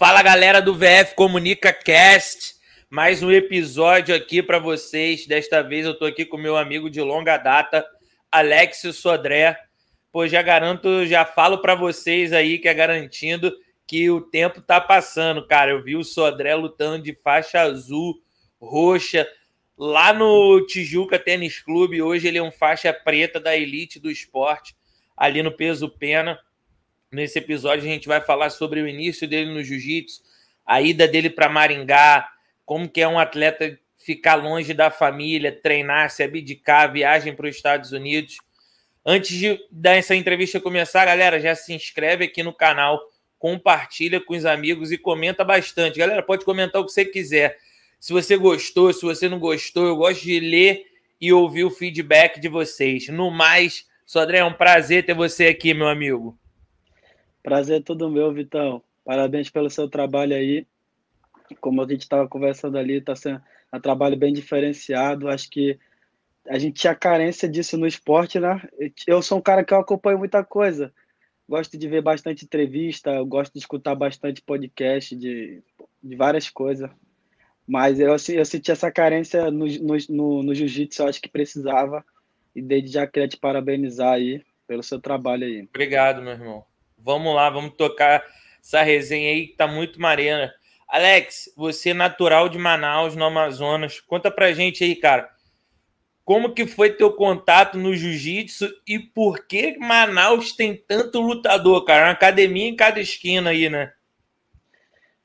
Fala 0.00 0.22
galera 0.22 0.62
do 0.62 0.74
VF 0.74 1.14
Comunica 1.14 1.74
Cast, 1.74 2.54
mais 2.88 3.22
um 3.22 3.30
episódio 3.30 4.14
aqui 4.14 4.42
para 4.42 4.58
vocês. 4.58 5.26
Desta 5.26 5.62
vez 5.62 5.84
eu 5.84 5.92
tô 5.92 6.06
aqui 6.06 6.24
com 6.24 6.38
meu 6.38 6.56
amigo 6.56 6.88
de 6.88 7.02
longa 7.02 7.36
data, 7.36 7.86
Alex 8.32 8.80
Sodré. 8.94 9.58
Pô, 10.10 10.26
já 10.26 10.40
garanto, 10.40 11.04
já 11.04 11.26
falo 11.26 11.58
para 11.58 11.74
vocês 11.74 12.32
aí 12.32 12.58
que 12.58 12.66
é 12.66 12.72
garantindo 12.72 13.54
que 13.86 14.08
o 14.08 14.22
tempo 14.22 14.62
tá 14.62 14.80
passando, 14.80 15.46
cara. 15.46 15.72
Eu 15.72 15.84
vi 15.84 15.96
o 15.96 16.02
Sodré 16.02 16.54
lutando 16.54 17.02
de 17.02 17.14
faixa 17.22 17.60
azul, 17.60 18.14
roxa, 18.58 19.28
lá 19.76 20.14
no 20.14 20.64
Tijuca 20.66 21.18
Tênis 21.18 21.60
Clube. 21.60 22.00
Hoje 22.00 22.26
ele 22.26 22.38
é 22.38 22.42
um 22.42 22.50
faixa 22.50 22.90
preta 22.90 23.38
da 23.38 23.54
elite 23.54 24.00
do 24.00 24.10
esporte, 24.10 24.74
ali 25.14 25.42
no 25.42 25.52
peso 25.52 25.90
pena. 25.90 26.40
Nesse 27.12 27.40
episódio 27.40 27.84
a 27.84 27.92
gente 27.92 28.06
vai 28.06 28.20
falar 28.20 28.50
sobre 28.50 28.80
o 28.80 28.86
início 28.86 29.26
dele 29.26 29.52
no 29.52 29.64
jiu-jitsu, 29.64 30.22
a 30.64 30.80
ida 30.80 31.08
dele 31.08 31.28
para 31.28 31.48
Maringá, 31.48 32.30
como 32.64 32.88
que 32.88 33.00
é 33.00 33.08
um 33.08 33.18
atleta 33.18 33.76
ficar 33.96 34.36
longe 34.36 34.72
da 34.72 34.92
família, 34.92 35.50
treinar, 35.50 36.08
se 36.10 36.22
abdicar, 36.22 36.92
viagem 36.92 37.34
para 37.34 37.48
os 37.48 37.56
Estados 37.56 37.90
Unidos. 37.90 38.36
Antes 39.04 39.36
de 39.36 39.58
essa 39.82 40.14
entrevista 40.14 40.60
começar, 40.60 41.04
galera, 41.04 41.40
já 41.40 41.52
se 41.56 41.74
inscreve 41.74 42.26
aqui 42.26 42.44
no 42.44 42.52
canal, 42.52 43.00
compartilha 43.40 44.20
com 44.20 44.36
os 44.36 44.44
amigos 44.46 44.92
e 44.92 44.98
comenta 44.98 45.42
bastante. 45.42 45.98
Galera, 45.98 46.22
pode 46.22 46.44
comentar 46.44 46.80
o 46.80 46.86
que 46.86 46.92
você 46.92 47.04
quiser. 47.04 47.58
Se 47.98 48.12
você 48.12 48.36
gostou, 48.36 48.92
se 48.92 49.02
você 49.02 49.28
não 49.28 49.40
gostou, 49.40 49.84
eu 49.84 49.96
gosto 49.96 50.22
de 50.22 50.38
ler 50.38 50.86
e 51.20 51.32
ouvir 51.32 51.64
o 51.64 51.70
feedback 51.70 52.38
de 52.38 52.48
vocês. 52.48 53.08
No 53.08 53.32
mais, 53.32 53.84
Sodré, 54.06 54.38
é 54.38 54.44
um 54.44 54.54
prazer 54.54 55.04
ter 55.04 55.14
você 55.14 55.48
aqui, 55.48 55.74
meu 55.74 55.88
amigo. 55.88 56.39
Prazer 57.42 57.80
é 57.80 57.82
todo 57.82 58.10
meu, 58.10 58.32
Vitão. 58.32 58.82
Parabéns 59.04 59.48
pelo 59.50 59.70
seu 59.70 59.88
trabalho 59.88 60.34
aí. 60.34 60.66
Como 61.60 61.82
a 61.82 61.88
gente 61.88 62.02
estava 62.02 62.28
conversando 62.28 62.78
ali, 62.78 62.98
está 62.98 63.16
sendo 63.16 63.42
um 63.72 63.80
trabalho 63.80 64.16
bem 64.16 64.32
diferenciado. 64.32 65.28
Acho 65.28 65.48
que 65.50 65.78
a 66.48 66.58
gente 66.58 66.80
tinha 66.80 66.94
carência 66.94 67.48
disso 67.48 67.76
no 67.76 67.86
esporte, 67.86 68.38
né? 68.38 68.62
Eu 69.06 69.22
sou 69.22 69.38
um 69.38 69.42
cara 69.42 69.64
que 69.64 69.72
eu 69.72 69.78
acompanho 69.78 70.18
muita 70.18 70.44
coisa. 70.44 70.92
Gosto 71.48 71.76
de 71.76 71.88
ver 71.88 72.02
bastante 72.02 72.44
entrevista, 72.44 73.20
gosto 73.24 73.52
de 73.52 73.58
escutar 73.58 73.94
bastante 73.94 74.40
podcast 74.42 75.16
de, 75.16 75.62
de 76.02 76.16
várias 76.16 76.48
coisas. 76.48 76.88
Mas 77.66 77.98
eu, 77.98 78.10
eu 78.10 78.44
senti 78.44 78.70
essa 78.70 78.90
carência 78.90 79.50
no, 79.50 79.66
no, 79.66 79.96
no, 80.08 80.42
no 80.42 80.54
jiu-jitsu, 80.54 81.04
acho 81.04 81.20
que 81.20 81.28
precisava. 81.28 82.04
E 82.54 82.62
desde 82.62 82.90
já 82.92 83.06
queria 83.06 83.28
te 83.28 83.36
parabenizar 83.36 84.12
aí 84.12 84.42
pelo 84.66 84.82
seu 84.82 85.00
trabalho 85.00 85.44
aí. 85.44 85.62
Obrigado, 85.62 86.22
meu 86.22 86.32
irmão. 86.32 86.64
Vamos 87.02 87.34
lá, 87.34 87.48
vamos 87.50 87.74
tocar 87.76 88.24
essa 88.62 88.82
resenha 88.82 89.30
aí 89.30 89.48
que 89.48 89.56
tá 89.56 89.66
muito 89.66 90.00
marena. 90.00 90.52
Alex, 90.88 91.52
você 91.56 91.90
é 91.90 91.94
natural 91.94 92.48
de 92.48 92.58
Manaus, 92.58 93.14
no 93.14 93.24
Amazonas. 93.24 94.00
Conta 94.00 94.30
pra 94.30 94.52
gente 94.52 94.82
aí, 94.82 94.96
cara. 94.96 95.30
Como 96.24 96.52
que 96.52 96.66
foi 96.66 96.92
teu 96.92 97.12
contato 97.12 97.78
no 97.78 97.94
jiu-jitsu 97.94 98.68
e 98.86 98.98
por 98.98 99.46
que 99.46 99.78
Manaus 99.78 100.52
tem 100.52 100.76
tanto 100.76 101.20
lutador, 101.20 101.84
cara? 101.84 102.06
Uma 102.06 102.12
academia 102.12 102.68
em 102.68 102.76
cada 102.76 103.00
esquina 103.00 103.50
aí, 103.50 103.68
né? 103.68 103.92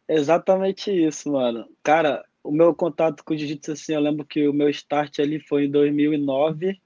Exatamente 0.07 0.91
isso, 0.91 1.31
mano. 1.31 1.67
Cara, 1.83 2.23
o 2.43 2.51
meu 2.51 2.73
contato 2.73 3.23
com 3.23 3.33
o 3.33 3.37
jiu-jitsu, 3.37 3.71
assim, 3.71 3.93
eu 3.93 4.01
lembro 4.01 4.25
que 4.25 4.47
o 4.47 4.53
meu 4.53 4.69
start 4.69 5.19
ali 5.19 5.39
foi 5.39 5.65
em 5.65 5.71
2009, 5.71 6.79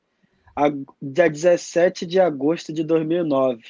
dia 1.01 1.29
17 1.29 2.05
de 2.05 2.19
agosto 2.19 2.71
de 2.71 2.83
2009. 2.83 3.61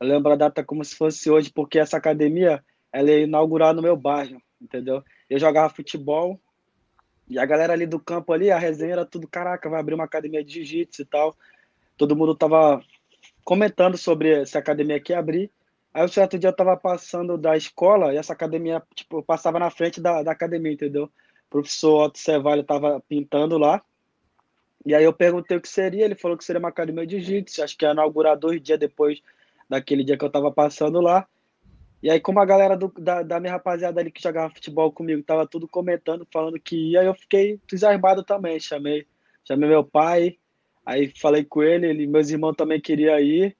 Eu 0.00 0.06
lembro 0.06 0.32
a 0.32 0.36
data 0.36 0.62
como 0.64 0.84
se 0.84 0.94
fosse 0.94 1.30
hoje, 1.30 1.50
porque 1.50 1.78
essa 1.78 1.96
academia 1.96 2.64
ela 2.92 3.10
é 3.10 3.20
inaugurada 3.20 3.74
no 3.74 3.82
meu 3.82 3.96
bairro, 3.96 4.40
entendeu? 4.60 5.02
Eu 5.28 5.38
jogava 5.38 5.74
futebol 5.74 6.40
e 7.28 7.38
a 7.38 7.44
galera 7.44 7.72
ali 7.72 7.86
do 7.86 8.00
campo 8.00 8.32
ali, 8.32 8.50
a 8.50 8.58
resenha 8.58 8.92
era 8.92 9.04
tudo, 9.04 9.28
caraca, 9.28 9.68
vai 9.68 9.80
abrir 9.80 9.94
uma 9.94 10.04
academia 10.04 10.42
de 10.42 10.54
jiu-jitsu 10.54 11.02
e 11.02 11.04
tal. 11.04 11.36
Todo 11.96 12.16
mundo 12.16 12.34
tava 12.34 12.82
comentando 13.44 13.98
sobre 13.98 14.40
essa 14.42 14.58
academia 14.58 15.00
que 15.00 15.12
ia 15.12 15.18
abrir. 15.18 15.50
Aí 15.92 16.04
um 16.04 16.08
certo 16.08 16.38
dia 16.38 16.48
eu 16.48 16.56
tava 16.56 16.76
passando 16.76 17.36
da 17.36 17.56
escola 17.56 18.14
e 18.14 18.16
essa 18.16 18.32
academia, 18.32 18.82
tipo, 18.94 19.22
passava 19.22 19.58
na 19.58 19.70
frente 19.70 20.00
da, 20.00 20.22
da 20.22 20.32
academia, 20.32 20.72
entendeu? 20.72 21.04
O 21.04 21.50
professor 21.50 22.04
Otto 22.04 22.18
Cevalho 22.18 22.62
tava 22.62 23.02
pintando 23.08 23.58
lá. 23.58 23.82
E 24.86 24.94
aí 24.94 25.04
eu 25.04 25.12
perguntei 25.12 25.56
o 25.56 25.60
que 25.60 25.68
seria, 25.68 26.04
ele 26.04 26.14
falou 26.14 26.36
que 26.36 26.44
seria 26.44 26.60
uma 26.60 26.68
academia 26.68 27.06
de 27.06 27.20
jiu-jitsu, 27.20 27.62
acho 27.62 27.76
que 27.76 27.84
ia 27.84 27.90
inaugurar 27.90 28.38
dois 28.38 28.62
dias 28.62 28.78
depois 28.78 29.20
daquele 29.68 30.04
dia 30.04 30.16
que 30.16 30.24
eu 30.24 30.30
tava 30.30 30.50
passando 30.50 31.00
lá. 31.00 31.26
E 32.02 32.08
aí, 32.08 32.20
como 32.20 32.38
a 32.38 32.44
galera 32.44 32.76
do, 32.76 32.92
da, 32.96 33.22
da, 33.22 33.40
minha 33.40 33.52
rapaziada 33.52 34.00
ali 34.00 34.10
que 34.10 34.22
jogava 34.22 34.54
futebol 34.54 34.92
comigo 34.92 35.22
tava 35.22 35.46
tudo 35.46 35.66
comentando, 35.66 36.26
falando 36.32 36.58
que 36.58 36.92
ia, 36.92 37.02
eu 37.02 37.14
fiquei 37.14 37.52
entusiasmado 37.52 38.22
também. 38.22 38.60
Chamei, 38.60 39.04
chamei 39.44 39.68
meu 39.68 39.82
pai, 39.82 40.38
aí 40.86 41.12
falei 41.20 41.44
com 41.44 41.62
ele, 41.62 41.88
ele, 41.88 42.06
meus 42.06 42.30
irmãos 42.30 42.54
também 42.54 42.80
queriam 42.80 43.18
ir. 43.18 43.56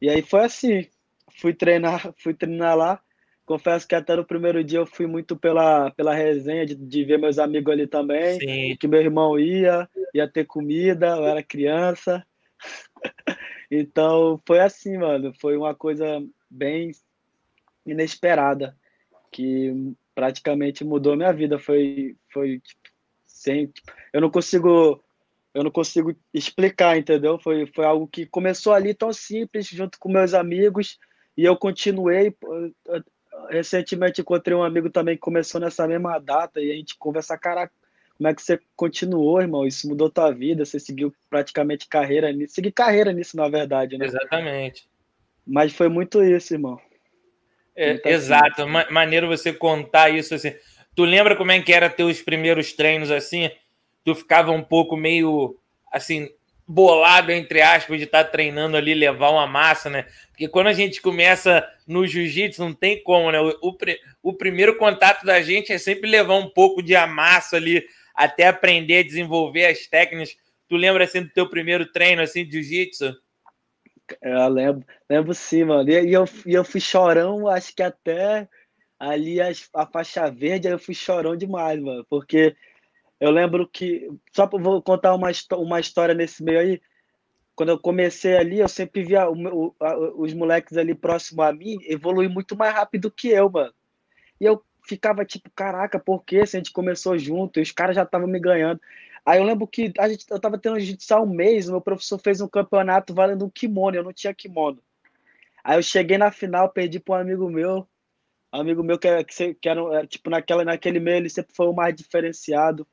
E 0.00 0.08
aí 0.08 0.22
foi 0.22 0.44
assim, 0.44 0.86
fui 1.38 1.52
treinar, 1.52 2.12
fui 2.16 2.32
treinar 2.32 2.76
lá. 2.76 3.00
Confesso 3.44 3.86
que 3.86 3.94
até 3.94 4.16
no 4.16 4.24
primeiro 4.24 4.64
dia 4.64 4.78
eu 4.78 4.86
fui 4.86 5.06
muito 5.06 5.36
pela, 5.36 5.90
pela 5.90 6.14
resenha 6.14 6.64
de, 6.64 6.74
de 6.74 7.04
ver 7.04 7.18
meus 7.18 7.38
amigos 7.38 7.70
ali 7.70 7.86
também, 7.86 8.40
Sim. 8.40 8.76
que 8.80 8.88
meu 8.88 9.02
irmão 9.02 9.38
ia, 9.38 9.86
ia 10.14 10.26
ter 10.26 10.46
comida, 10.46 11.08
eu 11.08 11.26
era 11.26 11.42
criança. 11.42 12.24
Então 13.70 14.40
foi 14.46 14.60
assim, 14.60 14.96
mano. 14.98 15.32
Foi 15.40 15.56
uma 15.56 15.74
coisa 15.74 16.24
bem 16.50 16.92
inesperada 17.84 18.76
que 19.30 19.72
praticamente 20.14 20.84
mudou 20.84 21.16
minha 21.16 21.32
vida. 21.32 21.58
Foi, 21.58 22.16
foi 22.32 22.60
tipo, 22.60 22.80
sem, 23.26 23.66
tipo, 23.66 23.92
eu 24.12 24.20
não 24.20 24.30
consigo, 24.30 25.02
eu 25.52 25.64
não 25.64 25.70
consigo 25.70 26.14
explicar, 26.32 26.96
entendeu? 26.96 27.38
Foi, 27.38 27.66
foi 27.74 27.84
algo 27.84 28.06
que 28.06 28.26
começou 28.26 28.72
ali 28.72 28.94
tão 28.94 29.12
simples, 29.12 29.66
junto 29.66 29.98
com 29.98 30.08
meus 30.08 30.34
amigos, 30.34 30.98
e 31.36 31.44
eu 31.44 31.56
continuei. 31.56 32.34
Recentemente 33.50 34.20
encontrei 34.20 34.56
um 34.56 34.62
amigo 34.62 34.88
também 34.88 35.16
que 35.16 35.20
começou 35.20 35.60
nessa 35.60 35.86
mesma 35.86 36.18
data 36.18 36.60
e 36.60 36.70
a 36.70 36.74
gente 36.74 36.96
conversa, 36.96 37.36
caraca, 37.36 37.74
como 38.16 38.28
é 38.28 38.34
que 38.34 38.42
você 38.42 38.60
continuou, 38.76 39.40
irmão? 39.40 39.66
Isso 39.66 39.88
mudou 39.88 40.08
tua 40.08 40.30
vida? 40.30 40.64
Você 40.64 40.78
seguiu 40.78 41.12
praticamente 41.28 41.88
carreira 41.88 42.32
nisso? 42.32 42.54
Segui 42.54 42.70
carreira 42.70 43.12
nisso, 43.12 43.36
na 43.36 43.48
verdade, 43.48 43.98
né? 43.98 44.06
Exatamente. 44.06 44.88
Mas 45.46 45.72
foi 45.72 45.88
muito 45.88 46.22
isso, 46.22 46.54
irmão. 46.54 46.80
É, 47.76 48.00
exato. 48.04 48.62
Assim. 48.62 48.92
Maneiro 48.92 49.26
você 49.26 49.52
contar 49.52 50.10
isso 50.10 50.34
assim. 50.34 50.54
Tu 50.94 51.04
lembra 51.04 51.34
como 51.34 51.50
é 51.50 51.60
que 51.60 51.72
era 51.72 51.90
teus 51.90 52.22
primeiros 52.22 52.72
treinos 52.72 53.10
assim? 53.10 53.50
Tu 54.04 54.14
ficava 54.14 54.52
um 54.52 54.62
pouco 54.62 54.96
meio 54.96 55.58
assim 55.92 56.28
bolado 56.66 57.30
entre 57.30 57.60
aspas 57.60 57.98
de 57.98 58.04
estar 58.04 58.24
tá 58.24 58.30
treinando 58.30 58.76
ali 58.76 58.94
levar 58.94 59.30
uma 59.30 59.46
massa, 59.46 59.90
né? 59.90 60.06
Porque 60.30 60.48
quando 60.48 60.68
a 60.68 60.72
gente 60.72 61.02
começa 61.02 61.66
no 61.86 62.06
jiu-jitsu 62.06 62.62
não 62.62 62.72
tem 62.72 63.02
como, 63.02 63.30
né? 63.30 63.40
O, 63.40 63.50
o, 63.60 63.76
o, 64.22 64.32
primeiro 64.32 64.76
contato 64.76 65.26
da 65.26 65.42
gente 65.42 65.72
é 65.72 65.78
sempre 65.78 66.08
levar 66.08 66.36
um 66.36 66.48
pouco 66.48 66.82
de 66.82 66.96
amassa 66.96 67.56
ali 67.56 67.84
até 68.14 68.46
aprender 68.46 68.98
a 68.98 69.02
desenvolver 69.02 69.66
as 69.66 69.86
técnicas. 69.86 70.36
Tu 70.68 70.76
lembra 70.76 71.04
assim 71.04 71.22
do 71.22 71.30
teu 71.30 71.48
primeiro 71.48 71.90
treino 71.90 72.22
assim 72.22 72.44
de 72.44 72.52
jiu-jitsu? 72.52 73.14
Eu 74.22 74.48
lembro, 74.48 74.86
lembro 75.08 75.34
sim, 75.34 75.64
mano. 75.64 75.88
E, 75.90 76.12
eu, 76.12 76.24
e 76.46 76.54
eu 76.54 76.64
fui 76.64 76.80
chorão, 76.80 77.48
acho 77.48 77.74
que 77.74 77.82
até 77.82 78.48
ali 78.98 79.40
a, 79.40 79.50
a 79.74 79.86
faixa 79.86 80.30
verde, 80.30 80.68
eu 80.68 80.78
fui 80.78 80.94
chorão 80.94 81.36
demais, 81.36 81.80
mano. 81.80 82.04
Porque 82.08 82.56
eu 83.20 83.30
lembro 83.30 83.68
que, 83.68 84.08
só 84.32 84.46
vou 84.46 84.82
contar 84.82 85.14
uma, 85.14 85.30
uma 85.56 85.80
história 85.80 86.14
nesse 86.14 86.42
meio 86.42 86.60
aí. 86.60 86.82
Quando 87.56 87.68
eu 87.70 87.78
comecei 87.78 88.36
ali, 88.36 88.58
eu 88.58 88.68
sempre 88.68 89.04
via 89.04 89.28
o, 89.28 89.34
o, 89.34 89.76
a, 89.80 89.96
os 90.16 90.34
moleques 90.34 90.76
ali 90.76 90.94
próximo 90.94 91.40
a 91.42 91.52
mim 91.52 91.78
evoluir 91.82 92.28
muito 92.28 92.56
mais 92.56 92.74
rápido 92.74 93.10
que 93.10 93.28
eu, 93.28 93.48
mano. 93.48 93.72
E 94.40 94.44
eu 94.44 94.62
ficava 94.86 95.24
tipo, 95.24 95.50
caraca, 95.50 95.98
por 95.98 96.24
que 96.24 96.44
se 96.46 96.56
a 96.56 96.60
gente 96.60 96.72
começou 96.72 97.18
junto 97.18 97.58
e 97.58 97.62
os 97.62 97.72
caras 97.72 97.96
já 97.96 98.02
estavam 98.02 98.28
me 98.28 98.38
ganhando? 98.38 98.80
Aí 99.24 99.38
eu 99.38 99.44
lembro 99.44 99.66
que 99.66 99.92
a 99.98 100.08
gente, 100.08 100.26
eu 100.30 100.38
tava 100.38 100.58
tendo 100.58 100.78
jiu-jitsu 100.78 101.14
há 101.14 101.22
um 101.22 101.26
mês, 101.26 101.68
meu 101.68 101.80
professor 101.80 102.18
fez 102.18 102.40
um 102.40 102.48
campeonato 102.48 103.14
valendo 103.14 103.46
um 103.46 103.50
kimono, 103.50 103.96
eu 103.96 104.04
não 104.04 104.12
tinha 104.12 104.34
kimono. 104.34 104.82
Aí 105.62 105.78
eu 105.78 105.82
cheguei 105.82 106.18
na 106.18 106.30
final, 106.30 106.68
perdi 106.68 107.00
para 107.00 107.16
um 107.16 107.20
amigo 107.22 107.48
meu, 107.50 107.88
amigo 108.52 108.82
meu 108.82 108.98
que, 108.98 109.24
que, 109.24 109.54
que 109.54 109.68
era, 109.68 110.06
tipo, 110.06 110.28
naquela, 110.28 110.64
naquele 110.64 111.00
meio 111.00 111.16
ele 111.16 111.30
sempre 111.30 111.54
foi 111.54 111.66
o 111.66 111.72
mais 111.72 111.94
diferenciado. 111.94 112.86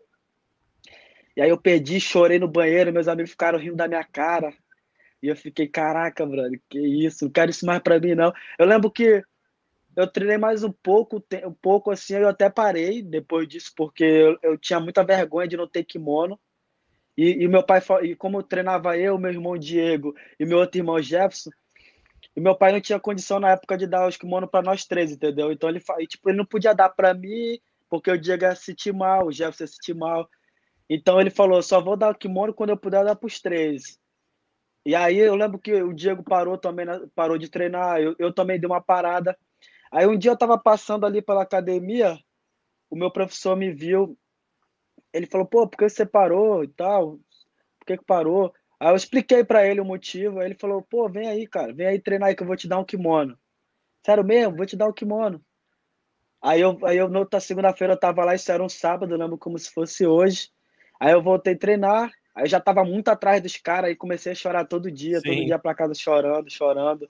E 1.35 1.41
aí 1.41 1.49
eu 1.49 1.57
perdi, 1.57 1.99
chorei 1.99 2.39
no 2.39 2.47
banheiro, 2.47 2.93
meus 2.93 3.07
amigos 3.07 3.31
ficaram 3.31 3.59
rindo 3.59 3.75
da 3.75 3.87
minha 3.87 4.03
cara. 4.03 4.53
E 5.21 5.27
eu 5.27 5.35
fiquei, 5.35 5.67
caraca, 5.67 6.25
brother, 6.25 6.59
que 6.69 6.79
isso, 6.79 7.25
não 7.25 7.31
quero 7.31 7.51
isso 7.51 7.65
mais 7.65 7.81
pra 7.81 7.99
mim, 7.99 8.15
não. 8.15 8.33
Eu 8.57 8.65
lembro 8.65 8.89
que 8.89 9.23
eu 9.95 10.07
treinei 10.07 10.37
mais 10.37 10.63
um 10.63 10.71
pouco, 10.71 11.23
um 11.45 11.53
pouco 11.53 11.91
assim, 11.91 12.15
eu 12.15 12.29
até 12.29 12.49
parei 12.49 13.01
depois 13.01 13.47
disso, 13.47 13.71
porque 13.75 14.03
eu, 14.03 14.37
eu 14.41 14.57
tinha 14.57 14.79
muita 14.79 15.03
vergonha 15.03 15.47
de 15.47 15.57
não 15.57 15.67
ter 15.67 15.83
kimono. 15.83 16.39
E, 17.17 17.43
e 17.43 17.47
meu 17.47 17.63
pai, 17.63 17.81
e 18.03 18.15
como 18.15 18.39
eu 18.39 18.43
treinava 18.43 18.97
eu, 18.97 19.17
meu 19.17 19.31
irmão 19.31 19.57
Diego 19.57 20.15
e 20.39 20.45
meu 20.45 20.59
outro 20.59 20.79
irmão 20.79 21.01
Jefferson, 21.01 21.51
E 22.35 22.39
meu 22.41 22.55
pai 22.55 22.71
não 22.71 22.81
tinha 22.81 22.99
condição 22.99 23.39
na 23.39 23.51
época 23.51 23.77
de 23.77 23.87
dar 23.87 24.07
os 24.07 24.17
kimono 24.17 24.47
para 24.47 24.63
nós 24.63 24.85
três, 24.85 25.11
entendeu? 25.11 25.51
Então 25.51 25.69
ele, 25.69 25.81
tipo, 26.07 26.29
ele 26.29 26.37
não 26.37 26.45
podia 26.45 26.73
dar 26.73 26.89
para 26.89 27.13
mim, 27.13 27.59
porque 27.89 28.11
o 28.11 28.17
Diego 28.19 28.43
ia 28.45 28.55
sentir 28.55 28.93
mal, 28.93 29.27
o 29.27 29.31
Jefferson 29.31 29.63
ia 29.65 29.67
sentir 29.67 29.95
mal. 29.95 30.29
Então 30.89 31.19
ele 31.21 31.29
falou: 31.29 31.61
só 31.61 31.81
vou 31.81 31.97
dar 31.97 32.11
o 32.11 32.15
kimono 32.17 32.53
quando 32.53 32.71
eu 32.71 32.77
puder 32.77 33.03
dar 33.05 33.15
para 33.15 33.27
os 33.27 33.41
três. 33.41 33.99
E 34.85 34.95
aí 34.95 35.17
eu 35.19 35.35
lembro 35.35 35.59
que 35.59 35.73
o 35.83 35.93
Diego 35.93 36.23
parou 36.23 36.57
também, 36.57 36.85
parou 37.15 37.37
de 37.37 37.49
treinar, 37.49 38.01
eu, 38.01 38.15
eu 38.19 38.33
também 38.33 38.59
dei 38.59 38.67
uma 38.69 38.81
parada. 38.81 39.37
Aí 39.91 40.07
um 40.07 40.17
dia 40.17 40.31
eu 40.31 40.37
tava 40.37 40.57
passando 40.57 41.05
ali 41.05 41.21
pela 41.21 41.43
academia, 41.43 42.17
o 42.89 42.95
meu 42.95 43.11
professor 43.11 43.55
me 43.57 43.71
viu, 43.71 44.17
ele 45.13 45.25
falou, 45.25 45.45
pô, 45.45 45.67
por 45.67 45.77
que 45.77 45.89
você 45.89 46.05
parou 46.05 46.63
e 46.63 46.67
tal? 46.67 47.19
Por 47.79 47.85
que, 47.85 47.97
que 47.97 48.05
parou? 48.05 48.53
Aí 48.79 48.89
eu 48.89 48.95
expliquei 48.95 49.43
para 49.43 49.67
ele 49.67 49.81
o 49.81 49.85
motivo, 49.85 50.39
aí 50.39 50.47
ele 50.47 50.55
falou, 50.55 50.81
pô, 50.81 51.09
vem 51.09 51.27
aí, 51.27 51.45
cara, 51.45 51.73
vem 51.73 51.87
aí 51.87 51.99
treinar 51.99 52.29
aí 52.29 52.35
que 52.35 52.41
eu 52.41 52.47
vou 52.47 52.55
te 52.55 52.67
dar 52.67 52.79
um 52.79 52.85
kimono. 52.85 53.37
Sério 54.05 54.23
mesmo? 54.23 54.55
Vou 54.55 54.65
te 54.65 54.75
dar 54.75 54.87
um 54.87 54.93
kimono. 54.93 55.43
Aí 56.41 56.61
eu, 56.61 56.79
aí 56.85 56.97
eu, 56.97 57.07
na 57.07 57.19
outra 57.19 57.39
segunda-feira, 57.39 57.93
eu 57.93 57.99
tava 57.99 58.25
lá, 58.25 58.33
isso 58.33 58.51
era 58.51 58.63
um 58.63 58.69
sábado, 58.69 59.13
eu 59.13 59.17
lembro 59.17 59.37
como 59.37 59.59
se 59.59 59.71
fosse 59.71 60.07
hoje. 60.07 60.49
Aí 60.99 61.11
eu 61.11 61.21
voltei 61.21 61.53
a 61.53 61.57
treinar, 61.57 62.11
aí 62.33 62.47
já 62.47 62.59
tava 62.59 62.83
muito 62.83 63.09
atrás 63.09 63.41
dos 63.41 63.57
caras, 63.57 63.91
e 63.91 63.95
comecei 63.95 64.31
a 64.31 64.35
chorar 64.35 64.65
todo 64.65 64.89
dia, 64.89 65.19
Sim. 65.19 65.27
todo 65.27 65.45
dia 65.45 65.59
pra 65.59 65.75
casa 65.75 65.93
chorando, 65.93 66.49
chorando. 66.49 67.07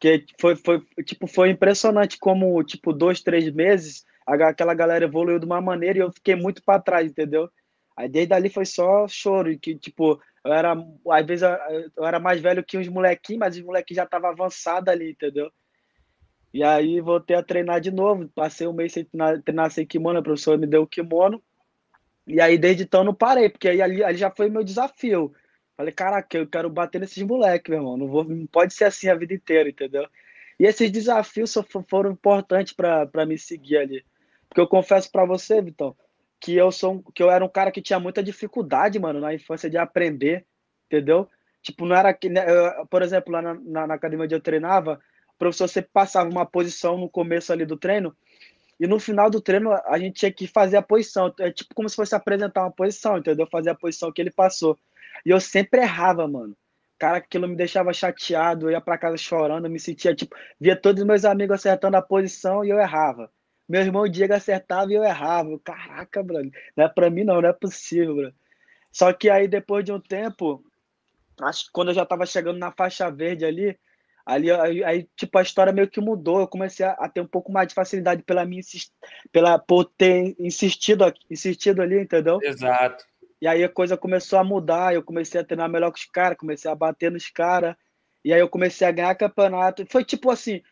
Que 0.00 0.24
foi, 0.40 0.56
foi, 0.56 0.82
tipo, 1.04 1.26
foi 1.26 1.50
impressionante 1.50 2.18
como, 2.18 2.62
tipo, 2.62 2.92
dois, 2.92 3.20
três 3.20 3.50
meses, 3.52 4.04
aquela 4.26 4.74
galera 4.74 5.04
evoluiu 5.04 5.38
de 5.38 5.46
uma 5.46 5.60
maneira 5.60 5.98
e 5.98 6.02
eu 6.02 6.12
fiquei 6.12 6.34
muito 6.34 6.62
para 6.62 6.80
trás, 6.80 7.10
entendeu? 7.10 7.48
Aí 7.96 8.08
desde 8.08 8.34
ali 8.34 8.50
foi 8.50 8.66
só 8.66 9.08
choro, 9.08 9.58
que, 9.58 9.74
tipo, 9.74 10.20
eu 10.44 10.52
era, 10.52 10.76
às 11.10 11.26
vezes 11.26 11.48
eu 11.96 12.04
era 12.04 12.20
mais 12.20 12.40
velho 12.40 12.64
que 12.64 12.76
uns 12.76 12.88
molequinhos, 12.88 13.40
mas 13.40 13.56
os 13.56 13.62
molequinhos 13.62 13.96
já 13.96 14.04
estavam 14.04 14.30
avançados 14.30 14.88
ali, 14.88 15.10
entendeu? 15.12 15.50
E 16.52 16.62
aí 16.62 17.00
voltei 17.00 17.36
a 17.36 17.42
treinar 17.42 17.80
de 17.80 17.90
novo, 17.90 18.28
passei 18.34 18.66
um 18.66 18.72
mês 18.72 18.92
sem 18.92 19.04
treinar, 19.04 19.42
treinar 19.42 19.70
sem 19.70 19.86
kimono, 19.86 20.18
a 20.18 20.22
professora 20.22 20.58
me 20.58 20.66
deu 20.66 20.82
o 20.82 20.86
kimono, 20.86 21.42
e 22.26 22.40
aí 22.40 22.58
desde 22.58 22.82
então 22.82 23.04
não 23.04 23.14
parei, 23.14 23.48
porque 23.48 23.68
aí 23.68 23.80
ali, 23.80 24.02
ali 24.02 24.18
já 24.18 24.30
foi 24.30 24.50
meu 24.50 24.64
desafio. 24.64 25.32
Falei, 25.76 25.92
caraca, 25.92 26.38
eu 26.38 26.46
quero 26.46 26.70
bater 26.70 27.00
nesses 27.00 27.22
moleques, 27.22 27.68
meu 27.68 27.80
irmão, 27.80 27.96
não, 27.96 28.08
vou, 28.08 28.24
não 28.24 28.46
pode 28.46 28.72
ser 28.72 28.84
assim 28.84 29.08
a 29.08 29.14
vida 29.14 29.34
inteira, 29.34 29.68
entendeu? 29.68 30.08
E 30.58 30.64
esses 30.64 30.90
desafios 30.90 31.54
foram 31.88 32.10
importantes 32.10 32.72
para 32.72 33.26
me 33.26 33.36
seguir 33.36 33.76
ali. 33.76 34.04
Porque 34.48 34.60
eu 34.60 34.66
confesso 34.66 35.10
para 35.12 35.26
você, 35.26 35.60
Vitão, 35.60 35.94
que 36.40 36.54
eu 36.56 36.72
sou 36.72 37.02
que 37.14 37.22
eu 37.22 37.30
era 37.30 37.44
um 37.44 37.48
cara 37.48 37.70
que 37.70 37.82
tinha 37.82 38.00
muita 38.00 38.22
dificuldade, 38.22 38.98
mano, 38.98 39.20
na 39.20 39.34
infância 39.34 39.68
de 39.68 39.76
aprender, 39.76 40.46
entendeu? 40.86 41.28
Tipo, 41.62 41.84
não 41.84 41.96
era 41.96 42.14
que, 42.14 42.28
né, 42.28 42.42
por 42.88 43.02
exemplo, 43.02 43.32
lá 43.32 43.42
na, 43.42 43.54
na, 43.54 43.86
na, 43.86 43.94
academia 43.94 44.24
onde 44.24 44.34
eu 44.34 44.40
treinava, 44.40 45.00
o 45.34 45.38
professor 45.38 45.68
sempre 45.68 45.90
passava 45.92 46.30
uma 46.30 46.46
posição 46.46 46.96
no 46.96 47.08
começo 47.08 47.52
ali 47.52 47.66
do 47.66 47.76
treino, 47.76 48.16
e 48.78 48.86
no 48.86 49.00
final 49.00 49.28
do 49.28 49.40
treino 49.40 49.72
a 49.72 49.98
gente 49.98 50.20
tinha 50.20 50.32
que 50.32 50.46
fazer 50.46 50.76
a 50.76 50.82
posição, 50.82 51.34
é 51.40 51.50
tipo 51.50 51.74
como 51.74 51.88
se 51.88 51.96
fosse 51.96 52.14
apresentar 52.14 52.62
uma 52.62 52.70
posição, 52.70 53.18
entendeu? 53.18 53.46
Fazer 53.46 53.70
a 53.70 53.74
posição 53.74 54.12
que 54.12 54.20
ele 54.20 54.30
passou. 54.30 54.78
E 55.24 55.30
eu 55.30 55.40
sempre 55.40 55.80
errava, 55.80 56.26
mano. 56.26 56.56
Cara, 56.98 57.18
aquilo 57.18 57.46
me 57.46 57.56
deixava 57.56 57.92
chateado, 57.92 58.66
eu 58.66 58.72
ia 58.72 58.80
para 58.80 58.96
casa 58.96 59.16
chorando, 59.18 59.66
eu 59.66 59.70
me 59.70 59.78
sentia 59.78 60.14
tipo, 60.14 60.34
via 60.58 60.74
todos 60.74 61.02
os 61.02 61.06
meus 61.06 61.24
amigos 61.24 61.56
acertando 61.56 61.96
a 61.96 62.02
posição 62.02 62.64
e 62.64 62.70
eu 62.70 62.78
errava. 62.78 63.30
Meu 63.68 63.82
irmão 63.82 64.08
Diego 64.08 64.32
acertava 64.32 64.90
e 64.90 64.94
eu 64.94 65.04
errava. 65.04 65.58
Caraca, 65.62 66.22
brother. 66.22 66.50
Não 66.76 66.84
é 66.84 66.88
pra 66.88 67.10
mim, 67.10 67.24
não, 67.24 67.42
não 67.42 67.48
é 67.48 67.52
possível, 67.52 68.14
brother. 68.14 68.34
Só 68.92 69.12
que 69.12 69.28
aí, 69.28 69.46
depois 69.46 69.84
de 69.84 69.92
um 69.92 70.00
tempo, 70.00 70.64
acho 71.42 71.66
que 71.66 71.72
quando 71.72 71.88
eu 71.88 71.94
já 71.94 72.06
tava 72.06 72.24
chegando 72.24 72.58
na 72.58 72.72
faixa 72.72 73.10
verde 73.10 73.44
ali, 73.44 73.78
ali 74.24 74.50
aí, 74.50 74.84
aí, 74.84 75.08
tipo, 75.14 75.36
a 75.36 75.42
história 75.42 75.72
meio 75.72 75.88
que 75.88 76.00
mudou. 76.00 76.40
Eu 76.40 76.48
comecei 76.48 76.86
a, 76.86 76.92
a, 76.92 77.08
ter 77.08 77.20
um 77.20 77.26
pouco 77.26 77.52
mais 77.52 77.68
de 77.68 77.74
facilidade 77.74 78.22
pela 78.22 78.44
minha 78.44 78.62
pela 79.30 79.58
por 79.58 79.84
ter 79.84 80.34
insistido, 80.38 81.12
insistido 81.30 81.82
ali, 81.82 82.00
entendeu? 82.00 82.40
Exato. 82.42 83.04
E 83.40 83.46
aí 83.46 83.62
a 83.62 83.68
coisa 83.68 83.96
começou 83.96 84.38
a 84.38 84.44
mudar, 84.44 84.94
eu 84.94 85.02
comecei 85.02 85.40
a 85.40 85.44
treinar 85.44 85.68
melhor 85.68 85.92
que 85.92 85.98
os 85.98 86.06
caras, 86.06 86.38
comecei 86.38 86.70
a 86.70 86.74
bater 86.74 87.10
nos 87.10 87.28
caras, 87.28 87.76
e 88.24 88.32
aí 88.32 88.40
eu 88.40 88.48
comecei 88.48 88.86
a 88.86 88.90
ganhar 88.90 89.14
campeonato. 89.14 89.86
Foi 89.88 90.04
tipo 90.04 90.30
assim, 90.30 90.62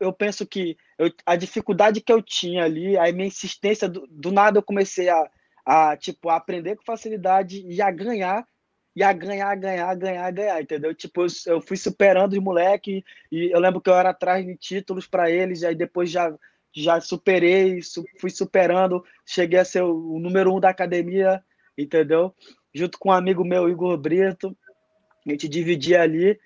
eu 0.00 0.12
penso 0.12 0.46
que 0.46 0.76
eu, 0.98 1.12
a 1.24 1.36
dificuldade 1.36 2.00
que 2.00 2.12
eu 2.12 2.22
tinha 2.22 2.64
ali, 2.64 2.96
a 2.96 3.12
minha 3.12 3.26
insistência, 3.26 3.88
do, 3.88 4.06
do 4.10 4.32
nada 4.32 4.58
eu 4.58 4.62
comecei 4.62 5.08
a, 5.08 5.30
a, 5.64 5.96
tipo, 5.96 6.28
a 6.28 6.36
aprender 6.36 6.76
com 6.76 6.84
facilidade 6.84 7.64
e 7.66 7.82
a 7.82 7.90
ganhar, 7.90 8.46
e 8.94 9.02
a 9.02 9.12
ganhar, 9.12 9.54
ganhar, 9.56 9.94
ganhar, 9.94 10.30
ganhar, 10.30 10.62
entendeu? 10.62 10.94
Tipo, 10.94 11.22
eu, 11.22 11.26
eu 11.46 11.60
fui 11.60 11.76
superando 11.76 12.32
os 12.32 12.38
moleques, 12.38 13.02
e 13.30 13.50
eu 13.52 13.60
lembro 13.60 13.80
que 13.80 13.90
eu 13.90 13.94
era 13.94 14.10
atrás 14.10 14.44
de 14.44 14.56
títulos 14.56 15.06
para 15.06 15.30
eles, 15.30 15.62
e 15.62 15.66
aí 15.66 15.74
depois 15.74 16.10
já, 16.10 16.32
já 16.72 17.00
superei, 17.00 17.82
su, 17.82 18.04
fui 18.18 18.30
superando, 18.30 19.04
cheguei 19.26 19.58
a 19.58 19.64
ser 19.64 19.82
o 19.82 20.18
número 20.18 20.54
um 20.54 20.60
da 20.60 20.70
academia, 20.70 21.44
entendeu? 21.76 22.34
Junto 22.74 22.98
com 22.98 23.08
um 23.08 23.12
amigo 23.12 23.44
meu, 23.44 23.68
Igor 23.68 23.96
Brito, 23.96 24.56
a 25.26 25.30
gente 25.30 25.48
dividia 25.48 26.02
ali, 26.02 26.38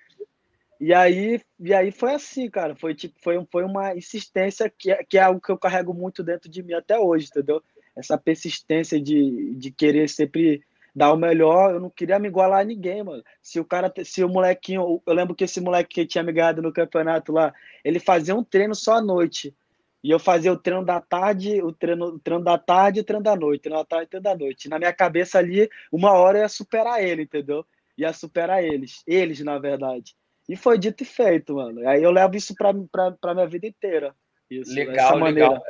e 0.81 0.95
aí, 0.95 1.39
e 1.59 1.75
aí 1.75 1.93
foi 1.93 2.15
assim, 2.15 2.49
cara. 2.49 2.75
Foi 2.75 2.95
tipo, 2.95 3.15
foi, 3.21 3.47
foi 3.53 3.65
uma 3.65 3.95
insistência 3.95 4.71
que 4.71 4.91
é, 4.91 5.05
que 5.05 5.19
é 5.19 5.23
algo 5.23 5.41
que 5.41 5.53
eu 5.53 5.59
carrego 5.59 5.93
muito 5.93 6.23
dentro 6.23 6.51
de 6.51 6.63
mim 6.63 6.73
até 6.73 6.99
hoje, 6.99 7.29
entendeu? 7.29 7.63
Essa 7.95 8.17
persistência 8.17 8.99
de, 8.99 9.55
de 9.57 9.71
querer 9.71 10.09
sempre 10.09 10.63
dar 10.97 11.13
o 11.13 11.19
melhor. 11.19 11.75
Eu 11.75 11.81
não 11.81 11.91
queria 11.91 12.19
me 12.19 12.29
igualar 12.29 12.61
a 12.61 12.65
ninguém, 12.65 13.03
mano. 13.03 13.23
Se 13.43 13.61
o 13.61 13.65
cara, 13.65 13.93
se 14.03 14.25
o 14.25 14.29
molequinho, 14.29 15.03
eu 15.07 15.13
lembro 15.13 15.35
que 15.35 15.45
esse 15.45 15.61
moleque 15.61 15.97
que 15.97 16.07
tinha 16.07 16.25
me 16.25 16.33
ganhado 16.33 16.63
no 16.63 16.73
campeonato 16.73 17.31
lá, 17.31 17.53
ele 17.85 18.01
fazia 18.01 18.35
um 18.35 18.43
treino 18.43 18.75
só 18.75 18.95
à 18.95 19.03
noite. 19.03 19.55
E 20.03 20.11
eu 20.11 20.19
fazia 20.19 20.53
o 20.53 20.57
treino 20.57 20.85
da 20.85 21.01
tarde, 21.01 21.63
o 21.63 21.73
treino, 21.73 22.07
o 22.07 22.19
treino 22.19 22.43
da 22.43 22.57
tarde 22.57 22.99
e 22.99 23.03
o 23.03 23.05
treino 23.05 23.23
da 23.23 23.37
noite, 23.37 23.63
treino 23.63 23.79
da 23.79 23.85
tarde 23.85 24.07
e 24.07 24.09
treino 24.09 24.25
da 24.25 24.37
noite. 24.37 24.69
Na 24.69 24.79
minha 24.79 24.93
cabeça 24.93 25.39
ali, 25.39 25.69
uma 25.93 26.13
hora 26.13 26.39
eu 26.39 26.43
ia 26.43 26.49
superar 26.49 27.03
ele, 27.03 27.23
entendeu? 27.23 27.67
Ia 27.99 28.13
superar 28.13 28.65
eles. 28.65 29.03
Eles, 29.07 29.41
na 29.41 29.59
verdade. 29.59 30.15
E 30.49 30.57
foi 30.57 30.79
dito 30.79 31.03
e 31.03 31.07
feito, 31.07 31.55
mano. 31.55 31.87
Aí 31.87 32.03
eu 32.03 32.11
levo 32.11 32.35
isso 32.35 32.55
pra, 32.55 32.73
pra, 32.91 33.13
pra 33.13 33.35
minha 33.35 33.47
vida 33.47 33.67
inteira. 33.67 34.15
Isso, 34.51 34.75
legal, 34.75 35.17
legal. 35.19 35.63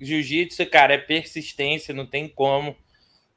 Jiu-jitsu, 0.00 0.66
cara, 0.66 0.94
é 0.94 0.98
persistência, 0.98 1.94
não 1.94 2.06
tem 2.06 2.26
como. 2.26 2.74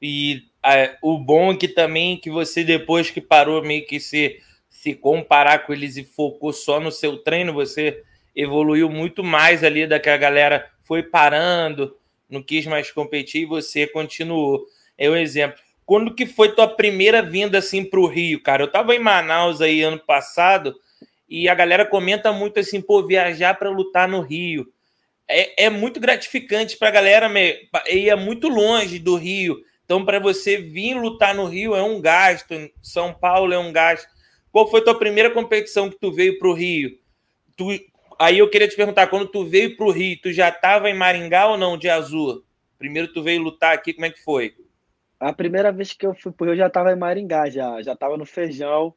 E 0.00 0.44
é, 0.64 0.96
o 1.02 1.18
bom 1.18 1.52
é 1.52 1.56
que 1.56 1.68
também 1.68 2.16
que 2.16 2.30
você, 2.30 2.64
depois 2.64 3.10
que 3.10 3.20
parou 3.20 3.62
meio 3.62 3.86
que 3.86 4.00
se, 4.00 4.40
se 4.68 4.94
comparar 4.94 5.66
com 5.66 5.72
eles 5.72 5.96
e 5.96 6.04
focou 6.04 6.52
só 6.52 6.80
no 6.80 6.90
seu 6.90 7.18
treino, 7.18 7.52
você 7.52 8.02
evoluiu 8.38 8.88
muito 8.88 9.24
mais 9.24 9.64
ali 9.64 9.84
da 9.84 9.98
que 9.98 10.08
a 10.08 10.16
galera 10.16 10.70
foi 10.84 11.02
parando, 11.02 11.96
não 12.30 12.40
quis 12.40 12.64
mais 12.66 12.90
competir 12.92 13.42
e 13.42 13.46
você 13.46 13.84
continuou. 13.88 14.64
É 14.96 15.10
um 15.10 15.16
exemplo. 15.16 15.58
Quando 15.84 16.14
que 16.14 16.24
foi 16.24 16.54
tua 16.54 16.68
primeira 16.68 17.20
vinda 17.20 17.58
assim 17.58 17.84
para 17.84 17.98
o 17.98 18.06
Rio, 18.06 18.40
cara? 18.40 18.62
Eu 18.62 18.70
tava 18.70 18.94
em 18.94 19.00
Manaus 19.00 19.60
aí 19.60 19.82
ano 19.82 19.98
passado 19.98 20.76
e 21.28 21.48
a 21.48 21.54
galera 21.54 21.84
comenta 21.84 22.32
muito 22.32 22.60
assim, 22.60 22.80
pô, 22.80 23.04
viajar 23.04 23.54
para 23.58 23.70
lutar 23.70 24.06
no 24.06 24.20
Rio. 24.20 24.66
É, 25.26 25.64
é 25.64 25.70
muito 25.70 25.98
gratificante 25.98 26.76
para 26.76 26.88
a 26.88 26.92
galera, 26.92 27.30
e 27.90 28.08
é 28.08 28.14
muito 28.14 28.48
longe 28.48 28.98
do 28.98 29.16
Rio. 29.16 29.58
Então, 29.84 30.04
para 30.04 30.18
você 30.18 30.58
vir 30.58 30.94
lutar 30.94 31.34
no 31.34 31.46
Rio 31.46 31.74
é 31.74 31.82
um 31.82 32.00
gasto, 32.00 32.52
em 32.52 32.70
São 32.82 33.12
Paulo 33.12 33.52
é 33.52 33.58
um 33.58 33.72
gasto. 33.72 34.08
Qual 34.52 34.70
foi 34.70 34.82
tua 34.82 34.98
primeira 34.98 35.30
competição 35.30 35.90
que 35.90 35.98
tu 35.98 36.12
veio 36.12 36.38
para 36.38 36.48
o 36.48 36.54
Rio? 36.54 36.98
Tu, 37.56 37.78
aí 38.18 38.38
eu 38.38 38.50
queria 38.50 38.68
te 38.68 38.76
perguntar, 38.76 39.06
quando 39.06 39.28
tu 39.28 39.44
veio 39.44 39.76
para 39.76 39.86
o 39.86 39.90
Rio, 39.90 40.18
tu 40.20 40.32
já 40.32 40.48
estava 40.48 40.90
em 40.90 40.94
Maringá 40.94 41.46
ou 41.46 41.56
não, 41.56 41.76
de 41.76 41.88
azul? 41.88 42.44
Primeiro 42.78 43.12
tu 43.12 43.22
veio 43.22 43.42
lutar 43.42 43.74
aqui, 43.74 43.92
como 43.92 44.06
é 44.06 44.10
que 44.10 44.22
foi? 44.22 44.54
A 45.18 45.32
primeira 45.32 45.72
vez 45.72 45.92
que 45.92 46.06
eu 46.06 46.14
fui 46.14 46.30
pro 46.30 46.46
Rio, 46.46 46.54
eu 46.54 46.58
já 46.58 46.68
estava 46.68 46.92
em 46.92 46.96
Maringá, 46.96 47.50
já. 47.50 47.82
Já 47.82 47.92
estava 47.92 48.16
no 48.16 48.24
Feijão. 48.24 48.94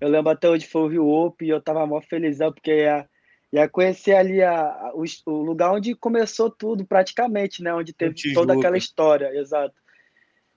Eu 0.00 0.08
lembro 0.08 0.30
até 0.30 0.48
onde 0.48 0.66
foi 0.66 0.82
o 0.82 0.88
Rio 0.88 1.08
Open 1.08 1.48
e 1.48 1.50
eu 1.50 1.60
tava 1.60 1.86
mó 1.86 2.00
felizão, 2.00 2.52
porque 2.52 2.70
ia, 2.70 3.08
ia 3.52 3.68
conhecer 3.68 4.14
ali 4.14 4.42
a, 4.42 4.92
o, 4.92 5.04
o, 5.26 5.42
lugar 5.42 5.72
onde 5.72 5.94
começou 5.94 6.50
tudo, 6.50 6.84
praticamente, 6.84 7.62
né? 7.62 7.72
Onde 7.72 7.92
teve 7.92 8.14
toda 8.34 8.52
aquela 8.52 8.76
história, 8.76 9.34
exato. 9.34 9.74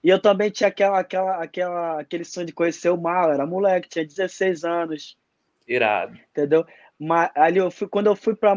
E 0.02 0.10
eu 0.10 0.20
também 0.20 0.50
tinha 0.50 0.68
aquela, 0.68 0.98
aquela, 0.98 1.42
aquela, 1.42 2.00
aquele 2.00 2.24
sonho 2.24 2.46
de 2.46 2.52
conhecer 2.52 2.90
o 2.90 2.96
mar, 2.96 3.30
era 3.32 3.46
moleque, 3.46 3.88
tinha 3.88 4.04
16 4.04 4.64
anos. 4.64 5.16
Irado. 5.66 6.18
Entendeu? 6.30 6.66
Mas, 6.98 7.30
ali 7.34 7.58
eu 7.58 7.70
fui, 7.70 7.86
quando 7.86 8.08
eu 8.08 8.16
fui 8.16 8.34
para 8.34 8.56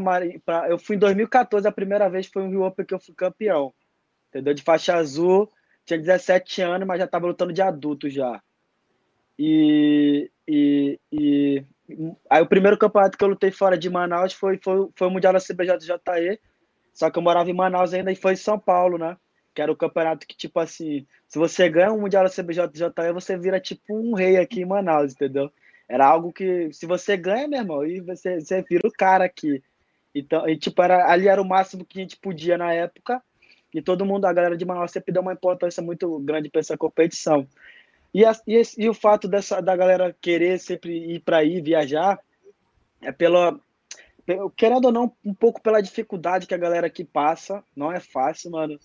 eu 0.67 0.79
fui 0.79 0.95
em 0.95 0.99
2014, 0.99 1.67
a 1.67 1.71
primeira 1.71 2.09
vez 2.09 2.25
foi 2.25 2.43
o 2.43 2.49
Rio 2.49 2.63
Open 2.63 2.85
que 2.85 2.93
eu 2.93 2.99
fui 2.99 3.13
campeão. 3.13 3.73
Entendeu? 4.29 4.53
De 4.53 4.63
faixa 4.63 4.95
azul, 4.95 5.51
tinha 5.85 5.99
17 5.99 6.61
anos, 6.61 6.87
mas 6.87 6.99
já 6.99 7.05
estava 7.05 7.27
lutando 7.27 7.53
de 7.53 7.61
adulto 7.61 8.09
já. 8.09 8.41
E, 9.37 10.31
e, 10.47 10.99
e 11.11 11.65
aí 12.29 12.41
o 12.41 12.47
primeiro 12.47 12.77
campeonato 12.77 13.17
que 13.17 13.23
eu 13.23 13.29
lutei 13.29 13.51
fora 13.51 13.77
de 13.77 13.89
Manaus 13.89 14.33
foi, 14.33 14.59
foi, 14.63 14.87
foi 14.95 15.07
o 15.07 15.11
Mundial 15.11 15.33
da 15.33 15.39
CBJJE, 15.39 16.39
só 16.93 17.09
que 17.09 17.17
eu 17.17 17.23
morava 17.23 17.49
em 17.49 17.53
Manaus 17.53 17.93
ainda 17.93 18.11
e 18.11 18.15
foi 18.15 18.33
em 18.33 18.37
São 18.37 18.59
Paulo, 18.59 18.97
né? 18.97 19.17
Que 19.53 19.61
era 19.61 19.71
o 19.71 19.75
campeonato 19.75 20.25
que, 20.25 20.35
tipo 20.35 20.59
assim, 20.59 21.05
se 21.27 21.37
você 21.37 21.69
ganha 21.69 21.91
um 21.91 21.99
Mundial 21.99 22.23
da 22.23 22.29
CBJJE, 22.29 23.13
você 23.13 23.37
vira 23.37 23.59
tipo 23.59 23.95
um 23.95 24.13
rei 24.13 24.37
aqui 24.37 24.61
em 24.61 24.65
Manaus, 24.65 25.13
entendeu? 25.13 25.51
Era 25.91 26.07
algo 26.07 26.31
que, 26.31 26.71
se 26.71 26.85
você 26.85 27.17
ganha, 27.17 27.49
meu 27.49 27.59
irmão, 27.59 27.85
e 27.85 27.99
você, 27.99 28.39
você 28.39 28.61
vira 28.61 28.87
o 28.87 28.91
cara 28.93 29.25
aqui. 29.25 29.61
Então, 30.15 30.47
e, 30.47 30.55
tipo, 30.55 30.81
era, 30.81 31.11
ali 31.11 31.27
era 31.27 31.41
o 31.41 31.45
máximo 31.45 31.83
que 31.83 31.99
a 31.99 32.01
gente 32.01 32.15
podia 32.15 32.57
na 32.57 32.71
época. 32.71 33.21
E 33.73 33.81
todo 33.81 34.05
mundo, 34.05 34.23
a 34.23 34.31
galera 34.31 34.55
de 34.55 34.63
Manaus 34.63 34.91
sempre 34.91 35.11
deu 35.11 35.21
uma 35.21 35.33
importância 35.33 35.83
muito 35.83 36.17
grande 36.19 36.49
para 36.49 36.61
essa 36.61 36.77
competição. 36.77 37.45
E, 38.13 38.23
a, 38.23 38.31
e, 38.47 38.61
e, 38.77 38.87
o 38.87 38.93
fato 38.93 39.27
dessa, 39.27 39.59
da 39.59 39.75
galera 39.75 40.15
querer 40.21 40.59
sempre 40.59 40.93
ir 41.13 41.19
para 41.19 41.39
aí, 41.39 41.59
viajar, 41.59 42.17
é 43.01 43.11
pela. 43.11 43.59
Querendo 44.55 44.85
ou 44.85 44.91
não, 44.93 45.11
um 45.25 45.33
pouco 45.33 45.61
pela 45.61 45.81
dificuldade 45.81 46.47
que 46.47 46.53
a 46.53 46.57
galera 46.57 46.87
aqui 46.87 47.03
passa. 47.03 47.61
Não 47.75 47.91
é 47.91 47.99
fácil, 47.99 48.51
mano. 48.51 48.79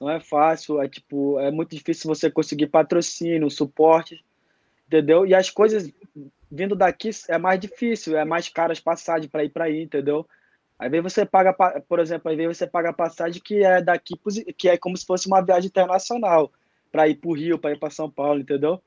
Não 0.00 0.08
é 0.08 0.20
fácil. 0.20 0.80
É 0.80 0.88
tipo, 0.88 1.40
é 1.40 1.50
muito 1.50 1.74
difícil 1.74 2.06
você 2.06 2.30
conseguir 2.30 2.68
patrocínio, 2.68 3.50
suporte, 3.50 4.24
entendeu? 4.86 5.26
E 5.26 5.34
as 5.34 5.50
coisas 5.50 5.90
vindo 6.52 6.76
daqui 6.76 7.10
é 7.28 7.38
mais 7.38 7.58
difícil, 7.58 8.16
é 8.16 8.24
mais 8.24 8.46
caro 8.48 8.72
as 8.72 8.78
passagens 8.78 9.30
para 9.30 9.42
ir 9.42 9.48
para 9.48 9.64
aí, 9.64 9.82
entendeu? 9.82 10.28
Aí 10.78 10.90
vem 10.90 11.00
você 11.00 11.24
paga, 11.24 11.54
por 11.88 11.98
exemplo, 11.98 12.30
aí 12.30 12.36
vem 12.36 12.46
você 12.46 12.66
paga 12.66 12.90
a 12.90 12.92
passagem 12.92 13.40
que 13.42 13.64
é 13.64 13.80
daqui, 13.80 14.14
que 14.58 14.68
é 14.68 14.76
como 14.76 14.96
se 14.96 15.06
fosse 15.06 15.26
uma 15.26 15.40
viagem 15.40 15.68
internacional, 15.68 16.52
para 16.90 17.08
ir 17.08 17.14
para 17.14 17.30
o 17.30 17.34
Rio, 17.34 17.58
para 17.58 17.72
ir 17.72 17.78
para 17.78 17.88
São 17.88 18.10
Paulo, 18.10 18.40
entendeu? 18.40 18.82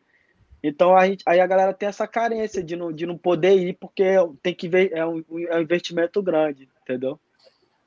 Então 0.61 0.95
a 0.95 1.07
gente, 1.07 1.23
aí 1.25 1.39
a 1.39 1.47
galera 1.47 1.73
tem 1.73 1.89
essa 1.89 2.07
carência 2.07 2.63
de 2.63 2.75
não, 2.75 2.91
de 2.91 3.05
não 3.05 3.17
poder 3.17 3.55
ir, 3.55 3.77
porque 3.79 4.03
tem 4.43 4.53
que 4.53 4.67
ver, 4.67 4.91
é 4.93 5.05
um, 5.05 5.23
é 5.49 5.57
um 5.57 5.61
investimento 5.61 6.21
grande, 6.21 6.69
entendeu? 6.83 7.19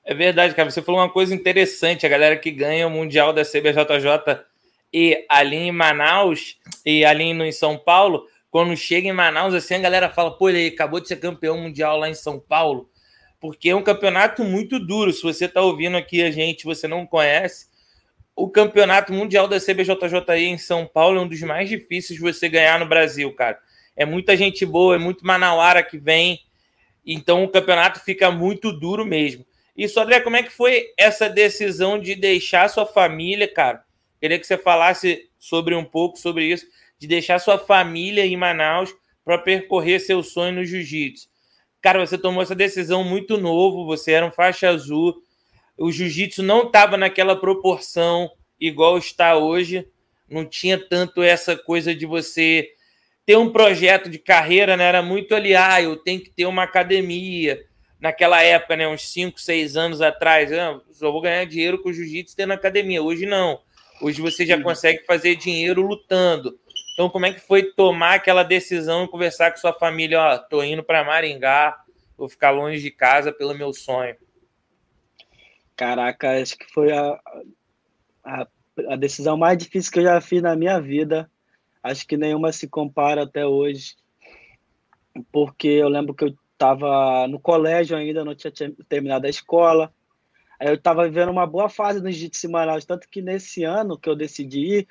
É 0.05 0.15
verdade, 0.15 0.55
cara. 0.55 0.71
Você 0.71 0.81
falou 0.81 1.01
uma 1.01 1.11
coisa 1.11 1.35
interessante. 1.35 2.07
A 2.07 2.09
galera 2.09 2.37
que 2.37 2.51
ganha 2.51 2.87
o 2.87 2.91
Mundial 2.91 3.33
da 3.33 3.43
CBJJ 3.43 4.43
e 4.91 5.27
ali 5.29 5.57
em 5.57 5.73
Manaus 5.73 6.59
e 6.87 7.05
ali 7.05 7.25
em 7.25 7.53
São 7.53 7.77
Paulo, 7.77 8.27
quando 8.51 8.77
chega 8.77 9.09
em 9.09 9.13
Manaus, 9.13 9.55
assim, 9.55 9.75
a 9.75 9.79
galera 9.79 10.11
fala, 10.11 10.37
pô, 10.37 10.49
ele 10.49 10.69
acabou 10.69 11.01
de 11.01 11.09
ser 11.09 11.17
campeão 11.17 11.59
mundial 11.59 11.99
lá 11.99 12.09
em 12.09 12.15
São 12.15 12.39
Paulo 12.39 12.89
porque 13.41 13.71
é 13.71 13.77
um 13.77 13.83
campeonato 13.83 14.43
muito 14.45 14.79
duro. 14.79 15.13
Se 15.13 15.23
você 15.23 15.45
está 15.45 15.61
ouvindo 15.61 15.97
aqui 15.97 16.23
a 16.23 16.31
gente, 16.31 16.65
você 16.65 16.89
não 16.89 17.07
conhece, 17.07 17.67
o 18.35 18.49
campeonato 18.49 19.13
mundial 19.13 19.49
da 19.49 19.61
CBJJI 19.61 20.47
em 20.47 20.59
São 20.59 20.87
Paulo 20.87 21.19
é 21.19 21.23
um 21.23 21.29
dos 21.29 21.41
mais 21.43 21.69
difíceis 21.69 22.19
de 22.19 22.21
você 22.21 22.49
ganhar 22.49 22.79
no 22.79 22.87
Brasil, 22.87 23.33
cara. 23.35 23.59
É 23.97 24.05
muita 24.05 24.37
gente 24.37 24.65
boa, 24.65 24.95
é 24.95 24.99
muito 24.99 25.27
manauara 25.27 25.83
que 25.83 25.99
vem, 25.99 26.41
então 27.05 27.43
o 27.43 27.49
campeonato 27.49 28.01
fica 28.01 28.31
muito 28.31 28.73
duro 28.73 29.05
mesmo. 29.05 29.45
Isso, 29.77 29.99
André, 30.01 30.21
como 30.21 30.37
é 30.37 30.43
que 30.43 30.51
foi 30.51 30.87
essa 30.97 31.29
decisão 31.29 31.99
de 31.99 32.15
deixar 32.15 32.69
sua 32.69 32.87
família, 32.87 33.53
cara? 33.53 33.85
Queria 34.21 34.39
que 34.39 34.47
você 34.47 34.59
falasse 34.59 35.29
sobre 35.39 35.75
um 35.75 35.85
pouco 35.85 36.19
sobre 36.19 36.45
isso, 36.45 36.67
de 36.99 37.07
deixar 37.07 37.39
sua 37.39 37.59
família 37.59 38.25
em 38.27 38.37
Manaus 38.37 38.95
para 39.25 39.39
percorrer 39.39 40.01
seu 40.01 40.23
sonho 40.23 40.55
no 40.55 40.65
jiu-jitsu. 40.65 41.29
Cara, 41.81 42.05
você 42.05 42.19
tomou 42.19 42.43
essa 42.43 42.55
decisão 42.55 43.05
muito 43.05 43.37
novo, 43.37 43.87
você 43.87 44.13
era 44.13 44.27
um 44.27 44.33
faixa 44.33 44.69
azul, 44.69 45.15
o 45.77 45.93
jiu-jitsu 45.93 46.43
não 46.43 46.67
estava 46.67 46.97
naquela 46.97 47.37
proporção 47.37 48.31
igual 48.61 48.99
está 48.99 49.37
hoje, 49.37 49.87
não 50.29 50.45
tinha 50.45 50.79
tanto 50.79 51.23
essa 51.23 51.57
coisa 51.57 51.95
de 51.95 52.05
você 52.05 52.69
ter 53.25 53.37
um 53.37 53.53
projeto 53.53 54.09
de 54.09 54.19
carreira, 54.19 54.77
né? 54.77 54.85
Era 54.85 55.03
muito 55.03 55.35
ali, 55.35 55.55
ah, 55.55 55.81
eu 55.81 55.97
tenho 55.97 56.21
que 56.21 56.31
ter 56.31 56.47
uma 56.47 56.65
academia. 56.65 57.63
Naquela 58.01 58.43
época, 58.43 58.77
né, 58.77 58.89
uns 58.89 59.11
5, 59.11 59.41
6 59.41 59.77
anos 59.77 60.01
atrás, 60.01 60.53
ah, 60.53 60.81
só 60.91 61.13
vou 61.13 61.21
ganhar 61.21 61.45
dinheiro 61.45 61.83
com 61.83 61.91
o 61.91 61.93
jiu-jitsu 61.93 62.35
tendo 62.37 62.53
academia. 62.53 63.03
Hoje 63.03 63.27
não. 63.27 63.61
Hoje 64.01 64.21
você 64.21 64.47
já 64.47 64.61
consegue 64.61 65.05
fazer 65.05 65.37
dinheiro 65.37 65.83
lutando. 65.83 66.59
Então, 66.99 67.09
como 67.09 67.27
é 67.27 67.33
que 67.33 67.39
foi 67.39 67.63
tomar 67.63 68.15
aquela 68.15 68.43
decisão 68.43 69.05
e 69.05 69.09
conversar 69.09 69.53
com 69.53 69.57
sua 69.57 69.73
família? 69.73 70.21
Ó, 70.21 70.37
tô 70.37 70.65
indo 70.65 70.83
para 70.83 71.05
Maringá, 71.05 71.81
vou 72.17 72.29
ficar 72.29 72.51
longe 72.51 72.83
de 72.83 72.91
casa 72.91 73.33
pelo 73.33 73.55
meu 73.55 73.73
sonho. 73.73 74.17
Caraca, 75.77 76.43
acho 76.43 76.59
que 76.59 76.67
foi 76.73 76.91
a, 76.91 77.21
a, 78.25 78.49
a 78.89 78.97
decisão 78.97 79.37
mais 79.37 79.57
difícil 79.57 79.93
que 79.93 80.01
eu 80.01 80.03
já 80.03 80.21
fiz 80.21 80.43
na 80.43 80.57
minha 80.57 80.81
vida. 80.81 81.31
Acho 81.85 82.05
que 82.05 82.17
nenhuma 82.17 82.51
se 82.51 82.67
compara 82.67 83.23
até 83.23 83.47
hoje. 83.47 83.95
Porque 85.31 85.69
eu 85.69 85.89
lembro 85.89 86.13
que 86.13 86.25
eu 86.25 86.35
estava 86.53 87.29
no 87.29 87.39
colégio 87.39 87.97
ainda, 87.97 88.25
não 88.25 88.35
tinha 88.35 88.53
terminado 88.89 89.25
a 89.25 89.31
escola. 89.31 89.95
Aí 90.59 90.67
eu 90.67 90.75
estava 90.75 91.05
vivendo 91.05 91.29
uma 91.29 91.47
boa 91.47 91.69
fase 91.69 92.01
no 92.01 92.11
Jiu-Jitsu 92.11 92.51
Manaus, 92.51 92.85
tanto 92.85 93.09
que 93.09 93.23
nesse 93.23 93.63
ano 93.63 93.97
que 93.97 94.09
eu 94.09 94.17
decidi 94.17 94.79
ir, 94.79 94.89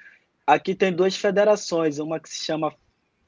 Aqui 0.47 0.73
tem 0.73 0.93
duas 0.93 1.17
federações, 1.17 1.99
uma 1.99 2.21
que 2.21 2.29
se 2.29 2.45
chama 2.45 2.73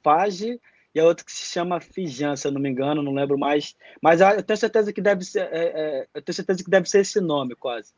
FAGE 0.02 0.60
e 0.96 1.00
a 1.00 1.06
outra 1.06 1.26
que 1.26 1.32
se 1.32 1.52
chama 1.52 1.82
Fijan, 1.82 2.36
se 2.38 2.48
eu 2.48 2.52
não 2.52 2.62
me 2.62 2.70
engano, 2.70 3.04
não 3.04 3.14
lembro 3.14 3.38
mais. 3.38 3.76
Mas 4.02 4.22
eu 4.22 4.42
tenho 4.42 4.58
certeza 4.58 4.94
que 4.94 5.02
deve 5.02 5.26
ser, 5.26 5.42
é, 5.52 5.52
é, 5.52 6.08
eu 6.14 6.22
tenho 6.22 6.34
certeza 6.34 6.64
que 6.64 6.70
deve 6.70 6.90
ser 6.90 7.02
esse 7.02 7.20
nome, 7.20 7.56
quase. 7.56 7.94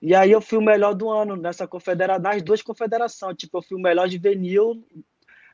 E 0.00 0.14
aí 0.14 0.30
eu 0.30 0.40
fui 0.40 0.58
o 0.58 0.62
melhor 0.62 0.94
do 0.94 1.08
ano 1.08 1.36
nessa 1.36 1.66
confederação, 1.66 2.22
nas 2.22 2.42
duas 2.42 2.62
confederações. 2.62 3.36
Tipo, 3.36 3.58
eu 3.58 3.62
fui 3.62 3.76
o 3.76 3.80
melhor 3.82 4.08
juvenil, 4.08 4.84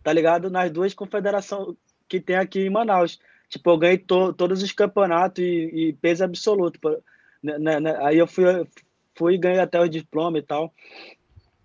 tá 0.03 0.13
ligado? 0.13 0.51
Nas 0.51 0.71
duas 0.71 0.93
confederações 0.93 1.77
que 2.09 2.21
tem 2.21 2.37
aqui 2.37 2.61
em 2.61 2.71
Manaus. 2.71 3.19
Tipo, 3.49 3.71
eu 3.71 3.79
ganhei 3.79 3.99
to, 3.99 4.33
todos 4.35 4.63
os 4.63 4.73
campeonatos 4.73 5.43
e, 5.43 5.71
e 5.73 5.93
peso 5.95 6.25
absoluto. 6.25 6.79
Né, 7.43 7.59
né, 7.59 7.81
né? 7.81 7.97
Aí 8.03 8.19
eu 8.19 8.27
fui, 8.27 8.45
fui 9.15 9.35
e 9.35 9.39
ganhei 9.39 9.61
até 9.61 9.81
o 9.81 9.89
diploma 9.89 10.39
e 10.39 10.43
tal. 10.43 10.75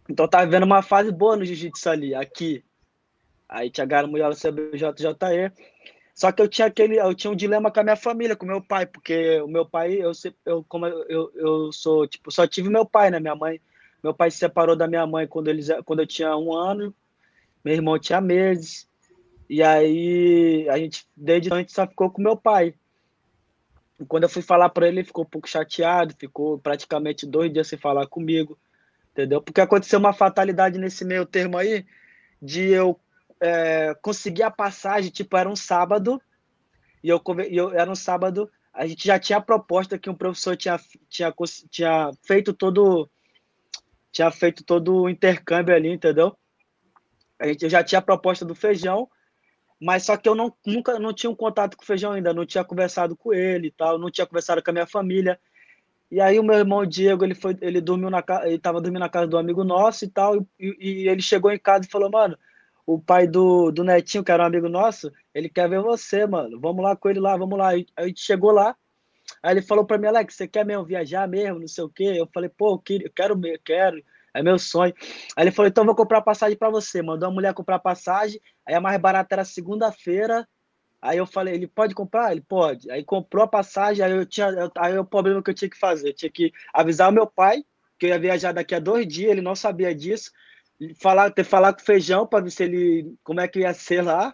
Então 0.10 0.28
tá 0.28 0.44
vendo 0.44 0.64
uma 0.64 0.82
fase 0.82 1.12
boa 1.12 1.38
no 1.38 1.46
jiu-jitsu 1.46 1.90
ali, 1.90 2.16
aqui. 2.16 2.64
Aí 3.48 3.70
tinha 3.70 3.86
Gara 3.86 4.08
Mulher 4.08 4.32
CBJJE. 4.34 5.54
Só 6.16 6.32
que 6.32 6.42
eu 6.42 6.48
tinha 6.48 6.68
aquele, 6.68 7.00
eu 7.00 7.14
tinha 7.14 7.32
um 7.32 7.36
dilema 7.36 7.72
com 7.72 7.80
a 7.80 7.84
minha 7.84 7.96
família, 7.96 8.36
com 8.36 8.46
meu 8.46 8.62
pai, 8.62 8.86
porque 8.88 9.40
o 9.40 9.48
meu 9.48 9.66
pai, 9.66 9.94
eu, 9.94 10.12
eu 10.46 10.66
como 10.68 10.88
eu, 10.88 11.32
eu 11.36 11.72
sou, 11.72 12.08
tipo, 12.08 12.32
só 12.32 12.48
tive 12.48 12.70
meu 12.70 12.86
pai, 12.86 13.12
né? 13.12 13.20
Minha 13.20 13.36
mãe, 13.36 13.62
meu 14.04 14.14
pai 14.14 14.32
se 14.32 14.38
separou 14.38 14.76
da 14.76 14.88
minha 14.88 15.06
mãe 15.06 15.28
quando 15.28 15.48
eles, 15.48 15.70
quando 15.86 16.00
eu 16.00 16.08
tinha 16.08 16.36
um 16.36 16.54
ano, 16.54 16.94
meu 17.64 17.76
irmão 17.76 18.00
tinha 18.00 18.20
meses. 18.20 18.88
E 19.48 19.64
aí 19.64 20.68
a 20.70 20.78
gente 20.78 21.08
desde 21.16 21.54
a 21.54 21.58
gente 21.58 21.72
só 21.72 21.88
ficou 21.88 22.10
com 22.10 22.22
meu 22.22 22.36
pai. 22.36 22.74
E 24.00 24.06
quando 24.06 24.24
eu 24.24 24.30
fui 24.30 24.42
falar 24.42 24.70
para 24.70 24.88
ele, 24.88 25.00
ele 25.00 25.08
ficou 25.08 25.24
um 25.24 25.30
pouco 25.30 25.48
chateado, 25.48 26.16
ficou 26.18 26.58
praticamente 26.58 27.26
dois 27.26 27.54
dias 27.54 27.68
sem 27.68 27.78
falar 27.78 28.08
comigo 28.08 28.58
entendeu? 29.12 29.42
Porque 29.42 29.62
aconteceu 29.62 30.00
uma 30.00 30.14
fatalidade 30.14 30.78
nesse 30.78 31.06
meio 31.06 31.26
termo 31.26 31.58
aí, 31.58 31.86
de 32.42 32.70
eu 32.70 33.00
é, 33.42 33.96
conseguir 34.02 34.44
a 34.44 34.52
passagem, 34.52 35.12
tipo, 35.12 35.36
era 35.38 35.50
um 35.50 35.56
sábado, 35.56 36.22
e 37.04 37.10
eu, 37.10 37.22
eu 37.50 37.72
era 37.72 37.90
um 37.90 37.96
sábado, 37.96 38.50
a 38.74 38.86
gente 38.86 39.06
já 39.06 39.20
tinha 39.20 39.38
a 39.38 39.42
proposta 39.42 39.98
que 39.98 40.10
um 40.10 40.16
professor 40.16 40.56
tinha, 40.56 40.80
tinha, 41.10 41.34
tinha 41.70 42.12
feito 42.26 42.54
todo 42.54 43.10
tinha 44.12 44.32
feito 44.32 44.64
todo 44.64 45.04
o 45.04 45.10
intercâmbio 45.10 45.76
ali, 45.76 45.90
entendeu? 45.90 46.36
A 47.38 47.48
gente 47.48 47.64
eu 47.64 47.70
já 47.70 47.84
tinha 47.84 48.00
a 48.00 48.02
proposta 48.02 48.44
do 48.44 48.56
feijão, 48.56 49.08
mas 49.80 50.04
só 50.04 50.18
que 50.18 50.28
eu 50.28 50.36
não, 50.36 50.54
nunca 50.66 51.00
não 51.00 51.14
tinha 51.14 51.30
um 51.30 51.36
contato 51.36 51.78
com 51.78 51.84
o 51.84 51.86
feijão 51.86 52.12
ainda, 52.12 52.34
não 52.34 52.46
tinha 52.46 52.64
conversado 52.64 53.16
com 53.16 53.34
ele 53.34 53.68
e 53.68 53.72
tal, 53.72 53.98
não 53.98 54.10
tinha 54.12 54.26
conversado 54.26 54.64
com 54.64 54.72
a 54.72 54.74
minha 54.74 54.88
família. 54.88 55.40
E 56.12 56.20
aí 56.20 56.40
o 56.40 56.44
meu 56.44 56.58
irmão 56.58 56.86
Diego, 56.86 57.24
ele 57.24 57.36
foi, 57.36 57.56
ele 57.62 57.80
dormiu 57.80 58.10
na 58.10 58.22
casa, 58.22 58.48
ele 58.48 58.58
tava 58.58 58.82
dormindo 58.82 59.02
na 59.02 59.10
casa 59.10 59.28
do 59.28 59.38
amigo 59.38 59.64
nosso 59.64 60.06
e 60.06 60.08
tal, 60.08 60.38
e, 60.60 60.76
e, 60.80 61.08
ele 61.08 61.22
chegou 61.22 61.52
em 61.52 61.60
casa 61.60 61.86
e 61.86 61.90
falou, 61.90 62.10
mano, 62.10 62.38
o 62.86 63.00
pai 63.00 63.28
do, 63.28 63.72
do 63.72 63.84
Netinho, 63.84 64.24
que 64.24 64.32
era 64.32 64.42
um 64.42 64.48
amigo 64.48 64.68
nosso, 64.68 65.12
ele 65.34 65.48
quer 65.48 65.70
ver 65.70 65.82
você, 65.82 66.26
mano. 66.26 66.60
Vamos 66.60 66.84
lá 66.84 66.96
com 66.96 67.10
ele 67.10 67.20
lá, 67.20 67.38
vamos 67.38 67.58
lá. 67.58 67.70
Aí 67.70 67.86
a 67.96 68.08
gente 68.08 68.22
chegou 68.22 68.52
lá, 68.52 68.76
aí 69.44 69.54
ele 69.54 69.62
falou 69.62 69.86
para 69.86 70.00
mim, 70.00 70.08
Alex, 70.08 70.34
você 70.36 70.48
quer 70.48 70.66
mesmo 70.66 70.84
viajar 70.86 71.28
mesmo, 71.28 71.60
não 71.60 71.68
sei 71.68 71.84
o 71.84 71.90
quê? 71.90 72.16
Eu 72.18 72.28
falei, 72.34 72.50
pô, 72.50 72.74
eu 72.74 73.12
quero, 73.14 73.46
eu 73.46 73.60
quero, 73.64 74.04
é 74.34 74.42
meu 74.42 74.58
sonho. 74.58 74.94
Aí 75.36 75.44
ele 75.44 75.52
falou, 75.52 75.70
então 75.70 75.86
vou 75.86 75.96
comprar 75.96 76.22
passagem 76.22 76.58
para 76.58 76.72
você. 76.72 77.02
Mandou 77.04 77.30
a 77.30 77.32
mulher 77.32 77.54
comprar 77.54 77.78
passagem, 77.78 78.42
aí 78.66 78.74
a 78.74 78.82
mais 78.82 79.00
barata 79.00 79.36
era 79.36 79.46
segunda-feira, 79.46 80.48
Aí 81.02 81.18
eu 81.18 81.26
falei, 81.26 81.54
ele 81.54 81.68
pode 81.68 81.96
comprar? 81.96 82.32
Ele 82.32 82.42
pode. 82.42 82.92
Aí 82.92 83.04
comprou 83.04 83.44
a 83.44 83.48
passagem, 83.48 84.04
aí 84.04 84.12
eu 84.12 84.26
tinha. 84.26 84.50
Aí 84.78 84.98
o 84.98 85.06
problema 85.06 85.42
que 85.42 85.50
eu 85.50 85.54
tinha 85.54 85.70
que 85.70 85.78
fazer, 85.78 86.10
eu 86.10 86.14
tinha 86.14 86.32
que 86.32 86.52
avisar 86.74 87.10
o 87.10 87.14
meu 87.14 87.26
pai 87.26 87.64
que 88.00 88.06
eu 88.06 88.10
ia 88.10 88.20
viajar 88.20 88.54
daqui 88.54 88.74
a 88.74 88.80
dois 88.80 89.06
dias, 89.06 89.32
ele 89.32 89.42
não 89.42 89.54
sabia 89.54 89.94
disso. 89.94 90.32
Falar, 91.02 91.30
ter 91.32 91.44
falar 91.44 91.74
com 91.74 91.82
o 91.82 91.86
feijão 91.86 92.26
para 92.26 92.44
ver 92.44 92.52
se 92.52 92.64
ele. 92.64 93.14
como 93.24 93.42
é 93.42 93.48
que 93.48 93.60
ia 93.60 93.74
ser 93.74 94.02
lá, 94.02 94.34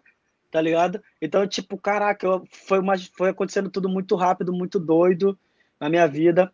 tá 0.52 0.62
ligado? 0.62 1.02
Então, 1.20 1.48
tipo, 1.48 1.76
caraca, 1.76 2.26
eu, 2.26 2.44
foi, 2.52 2.80
uma, 2.80 2.94
foi 3.18 3.30
acontecendo 3.30 3.70
tudo 3.72 3.90
muito 3.90 4.16
rápido, 4.16 4.54
muito 4.54 4.80
doido 4.80 5.38
na 5.80 5.90
minha 5.90 6.08
vida. 6.08 6.54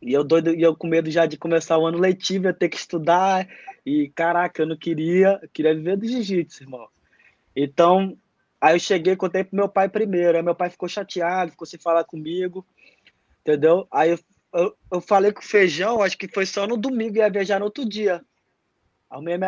E 0.00 0.12
eu 0.12 0.22
doido, 0.22 0.54
e 0.54 0.62
eu 0.62 0.76
com 0.76 0.86
medo 0.86 1.10
já 1.10 1.26
de 1.26 1.36
começar 1.36 1.76
o 1.76 1.86
ano 1.86 1.98
letivo, 1.98 2.46
eu 2.46 2.54
ter 2.54 2.68
que 2.68 2.76
estudar. 2.76 3.48
E 3.84 4.08
caraca, 4.10 4.62
eu 4.62 4.66
não 4.66 4.76
queria, 4.76 5.40
eu 5.42 5.48
queria 5.48 5.74
viver 5.74 5.96
do 5.96 6.06
jiu-jitsu, 6.06 6.62
irmão. 6.62 6.88
Então, 7.56 8.16
Aí 8.60 8.74
eu 8.74 8.80
cheguei, 8.80 9.14
contei 9.16 9.44
pro 9.44 9.56
meu 9.56 9.68
pai 9.68 9.88
primeiro. 9.88 10.36
Aí 10.36 10.42
meu 10.42 10.54
pai 10.54 10.70
ficou 10.70 10.88
chateado, 10.88 11.52
ficou 11.52 11.66
sem 11.66 11.78
falar 11.78 12.04
comigo, 12.04 12.66
entendeu? 13.40 13.86
Aí 13.90 14.10
eu, 14.10 14.18
eu, 14.54 14.76
eu 14.92 15.00
falei 15.00 15.32
com 15.32 15.40
o 15.40 15.44
feijão, 15.44 16.02
acho 16.02 16.18
que 16.18 16.28
foi 16.28 16.46
só 16.46 16.66
no 16.66 16.76
domingo, 16.76 17.18
ia 17.18 17.30
viajar 17.30 17.58
no 17.58 17.66
outro 17.66 17.88
dia. 17.88 18.24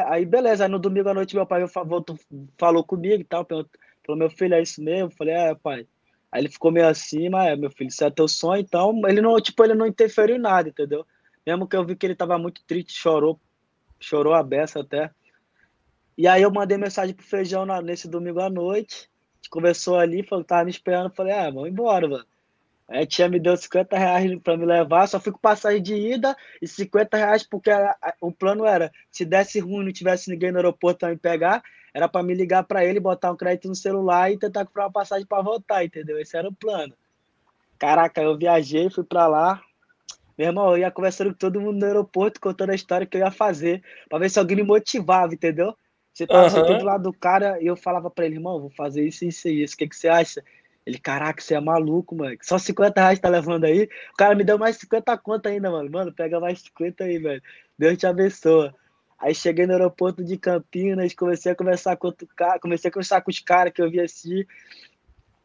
Aí 0.07 0.25
beleza, 0.25 0.65
aí 0.65 0.71
no 0.71 0.79
domingo 0.79 1.11
à 1.11 1.15
noite 1.15 1.35
meu 1.37 1.47
pai 1.47 1.65
voltou, 1.67 2.19
falou 2.57 2.83
comigo 2.83 3.21
e 3.21 3.25
tal, 3.25 3.47
Falou, 3.47 4.19
meu 4.19 4.31
filho, 4.31 4.55
é 4.55 4.63
isso 4.63 4.83
mesmo? 4.83 5.11
Eu 5.11 5.17
falei, 5.17 5.35
é, 5.35 5.55
pai. 5.55 5.87
Aí 6.33 6.41
ele 6.41 6.49
ficou 6.49 6.71
meio 6.71 6.89
assim, 6.89 7.29
mas 7.29 7.53
é, 7.53 7.57
meu 7.57 7.71
filho, 7.71 7.89
isso 7.89 8.05
é 8.05 8.11
teu 8.11 8.27
sonho, 8.27 8.61
então 8.61 9.01
ele 9.07 9.21
não, 9.21 9.39
tipo, 9.41 9.63
ele 9.65 9.75
não 9.75 9.87
interferiu 9.87 10.37
em 10.37 10.41
nada, 10.41 10.69
entendeu? 10.69 11.05
Mesmo 11.47 11.67
que 11.67 11.77
eu 11.77 11.85
vi 11.85 11.97
que 11.97 12.07
ele 12.07 12.15
tava 12.15 12.39
muito 12.39 12.63
triste, 12.67 12.93
chorou, 12.93 13.39
chorou 13.99 14.33
a 14.33 14.43
beça 14.43 14.81
até. 14.81 15.11
E 16.21 16.29
aí 16.29 16.43
eu 16.43 16.51
mandei 16.51 16.77
mensagem 16.77 17.15
pro 17.15 17.25
Feijão 17.25 17.65
na, 17.65 17.81
nesse 17.81 18.07
domingo 18.07 18.41
à 18.41 18.51
noite, 18.51 19.09
a 19.09 19.37
gente 19.37 19.49
conversou 19.49 19.97
ali, 19.97 20.23
falou, 20.23 20.45
tava 20.45 20.67
me 20.67 20.71
esperando, 20.71 21.09
falei, 21.15 21.33
ah, 21.33 21.49
vamos 21.49 21.71
embora, 21.71 22.07
mano. 22.07 22.27
Aí 22.87 23.05
a 23.05 23.07
tia 23.07 23.27
me 23.27 23.41
deu 23.41 23.57
50 23.57 23.97
reais 23.97 24.39
para 24.43 24.55
me 24.55 24.67
levar, 24.67 25.07
só 25.07 25.19
fui 25.19 25.33
com 25.33 25.39
passagem 25.39 25.81
de 25.81 25.95
ida 25.95 26.37
e 26.61 26.69
50 26.69 27.17
reais 27.17 27.43
porque 27.43 27.71
a, 27.71 27.97
a, 28.03 28.13
o 28.21 28.31
plano 28.31 28.67
era, 28.67 28.93
se 29.11 29.25
desse 29.25 29.61
ruim 29.61 29.87
não 29.87 29.93
tivesse 29.95 30.29
ninguém 30.29 30.53
no 30.53 30.59
aeroporto 30.59 30.99
para 30.99 31.09
me 31.09 31.17
pegar, 31.17 31.63
era 31.95 32.07
para 32.07 32.23
me 32.23 32.35
ligar 32.35 32.65
para 32.65 32.85
ele, 32.85 33.01
botar 33.01 33.33
um 33.33 33.37
crédito 33.37 33.69
no 33.69 33.75
celular 33.75 34.31
e 34.31 34.37
tentar 34.37 34.67
comprar 34.67 34.85
uma 34.85 34.93
passagem 34.93 35.25
para 35.25 35.43
voltar, 35.43 35.87
entendeu? 35.87 36.21
Esse 36.21 36.37
era 36.37 36.47
o 36.47 36.55
plano. 36.55 36.93
Caraca, 37.79 38.21
eu 38.21 38.37
viajei, 38.37 38.91
fui 38.91 39.05
para 39.05 39.27
lá. 39.27 39.63
Meu 40.37 40.49
irmão, 40.49 40.69
eu 40.73 40.77
ia 40.77 40.91
conversando 40.91 41.31
com 41.31 41.39
todo 41.39 41.63
mundo 41.63 41.79
no 41.79 41.87
aeroporto, 41.87 42.39
contando 42.39 42.73
a 42.73 42.75
história 42.75 43.07
que 43.07 43.17
eu 43.17 43.23
ia 43.23 43.31
fazer, 43.31 43.83
para 44.07 44.19
ver 44.19 44.29
se 44.29 44.39
alguém 44.39 44.59
me 44.59 44.63
motivava, 44.63 45.33
entendeu? 45.33 45.75
Você 46.21 46.27
tava 46.27 46.73
uhum. 46.73 46.79
do 46.79 46.85
lado 46.85 47.03
do 47.05 47.13
cara 47.15 47.59
e 47.63 47.67
eu 47.67 47.75
falava 47.75 48.11
para 48.11 48.27
ele, 48.27 48.35
irmão, 48.35 48.61
vou 48.61 48.69
fazer 48.69 49.07
isso, 49.07 49.25
isso 49.25 49.49
e 49.49 49.63
isso. 49.63 49.75
O 49.75 49.79
que, 49.79 49.89
que 49.89 49.97
você 49.97 50.07
acha? 50.07 50.45
Ele, 50.85 50.99
caraca, 50.99 51.41
você 51.41 51.55
é 51.55 51.61
maluco, 51.61 52.15
mano. 52.15 52.37
Só 52.43 52.59
50 52.59 53.01
reais 53.01 53.19
tá 53.19 53.31
levando 53.31 53.65
aí. 53.65 53.89
O 54.13 54.17
cara 54.17 54.35
me 54.35 54.45
deu 54.45 54.59
mais 54.59 54.77
50 54.77 55.17
conto 55.17 55.47
ainda, 55.47 55.71
mano. 55.71 55.91
Mano, 55.91 56.13
pega 56.13 56.39
mais 56.39 56.61
50 56.61 57.05
aí, 57.05 57.19
velho. 57.19 57.43
Deus 57.79 57.97
te 57.97 58.07
abençoa. 58.07 58.75
Aí 59.19 59.35
cheguei 59.35 59.67
no 59.67 59.73
aeroporto 59.73 60.23
de 60.23 60.37
Campinas, 60.37 61.15
comecei 61.15 61.53
a 61.53 61.55
conversar 61.55 61.97
com 61.97 62.09
outro 62.09 62.29
cara, 62.37 62.59
comecei 62.59 62.91
a 62.91 62.93
conversar 62.93 63.23
com 63.23 63.31
os 63.31 63.41
caras 63.41 63.73
que 63.73 63.81
eu 63.81 63.91
vi 63.91 64.01
assim. 64.01 64.45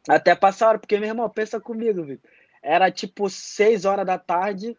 Até 0.10 0.36
passar 0.36 0.66
a 0.66 0.70
hora, 0.70 0.80
porque, 0.80 1.00
meu 1.00 1.08
irmão, 1.08 1.30
pensa 1.30 1.58
comigo, 1.58 2.04
viu? 2.04 2.20
Era 2.62 2.92
tipo 2.92 3.30
6 3.30 3.86
horas 3.86 4.06
da 4.06 4.18
tarde, 4.18 4.78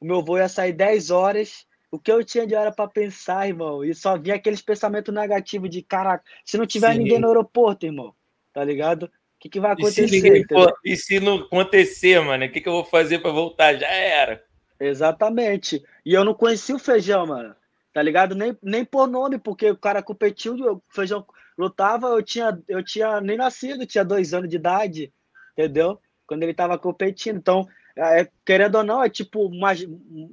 o 0.00 0.06
meu 0.06 0.22
voo 0.22 0.38
ia 0.38 0.48
sair 0.48 0.72
10 0.72 1.10
horas. 1.10 1.65
O 1.90 1.98
que 1.98 2.10
eu 2.10 2.24
tinha 2.24 2.46
de 2.46 2.54
hora 2.54 2.72
para 2.72 2.88
pensar, 2.88 3.46
irmão? 3.46 3.84
E 3.84 3.94
só 3.94 4.16
vinha 4.18 4.34
aqueles 4.34 4.60
pensamentos 4.60 5.14
negativos 5.14 5.70
de, 5.70 5.82
caraca, 5.82 6.24
se 6.44 6.58
não 6.58 6.66
tiver 6.66 6.92
Sim. 6.92 6.98
ninguém 6.98 7.18
no 7.18 7.28
aeroporto, 7.28 7.86
irmão, 7.86 8.14
tá 8.52 8.64
ligado? 8.64 9.04
O 9.04 9.10
que, 9.38 9.48
que 9.48 9.60
vai 9.60 9.72
acontecer? 9.72 10.04
E 10.04 10.08
se, 10.08 10.46
for, 10.48 10.74
e 10.84 10.96
se 10.96 11.20
não 11.20 11.36
acontecer, 11.36 12.20
mano, 12.20 12.44
o 12.44 12.50
que, 12.50 12.60
que 12.60 12.68
eu 12.68 12.72
vou 12.72 12.84
fazer 12.84 13.20
para 13.20 13.30
voltar? 13.30 13.76
Já 13.76 13.88
era. 13.88 14.44
Exatamente. 14.80 15.82
E 16.04 16.12
eu 16.12 16.24
não 16.24 16.34
conhecia 16.34 16.74
o 16.74 16.78
feijão, 16.78 17.26
mano 17.26 17.54
tá 17.96 18.02
ligado? 18.02 18.34
Nem, 18.34 18.54
nem 18.62 18.84
por 18.84 19.08
nome, 19.08 19.38
porque 19.38 19.70
o 19.70 19.76
cara 19.76 20.02
competiu, 20.02 20.54
o 20.54 20.82
Feijão 20.90 21.24
lutava, 21.56 22.08
eu 22.08 22.22
tinha, 22.22 22.62
eu 22.68 22.84
tinha 22.84 23.22
nem 23.22 23.38
nascido, 23.38 23.86
tinha 23.86 24.04
dois 24.04 24.34
anos 24.34 24.50
de 24.50 24.56
idade, 24.56 25.10
entendeu? 25.54 25.98
Quando 26.26 26.42
ele 26.42 26.52
tava 26.52 26.78
competindo. 26.78 27.38
Então, 27.38 27.66
é, 27.96 28.28
querendo 28.44 28.76
ou 28.76 28.84
não, 28.84 29.02
é 29.02 29.08
tipo 29.08 29.46
uma, 29.46 29.72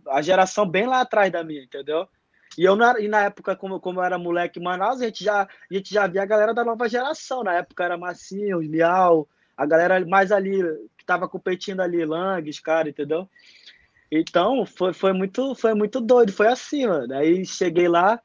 a 0.10 0.22
geração 0.22 0.68
bem 0.68 0.86
lá 0.86 1.02
atrás 1.02 1.32
da 1.32 1.44
minha, 1.44 1.64
entendeu? 1.64 2.08
E 2.58 2.64
eu, 2.64 2.76
na, 2.76 3.00
e 3.00 3.08
na 3.08 3.24
época, 3.24 3.56
como, 3.56 3.80
como 3.80 4.00
eu 4.00 4.04
era 4.04 4.18
moleque 4.18 4.60
em 4.60 4.64
Manaus, 4.64 5.02
a 5.02 5.06
gente, 5.06 5.24
já, 5.24 5.44
a 5.44 5.74
gente 5.74 5.94
já 5.94 6.06
via 6.06 6.22
a 6.22 6.26
galera 6.26 6.54
da 6.54 6.64
nova 6.64 6.88
geração. 6.88 7.44
Na 7.44 7.54
época 7.54 7.84
era 7.84 7.98
Massinho, 7.98 8.60
Miau, 8.60 9.28
a 9.58 9.66
galera 9.66 10.06
mais 10.06 10.32
ali, 10.32 10.62
que 10.98 11.06
tava 11.06 11.28
competindo 11.28 11.80
ali, 11.80 12.06
Langs, 12.06 12.60
cara, 12.60 12.90
entendeu? 12.90 13.28
Então, 14.12 14.66
foi, 14.66 14.94
foi, 14.94 15.14
muito, 15.14 15.56
foi 15.56 15.74
muito 15.74 16.00
doido, 16.00 16.32
foi 16.32 16.48
assim, 16.48 16.86
mano. 16.86 17.16
Aí 17.16 17.44
cheguei 17.44 17.88
lá, 17.88 18.22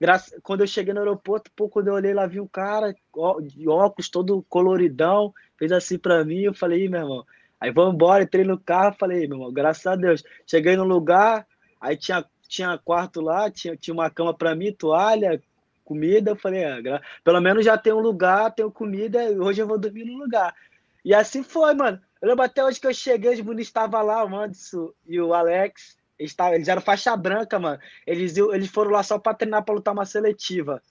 graça, 0.00 0.38
quando 0.42 0.60
eu 0.60 0.66
cheguei 0.66 0.94
no 0.94 1.00
aeroporto, 1.00 1.50
pô, 1.56 1.68
quando 1.68 1.88
eu 1.88 1.94
olhei 1.94 2.14
lá, 2.14 2.26
vi 2.26 2.40
um 2.40 2.46
cara 2.46 2.94
de 3.42 3.68
óculos 3.68 4.08
todo 4.08 4.44
coloridão, 4.48 5.34
fez 5.58 5.72
assim 5.72 5.98
pra 5.98 6.24
mim, 6.24 6.42
eu 6.42 6.54
falei, 6.54 6.88
meu 6.88 7.00
irmão, 7.00 7.26
aí 7.64 7.70
vamos 7.70 7.94
embora, 7.94 8.22
entrei 8.22 8.44
no 8.44 8.58
carro, 8.58 8.94
falei, 8.98 9.26
meu 9.26 9.38
irmão, 9.38 9.52
graças 9.52 9.86
a 9.86 9.96
Deus. 9.96 10.22
Cheguei 10.46 10.76
no 10.76 10.84
lugar, 10.84 11.46
aí 11.80 11.96
tinha, 11.96 12.22
tinha 12.46 12.76
quarto 12.76 13.22
lá, 13.22 13.50
tinha, 13.50 13.74
tinha 13.74 13.94
uma 13.94 14.10
cama 14.10 14.34
pra 14.34 14.54
mim, 14.54 14.70
toalha, 14.70 15.42
comida, 15.82 16.32
eu 16.32 16.36
falei, 16.36 16.64
ah, 16.64 17.00
pelo 17.22 17.40
menos 17.40 17.64
já 17.64 17.78
tem 17.78 17.92
um 17.92 18.00
lugar, 18.00 18.54
tenho 18.54 18.70
comida, 18.70 19.18
hoje 19.30 19.62
eu 19.62 19.66
vou 19.66 19.78
dormir 19.78 20.04
no 20.04 20.18
lugar. 20.18 20.54
E 21.02 21.14
assim 21.14 21.42
foi, 21.42 21.74
mano. 21.74 21.98
Eu 22.20 22.28
lembro 22.28 22.44
até 22.44 22.62
hoje 22.62 22.78
que 22.80 22.86
eu 22.86 22.94
cheguei, 22.94 23.32
os 23.32 23.40
bonitos 23.40 23.68
estavam 23.68 24.02
lá, 24.04 24.24
o 24.24 24.36
Anderson 24.36 24.92
e 25.06 25.18
o 25.20 25.32
Alex. 25.32 25.96
Eles, 26.18 26.34
tavam, 26.34 26.54
eles 26.54 26.68
eram 26.68 26.82
faixa 26.82 27.16
branca, 27.16 27.58
mano. 27.58 27.78
Eles, 28.06 28.36
eles 28.36 28.68
foram 28.68 28.90
lá 28.90 29.02
só 29.02 29.18
para 29.18 29.34
treinar 29.34 29.64
para 29.64 29.74
lutar 29.74 29.92
uma 29.92 30.06
seletiva, 30.06 30.82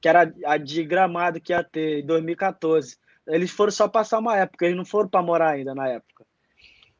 que 0.00 0.08
era 0.08 0.32
a 0.46 0.56
de 0.56 0.84
gramado 0.84 1.40
que 1.40 1.52
ia 1.52 1.62
ter 1.62 2.00
em 2.00 2.06
2014. 2.06 2.96
Eles 3.28 3.50
foram 3.50 3.70
só 3.70 3.86
passar 3.86 4.18
uma 4.18 4.36
época, 4.36 4.64
eles 4.64 4.76
não 4.76 4.84
foram 4.84 5.08
para 5.08 5.22
morar 5.22 5.50
ainda 5.50 5.74
na 5.74 5.88
época. 5.88 6.24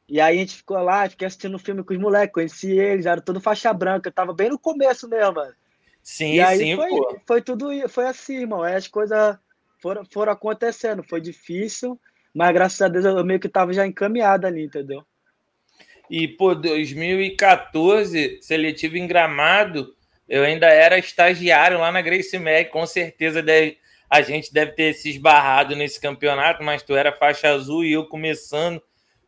E 0.08 0.20
aí 0.20 0.36
a 0.36 0.40
gente 0.40 0.56
ficou 0.56 0.78
lá, 0.78 1.08
fiquei 1.08 1.26
assistindo 1.26 1.58
filme 1.58 1.84
com 1.84 1.92
os 1.92 2.00
moleques, 2.00 2.32
conheci 2.32 2.70
eles, 2.70 3.06
eram 3.06 3.22
tudo 3.22 3.40
faixa 3.40 3.72
branca, 3.72 4.10
tava 4.10 4.32
bem 4.32 4.48
no 4.48 4.58
começo 4.58 5.08
mesmo, 5.08 5.34
mano. 5.34 5.54
Sim, 6.02 6.34
e 6.34 6.40
aí 6.40 6.58
sim, 6.58 6.76
foi, 6.76 6.88
pô. 6.88 7.20
foi 7.26 7.42
tudo, 7.42 7.88
foi 7.88 8.06
assim, 8.06 8.38
irmão. 8.38 8.62
Aí 8.62 8.74
as 8.74 8.88
coisas 8.88 9.36
foram, 9.80 10.04
foram 10.10 10.32
acontecendo, 10.32 11.02
foi 11.02 11.20
difícil, 11.20 12.00
mas 12.34 12.52
graças 12.52 12.80
a 12.80 12.88
Deus 12.88 13.04
eu 13.04 13.24
meio 13.24 13.40
que 13.40 13.48
tava 13.48 13.72
já 13.72 13.86
encaminhado 13.86 14.46
ali, 14.46 14.64
entendeu? 14.64 15.04
E, 16.10 16.26
pô, 16.26 16.54
2014, 16.54 18.38
seletivo 18.40 18.96
em 18.96 19.06
Gramado, 19.06 19.94
eu 20.26 20.42
ainda 20.42 20.66
era 20.66 20.98
estagiário 20.98 21.78
lá 21.78 21.92
na 21.92 22.00
Grace 22.00 22.38
Mag, 22.38 22.66
com 22.66 22.86
certeza 22.86 23.42
deve, 23.42 23.78
a 24.08 24.22
gente 24.22 24.52
deve 24.52 24.72
ter 24.72 24.94
se 24.94 25.10
esbarrado 25.10 25.76
nesse 25.76 26.00
campeonato, 26.00 26.62
mas 26.62 26.82
tu 26.82 26.96
era 26.96 27.12
faixa 27.12 27.50
azul 27.50 27.84
e 27.84 27.92
eu 27.92 28.06
começando, 28.06 28.82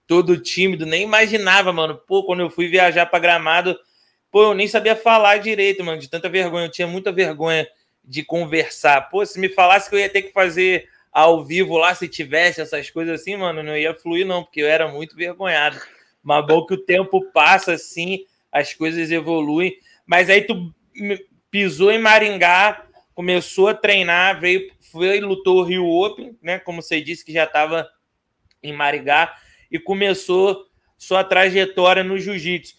todo 0.07 0.37
tímido, 0.39 0.87
nem 0.87 1.03
imaginava, 1.03 1.73
mano. 1.73 2.01
Pô, 2.07 2.25
quando 2.25 2.41
eu 2.41 2.51
fui 2.51 2.69
viajar 2.69 3.07
para 3.07 3.19
Gramado, 3.19 3.79
pô, 4.31 4.45
eu 4.45 4.55
nem 4.55 4.67
sabia 4.67 4.97
falar 4.97 5.39
direito, 5.39 5.85
mano, 5.85 6.01
de 6.01 6.09
tanta 6.09 6.29
vergonha, 6.29 6.67
eu 6.67 6.71
tinha 6.71 6.89
muita 6.89 7.13
vergonha 7.13 7.69
de 8.05 8.25
conversar. 8.25 9.03
Pô, 9.11 9.25
se 9.25 9.39
me 9.39 9.49
falasse 9.49 9.89
que 9.89 9.95
eu 9.95 10.01
ia 10.01 10.09
ter 10.09 10.23
que 10.23 10.33
fazer 10.33 10.89
ao 11.13 11.45
vivo 11.45 11.77
lá, 11.77 11.95
se 11.95 12.09
tivesse 12.09 12.61
essas 12.61 12.89
coisas 12.89 13.21
assim, 13.21 13.37
mano, 13.37 13.63
não 13.63 13.77
ia 13.77 13.95
fluir, 13.95 14.27
não, 14.27 14.43
porque 14.43 14.63
eu 14.63 14.67
era 14.67 14.89
muito 14.89 15.15
vergonhado. 15.15 15.79
Mas 16.23 16.47
bom 16.47 16.65
que 16.65 16.75
o 16.75 16.85
tempo 16.85 17.25
passa 17.33 17.73
assim, 17.73 18.25
as 18.51 18.73
coisas 18.75 19.11
evoluem. 19.11 19.77
Mas 20.07 20.31
aí 20.31 20.43
tu 20.43 20.73
pisou 21.51 21.91
em 21.91 21.99
Maringá, 21.99 22.85
começou 23.21 23.69
a 23.69 23.75
treinar, 23.75 24.41
veio, 24.41 24.73
foi 24.91 25.21
lutou 25.21 25.59
o 25.59 25.63
Rio 25.63 25.87
Open, 25.87 26.39
né? 26.41 26.59
Como 26.59 26.81
você 26.81 27.03
disse 27.03 27.23
que 27.23 27.35
já 27.35 27.45
estava 27.45 27.87
em 28.63 28.73
Maringá 28.73 29.37
e 29.71 29.79
começou 29.79 30.65
sua 30.97 31.23
trajetória 31.23 32.03
no 32.03 32.19
jiu-jitsu. 32.19 32.77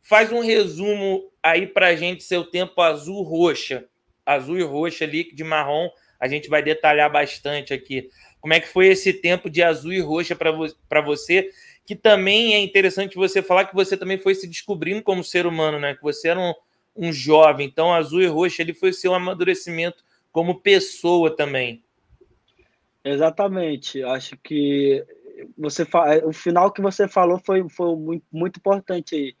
Faz 0.00 0.30
um 0.30 0.38
resumo 0.38 1.28
aí 1.42 1.66
pra 1.66 1.96
gente 1.96 2.22
seu 2.22 2.44
tempo 2.44 2.80
azul 2.80 3.20
roxa, 3.24 3.84
azul 4.24 4.56
e 4.56 4.62
roxa 4.62 5.06
ali 5.06 5.34
de 5.34 5.42
marrom 5.42 5.88
a 6.20 6.28
gente 6.28 6.48
vai 6.48 6.62
detalhar 6.62 7.10
bastante 7.10 7.74
aqui. 7.74 8.08
Como 8.40 8.54
é 8.54 8.60
que 8.60 8.68
foi 8.68 8.86
esse 8.86 9.12
tempo 9.12 9.50
de 9.50 9.60
azul 9.60 9.92
e 9.92 10.00
roxa 10.00 10.36
para 10.36 10.52
vo 10.52 10.68
você? 11.04 11.50
Que 11.84 11.96
também 11.96 12.54
é 12.54 12.60
interessante 12.60 13.16
você 13.16 13.42
falar 13.42 13.64
que 13.64 13.74
você 13.74 13.96
também 13.96 14.18
foi 14.18 14.36
se 14.36 14.46
descobrindo 14.46 15.02
como 15.02 15.24
ser 15.24 15.46
humano, 15.46 15.80
né? 15.80 15.96
Que 15.96 16.02
você 16.02 16.28
era 16.28 16.38
um, 16.38 16.54
um 16.96 17.12
jovem. 17.12 17.66
Então, 17.66 17.92
azul 17.92 18.22
e 18.22 18.26
roxa 18.26 18.62
ele 18.62 18.74
foi 18.74 18.92
seu 18.92 19.14
amadurecimento 19.14 20.04
como 20.32 20.60
pessoa 20.60 21.34
também. 21.34 21.82
Exatamente. 23.04 24.02
Acho 24.02 24.36
que 24.36 25.04
você 25.58 25.86
o 26.24 26.32
final 26.32 26.72
que 26.72 26.80
você 26.80 27.06
falou 27.08 27.38
foi, 27.44 27.68
foi 27.68 27.96
muito, 27.96 28.24
muito 28.32 28.56
importante 28.58 29.14
aí. 29.14 29.36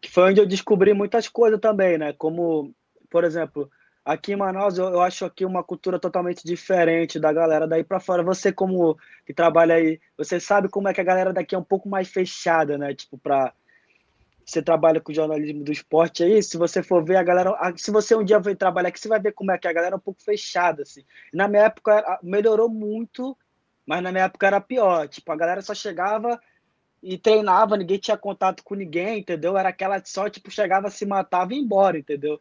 Que 0.00 0.10
foi 0.10 0.30
onde 0.30 0.40
eu 0.40 0.46
descobri 0.46 0.94
muitas 0.94 1.28
coisas 1.28 1.60
também, 1.60 1.98
né? 1.98 2.12
Como, 2.12 2.74
por 3.10 3.22
exemplo, 3.22 3.70
Aqui 4.04 4.32
em 4.32 4.36
Manaus, 4.36 4.78
eu, 4.78 4.86
eu 4.86 5.00
acho 5.00 5.24
aqui 5.24 5.44
uma 5.44 5.62
cultura 5.62 5.96
totalmente 5.96 6.44
diferente 6.44 7.20
da 7.20 7.32
galera 7.32 7.68
daí 7.68 7.84
para 7.84 8.00
fora. 8.00 8.22
Você, 8.24 8.52
como 8.52 8.98
que 9.24 9.32
trabalha 9.32 9.76
aí, 9.76 10.00
você 10.18 10.40
sabe 10.40 10.68
como 10.68 10.88
é 10.88 10.94
que 10.94 11.00
a 11.00 11.04
galera 11.04 11.32
daqui 11.32 11.54
é 11.54 11.58
um 11.58 11.62
pouco 11.62 11.88
mais 11.88 12.08
fechada, 12.08 12.76
né? 12.76 12.92
Tipo, 12.94 13.16
para 13.16 13.54
você 14.44 14.62
trabalha 14.62 15.00
com 15.00 15.12
jornalismo 15.12 15.64
do 15.64 15.72
esporte 15.72 16.22
aí, 16.24 16.42
se 16.42 16.56
você 16.56 16.82
for 16.82 17.04
ver 17.04 17.16
a 17.16 17.22
galera, 17.22 17.52
se 17.76 17.90
você 17.90 18.14
um 18.14 18.24
dia 18.24 18.38
vir 18.40 18.56
trabalhar 18.56 18.88
aqui, 18.88 19.00
você 19.00 19.08
vai 19.08 19.20
ver 19.20 19.32
como 19.32 19.50
é 19.52 19.58
que 19.58 19.68
a 19.68 19.72
galera 19.72 19.94
é 19.94 19.96
um 19.96 20.00
pouco 20.00 20.22
fechada, 20.22 20.82
assim. 20.82 21.04
Na 21.32 21.48
minha 21.48 21.64
época 21.64 22.18
melhorou 22.22 22.68
muito, 22.68 23.36
mas 23.86 24.02
na 24.02 24.10
minha 24.10 24.24
época 24.24 24.46
era 24.46 24.60
pior. 24.60 25.08
Tipo, 25.08 25.32
a 25.32 25.36
galera 25.36 25.62
só 25.62 25.74
chegava 25.74 26.40
e 27.02 27.18
treinava, 27.18 27.76
ninguém 27.76 27.98
tinha 27.98 28.16
contato 28.16 28.62
com 28.62 28.74
ninguém, 28.74 29.20
entendeu? 29.20 29.56
Era 29.56 29.70
aquela 29.70 30.02
só, 30.04 30.28
tipo, 30.28 30.50
chegava, 30.50 30.90
se 30.90 31.04
matava 31.04 31.52
e 31.52 31.56
ia 31.56 31.62
embora, 31.62 31.98
entendeu? 31.98 32.40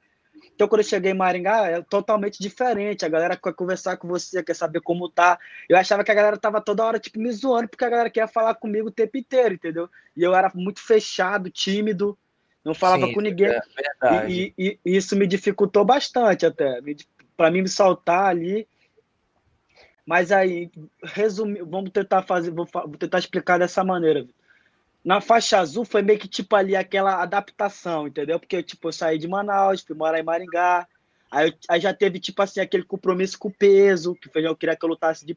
Então, 0.53 0.67
quando 0.67 0.81
eu 0.81 0.87
cheguei 0.87 1.11
em 1.11 1.15
Maringá, 1.15 1.67
é 1.67 1.81
totalmente 1.81 2.39
diferente. 2.39 3.05
A 3.05 3.09
galera 3.09 3.37
quer 3.37 3.53
conversar 3.53 3.97
com 3.97 4.07
você, 4.07 4.43
quer 4.43 4.55
saber 4.55 4.81
como 4.81 5.09
tá. 5.09 5.39
Eu 5.67 5.77
achava 5.77 6.03
que 6.03 6.11
a 6.11 6.15
galera 6.15 6.37
tava 6.37 6.61
toda 6.61 6.85
hora, 6.85 6.99
tipo, 6.99 7.19
me 7.19 7.31
zoando, 7.31 7.67
porque 7.67 7.85
a 7.85 7.89
galera 7.89 8.09
queria 8.09 8.27
falar 8.27 8.55
comigo 8.55 8.87
o 8.89 8.91
tempo 8.91 9.17
inteiro, 9.17 9.55
entendeu? 9.55 9.89
E 10.15 10.23
eu 10.23 10.35
era 10.35 10.51
muito 10.53 10.81
fechado, 10.81 11.49
tímido, 11.49 12.17
não 12.63 12.73
falava 12.73 13.07
Sim, 13.07 13.13
com 13.13 13.21
ninguém. 13.21 13.49
É 13.49 14.29
e, 14.29 14.53
e, 14.57 14.79
e, 14.85 14.97
isso 14.97 15.15
me 15.15 15.25
dificultou 15.25 15.83
bastante 15.83 16.45
até. 16.45 16.79
Para 17.35 17.49
mim 17.49 17.61
me 17.61 17.69
soltar 17.69 18.25
ali. 18.25 18.67
Mas 20.05 20.31
aí, 20.31 20.69
resumir, 21.03 21.63
vamos 21.63 21.91
tentar 21.91 22.23
fazer, 22.23 22.51
vou, 22.51 22.67
vou 22.71 22.97
tentar 22.97 23.19
explicar 23.19 23.57
dessa 23.57 23.83
maneira. 23.83 24.27
Na 25.03 25.19
faixa 25.19 25.59
azul 25.59 25.83
foi 25.83 26.01
meio 26.01 26.19
que 26.19 26.27
tipo 26.27 26.55
ali 26.55 26.75
aquela 26.75 27.21
adaptação, 27.21 28.07
entendeu? 28.07 28.39
Porque 28.39 28.61
tipo, 28.61 28.87
eu 28.87 28.93
saí 28.93 29.17
de 29.17 29.27
Manaus, 29.27 29.81
fui 29.81 29.95
morar 29.95 30.19
em 30.19 30.23
Maringá, 30.23 30.87
aí, 31.31 31.53
aí 31.67 31.81
já 31.81 31.93
teve 31.93 32.19
tipo 32.19 32.41
assim 32.41 32.59
aquele 32.59 32.83
compromisso 32.83 33.39
com 33.39 33.47
o 33.47 33.53
peso, 33.53 34.13
que 34.15 34.29
eu 34.37 34.55
queria 34.55 34.75
que 34.75 34.85
eu 34.85 34.89
lutasse 34.89 35.25
de 35.25 35.35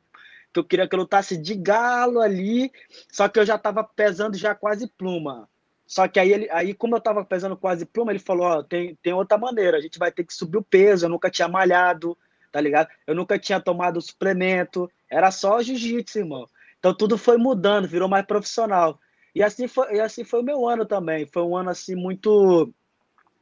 que 0.52 0.60
eu 0.60 0.64
queria 0.64 0.86
que 0.86 0.94
eu 0.94 1.00
lutasse 1.00 1.36
de 1.36 1.54
galo 1.54 2.20
ali, 2.20 2.70
só 3.10 3.28
que 3.28 3.40
eu 3.40 3.44
já 3.44 3.58
tava 3.58 3.82
pesando 3.82 4.36
já 4.36 4.54
quase 4.54 4.86
pluma. 4.86 5.48
Só 5.86 6.06
que 6.06 6.20
aí, 6.20 6.32
ele, 6.32 6.48
aí 6.50 6.72
como 6.72 6.96
eu 6.96 7.00
tava 7.00 7.24
pesando 7.24 7.56
quase 7.56 7.84
pluma, 7.84 8.12
ele 8.12 8.18
falou, 8.18 8.46
ó, 8.46 8.62
tem, 8.62 8.94
tem 9.02 9.12
outra 9.12 9.36
maneira, 9.36 9.76
a 9.76 9.80
gente 9.80 9.98
vai 9.98 10.12
ter 10.12 10.24
que 10.24 10.32
subir 10.32 10.58
o 10.58 10.62
peso, 10.62 11.06
eu 11.06 11.10
nunca 11.10 11.30
tinha 11.30 11.48
malhado, 11.48 12.16
tá 12.52 12.60
ligado? 12.60 12.88
Eu 13.06 13.14
nunca 13.14 13.38
tinha 13.38 13.60
tomado 13.60 14.00
suplemento, 14.00 14.90
era 15.10 15.30
só 15.30 15.60
jiu-jitsu, 15.60 16.20
irmão. 16.20 16.46
Então 16.78 16.94
tudo 16.94 17.18
foi 17.18 17.36
mudando, 17.36 17.88
virou 17.88 18.08
mais 18.08 18.24
profissional. 18.24 19.00
E 19.34 19.42
assim 19.42 19.66
foi, 19.66 19.96
e 19.96 20.00
assim 20.00 20.24
foi 20.24 20.40
o 20.40 20.44
meu 20.44 20.68
ano 20.68 20.86
também. 20.86 21.26
Foi 21.26 21.42
um 21.42 21.56
ano 21.56 21.70
assim 21.70 21.94
muito 21.94 22.72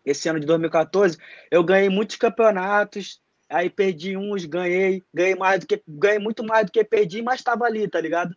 esse 0.04 0.28
ano 0.28 0.40
de 0.40 0.46
2014, 0.46 1.16
eu 1.50 1.62
ganhei 1.62 1.88
muitos 1.88 2.16
campeonatos, 2.16 3.20
aí 3.48 3.70
perdi 3.70 4.16
uns, 4.16 4.44
ganhei, 4.44 5.02
ganhei 5.14 5.34
mais 5.36 5.60
do 5.60 5.66
que 5.66 5.80
ganhei 5.86 6.18
muito 6.18 6.44
mais 6.44 6.66
do 6.66 6.72
que 6.72 6.82
perdi, 6.82 7.22
mas 7.22 7.40
estava 7.40 7.64
ali, 7.64 7.86
tá 7.88 8.00
ligado? 8.00 8.34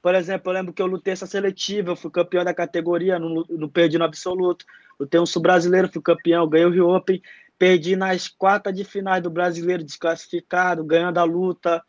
Por 0.00 0.14
exemplo, 0.14 0.50
eu 0.50 0.54
lembro 0.54 0.72
que 0.72 0.82
eu 0.82 0.86
lutei 0.86 1.12
essa 1.12 1.26
seletiva, 1.26 1.90
eu 1.90 1.96
fui 1.96 2.10
campeão 2.10 2.44
da 2.44 2.52
categoria, 2.52 3.18
não, 3.18 3.44
não 3.48 3.68
perdi 3.68 3.98
no 3.98 4.04
absoluto. 4.04 4.64
Lutei 4.98 5.20
um 5.20 5.26
sul-brasileiro, 5.26 5.88
fui 5.92 6.02
campeão, 6.02 6.48
ganhei 6.48 6.66
o 6.66 6.70
Rio 6.70 6.88
Open, 6.88 7.22
perdi 7.56 7.94
nas 7.94 8.26
quartas 8.26 8.74
de 8.74 8.84
finais 8.84 9.22
do 9.22 9.30
brasileiro 9.30 9.84
desclassificado, 9.84 10.84
ganhando 10.84 11.18
a 11.18 11.24
luta. 11.24 11.82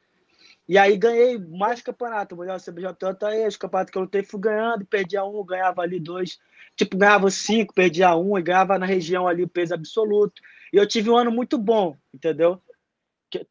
E 0.73 0.77
aí 0.79 0.97
ganhei 0.97 1.37
mais 1.37 1.83
campeonato, 1.83 2.35
Mundial 2.35 2.57
CBJJ, 2.57 3.27
aí 3.27 3.47
os 3.47 3.55
campeonatos 3.55 3.91
que 3.91 3.97
eu 3.99 4.01
lutei 4.01 4.23
fui 4.23 4.39
ganhando, 4.39 4.83
perdia 4.83 5.23
um, 5.23 5.45
ganhava 5.45 5.83
ali 5.83 5.99
dois. 5.99 6.39
Tipo, 6.75 6.97
ganhava 6.97 7.29
cinco, 7.29 7.75
perdia 7.75 8.15
um, 8.15 8.39
e 8.39 8.41
ganhava 8.41 8.79
na 8.79 8.87
região 8.87 9.27
ali 9.27 9.43
o 9.43 9.47
peso 9.47 9.75
absoluto. 9.75 10.41
E 10.73 10.77
eu 10.77 10.87
tive 10.87 11.11
um 11.11 11.15
ano 11.15 11.29
muito 11.29 11.59
bom, 11.59 11.95
entendeu? 12.11 12.59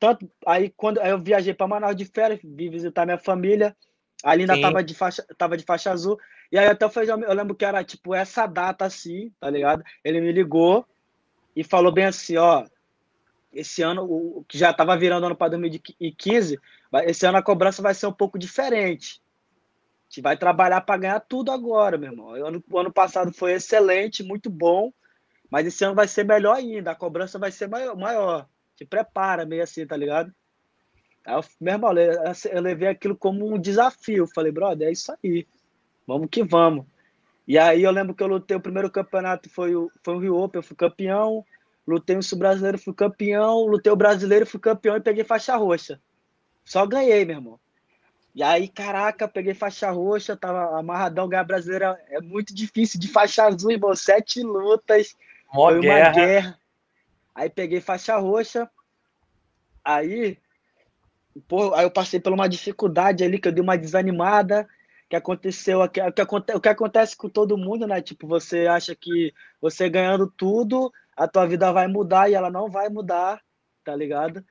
Tanto, 0.01 0.29
aí 0.45 0.75
quando 0.77 0.99
aí 0.99 1.11
eu 1.11 1.19
viajei 1.21 1.55
para 1.55 1.69
Manaus 1.69 1.95
de 1.95 2.07
férias, 2.07 2.41
vim 2.43 2.69
visitar 2.69 3.05
minha 3.05 3.19
família, 3.19 3.77
ali 4.25 4.41
ainda 4.41 4.61
tava 4.61 4.83
de, 4.83 4.93
faixa, 4.93 5.25
tava 5.39 5.57
de 5.57 5.63
faixa 5.63 5.93
azul, 5.93 6.19
e 6.51 6.59
aí 6.59 6.67
até 6.67 6.87
eu, 6.87 6.91
eu 7.21 7.35
lembro 7.35 7.55
que 7.55 7.65
era 7.65 7.85
tipo 7.85 8.17
essa 8.17 8.49
data 8.49 8.85
assim, 8.85 9.31
tá 9.39 9.49
ligado? 9.49 9.85
Ele 10.03 10.21
me 10.21 10.33
ligou, 10.33 10.85
e 11.55 11.63
falou 11.63 11.93
bem 11.93 12.07
assim, 12.07 12.37
ó, 12.37 12.65
esse 13.53 13.81
ano, 13.81 14.03
o 14.03 14.45
que 14.49 14.59
já 14.59 14.71
estava 14.71 14.97
virando 14.97 15.27
ano 15.27 15.37
para 15.37 15.51
2015, 15.51 16.59
esse 17.05 17.27
ano 17.27 17.39
a 17.39 17.43
cobrança 17.43 17.81
vai 17.83 17.95
ser 17.95 18.07
um 18.07 18.13
pouco 18.13 18.39
diferente. 18.39 19.23
A 20.03 20.05
gente 20.09 20.23
vai 20.23 20.37
trabalhar 20.37 20.81
para 20.83 21.01
ganhar 21.01 21.21
tudo 21.21 21.51
agora, 21.51 21.97
meu 21.97 22.11
irmão. 22.11 22.27
O 22.27 22.47
ano, 22.47 22.65
o 22.71 22.79
ano 22.79 22.93
passado 22.93 23.33
foi 23.33 23.53
excelente, 23.53 24.23
muito 24.23 24.51
bom, 24.51 24.93
mas 25.51 25.67
esse 25.67 25.85
ano 25.85 25.95
vai 25.95 26.07
ser 26.07 26.25
melhor 26.25 26.57
ainda, 26.57 26.91
a 26.91 26.95
cobrança 26.95 27.39
vai 27.39 27.51
ser 27.51 27.69
maior. 27.69 27.97
maior. 27.97 28.47
Te 28.77 28.85
prepara, 28.85 29.47
meio 29.47 29.63
assim, 29.63 29.87
tá 29.87 29.97
ligado? 29.97 30.33
Aí 31.25 31.35
eu, 31.35 31.45
meu 31.61 31.75
irmão, 31.75 31.93
eu 32.51 32.61
levei 32.61 32.89
aquilo 32.89 33.17
como 33.17 33.47
um 33.47 33.59
desafio. 33.59 34.27
Falei, 34.35 34.53
brother, 34.53 34.89
é 34.89 34.93
isso 34.93 35.13
aí. 35.23 35.47
Vamos 36.07 36.29
que 36.31 36.43
vamos. 36.43 36.85
E 37.47 37.59
aí 37.59 37.83
eu 37.83 37.91
lembro 37.91 38.15
que 38.15 38.23
eu 38.23 38.27
lutei 38.27 38.57
o 38.57 38.61
primeiro 38.61 38.91
campeonato, 38.91 39.49
foi 39.49 39.75
o, 39.75 39.91
foi 40.05 40.15
o 40.15 40.19
Rio 40.19 40.37
Open, 40.37 40.59
eu 40.59 40.63
fui 40.63 40.77
campeão. 40.77 41.45
Lutei 41.87 42.17
o 42.17 42.23
Sul-Brasileiro, 42.23 42.79
fui 42.79 42.95
campeão. 42.95 43.67
Lutei 43.67 43.93
o 43.93 43.97
Brasileiro, 43.97 44.47
fui 44.47 44.61
campeão 44.61 44.97
e 44.97 45.01
peguei 45.01 45.25
faixa 45.25 45.57
roxa. 45.57 46.01
Só 46.65 46.87
ganhei, 46.87 47.25
meu 47.25 47.37
irmão. 47.37 47.61
E 48.35 48.43
aí, 48.43 48.67
caraca, 48.67 49.29
peguei 49.29 49.53
faixa 49.53 49.91
roxa, 49.91 50.37
tava 50.37 50.79
amarradão, 50.79 51.29
ganhar 51.29 51.45
brasileira 51.45 52.01
é 52.09 52.21
muito 52.21 52.55
difícil. 52.55 52.99
De 52.99 53.09
faixa 53.09 53.45
azul, 53.45 53.71
irmão, 53.71 53.95
sete 53.95 54.43
lutas. 54.43 55.15
Mó 55.53 55.69
foi 55.69 55.81
guerra. 55.81 56.09
uma 56.09 56.15
guerra. 56.15 56.59
Aí 57.35 57.51
peguei 57.51 57.81
faixa 57.81 58.17
roxa. 58.17 58.71
Aí, 59.85 60.39
pô, 61.47 61.75
aí 61.75 61.85
eu 61.85 61.91
passei 61.91 62.21
por 62.21 62.33
uma 62.33 62.49
dificuldade 62.49 63.23
ali, 63.23 63.39
que 63.39 63.49
eu 63.49 63.53
dei 63.53 63.63
uma 63.63 63.77
desanimada 63.77 64.67
que 65.13 65.17
aconteceu, 65.17 65.83
o 65.83 65.89
que, 65.91 66.01
o 66.01 66.61
que 66.61 66.69
acontece 66.71 67.15
com 67.15 67.29
todo 67.29 67.59
mundo, 67.59 67.87
né? 67.87 68.01
Tipo, 68.01 68.27
você 68.27 68.67
acha 68.67 68.97
que 68.97 69.35
você 69.61 69.87
ganhando 69.91 70.27
tudo, 70.27 70.91
a 71.15 71.29
tua 71.29 71.47
vida 71.47 71.71
vai 71.71 71.87
mudar 71.87 72.31
e 72.31 72.35
ela 72.35 72.49
não 72.49 72.71
vai 72.71 72.89
mudar, 72.89 73.43
tá 73.85 73.95
ligado? 73.95 74.43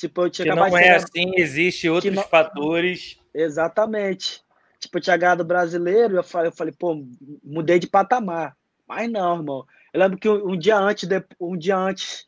Tipo, 0.00 0.22
eu 0.22 0.30
tinha 0.30 0.48
que 0.48 0.54
não 0.54 0.78
é 0.78 0.92
assim, 0.92 1.30
existe 1.36 1.86
outros 1.86 2.14
não... 2.14 2.22
fatores. 2.22 3.18
Exatamente. 3.34 4.42
Tipo, 4.78 4.96
eu 4.96 5.02
tinha 5.02 5.16
ganhado 5.18 5.44
brasileiro, 5.44 6.16
eu 6.16 6.24
falei, 6.24 6.48
eu 6.48 6.52
falei, 6.52 6.72
pô, 6.72 7.04
mudei 7.44 7.78
de 7.78 7.86
patamar. 7.86 8.56
Mas 8.88 9.10
não, 9.10 9.36
irmão. 9.36 9.66
Eu 9.92 10.00
lembro 10.00 10.16
que 10.18 10.26
um, 10.26 10.56
dia 10.56 10.78
antes, 10.78 11.06
um 11.38 11.54
dia 11.54 11.76
antes, 11.76 12.26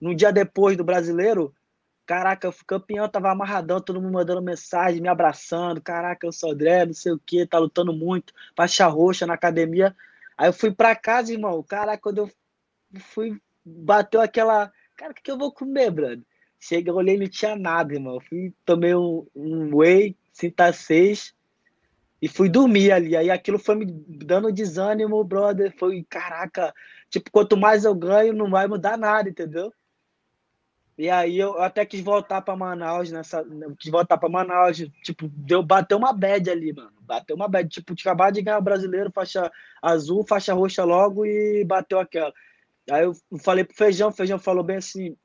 um 0.00 0.14
dia 0.14 0.32
depois 0.32 0.78
do 0.78 0.84
brasileiro, 0.84 1.54
Caraca, 2.06 2.48
eu 2.48 2.52
fui 2.52 2.64
campeão, 2.66 3.06
tava 3.06 3.30
amarradão, 3.30 3.82
todo 3.82 4.00
mundo 4.00 4.14
mandando 4.14 4.40
mensagem, 4.40 5.02
me 5.02 5.08
abraçando. 5.08 5.78
Caraca, 5.78 6.26
eu 6.26 6.32
sou 6.32 6.52
André, 6.52 6.86
não 6.86 6.94
sei 6.94 7.12
o 7.12 7.18
que, 7.18 7.46
tá 7.46 7.58
lutando 7.58 7.92
muito, 7.92 8.32
faixa 8.56 8.86
roxa 8.86 9.26
na 9.26 9.34
academia. 9.34 9.94
Aí 10.38 10.48
eu 10.48 10.54
fui 10.54 10.72
pra 10.72 10.96
casa, 10.96 11.34
irmão. 11.34 11.62
Caraca, 11.62 12.02
quando 12.02 12.18
eu 12.18 12.30
fui, 12.98 13.38
bateu 13.62 14.22
aquela. 14.22 14.72
Cara, 14.96 15.12
o 15.12 15.14
que, 15.14 15.22
que 15.22 15.30
eu 15.30 15.36
vou 15.36 15.52
comer, 15.52 15.90
brother? 15.90 16.24
Cheguei, 16.60 16.92
olhei, 16.92 17.16
não 17.16 17.26
tinha 17.26 17.56
nada, 17.56 17.94
irmão. 17.94 18.20
Fui, 18.20 18.52
tomei 18.66 18.94
um, 18.94 19.26
um 19.34 19.74
whey, 19.76 20.14
cinta 20.32 20.72
seis 20.72 21.34
e 22.20 22.28
fui 22.28 22.50
dormir 22.50 22.92
ali. 22.92 23.16
Aí 23.16 23.30
aquilo 23.30 23.58
foi 23.58 23.76
me 23.76 23.86
dando 23.86 24.52
desânimo, 24.52 25.24
brother. 25.24 25.74
Foi, 25.78 26.04
caraca, 26.08 26.74
tipo, 27.08 27.30
quanto 27.30 27.56
mais 27.56 27.84
eu 27.84 27.94
ganho, 27.94 28.34
não 28.34 28.50
vai 28.50 28.66
mudar 28.66 28.98
nada, 28.98 29.30
entendeu? 29.30 29.72
E 30.98 31.08
aí 31.08 31.38
eu 31.38 31.58
até 31.62 31.86
quis 31.86 32.02
voltar 32.02 32.42
para 32.42 32.54
Manaus 32.54 33.10
nessa, 33.10 33.42
quis 33.78 33.90
voltar 33.90 34.18
para 34.18 34.28
Manaus, 34.28 34.76
tipo, 35.02 35.28
deu 35.28 35.62
bateu 35.62 35.96
uma 35.96 36.12
bad 36.12 36.50
ali, 36.50 36.74
mano. 36.74 36.92
Bateu 37.00 37.34
uma 37.34 37.48
bad, 37.48 37.70
tipo, 37.70 37.94
acabar 37.94 38.30
de 38.30 38.42
ganhar 38.42 38.58
o 38.58 38.62
brasileiro, 38.62 39.10
faixa 39.10 39.50
azul, 39.80 40.26
faixa 40.26 40.52
roxa 40.52 40.84
logo 40.84 41.24
e 41.24 41.64
bateu 41.64 41.98
aquela. 41.98 42.34
Aí 42.90 43.04
eu 43.04 43.14
falei 43.42 43.64
pro 43.64 43.74
Feijão, 43.74 44.12
Feijão 44.12 44.38
falou 44.38 44.62
bem 44.62 44.76
assim, 44.76 45.16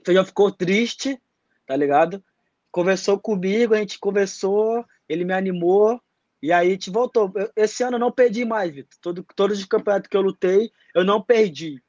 o 0.00 0.04
Feijão 0.04 0.24
ficou 0.24 0.50
triste, 0.50 1.20
tá 1.66 1.76
ligado? 1.76 2.22
Conversou 2.70 3.18
comigo, 3.18 3.74
a 3.74 3.78
gente 3.78 3.98
conversou, 3.98 4.84
ele 5.08 5.24
me 5.24 5.32
animou, 5.32 6.00
e 6.42 6.52
aí 6.52 6.70
gente 6.70 6.90
voltou. 6.90 7.32
Esse 7.54 7.82
ano 7.82 7.96
eu 7.96 8.00
não 8.00 8.10
perdi 8.10 8.44
mais, 8.44 8.72
Vitor. 8.72 8.98
Todo, 9.00 9.26
todos 9.36 9.58
os 9.58 9.64
campeonatos 9.66 10.08
que 10.08 10.16
eu 10.16 10.22
lutei, 10.22 10.70
eu 10.94 11.04
não 11.04 11.20
perdi. 11.20 11.82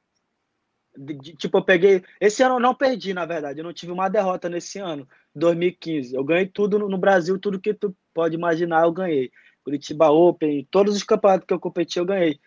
Tipo, 1.38 1.58
eu 1.58 1.64
peguei. 1.64 2.04
Esse 2.20 2.42
ano 2.42 2.56
eu 2.56 2.60
não 2.60 2.74
perdi, 2.74 3.14
na 3.14 3.24
verdade. 3.24 3.60
Eu 3.60 3.64
não 3.64 3.72
tive 3.72 3.92
uma 3.92 4.10
derrota 4.10 4.48
nesse 4.48 4.78
ano, 4.78 5.08
2015. 5.34 6.14
Eu 6.14 6.22
ganhei 6.22 6.46
tudo 6.46 6.78
no 6.78 6.98
Brasil, 6.98 7.38
tudo 7.38 7.60
que 7.60 7.72
tu 7.72 7.96
pode 8.12 8.34
imaginar, 8.34 8.84
eu 8.84 8.92
ganhei. 8.92 9.30
Curitiba 9.64 10.10
Open, 10.10 10.66
todos 10.70 10.94
os 10.96 11.02
campeonatos 11.02 11.46
que 11.46 11.54
eu 11.54 11.60
competi, 11.60 11.98
eu 11.98 12.04
ganhei. 12.04 12.38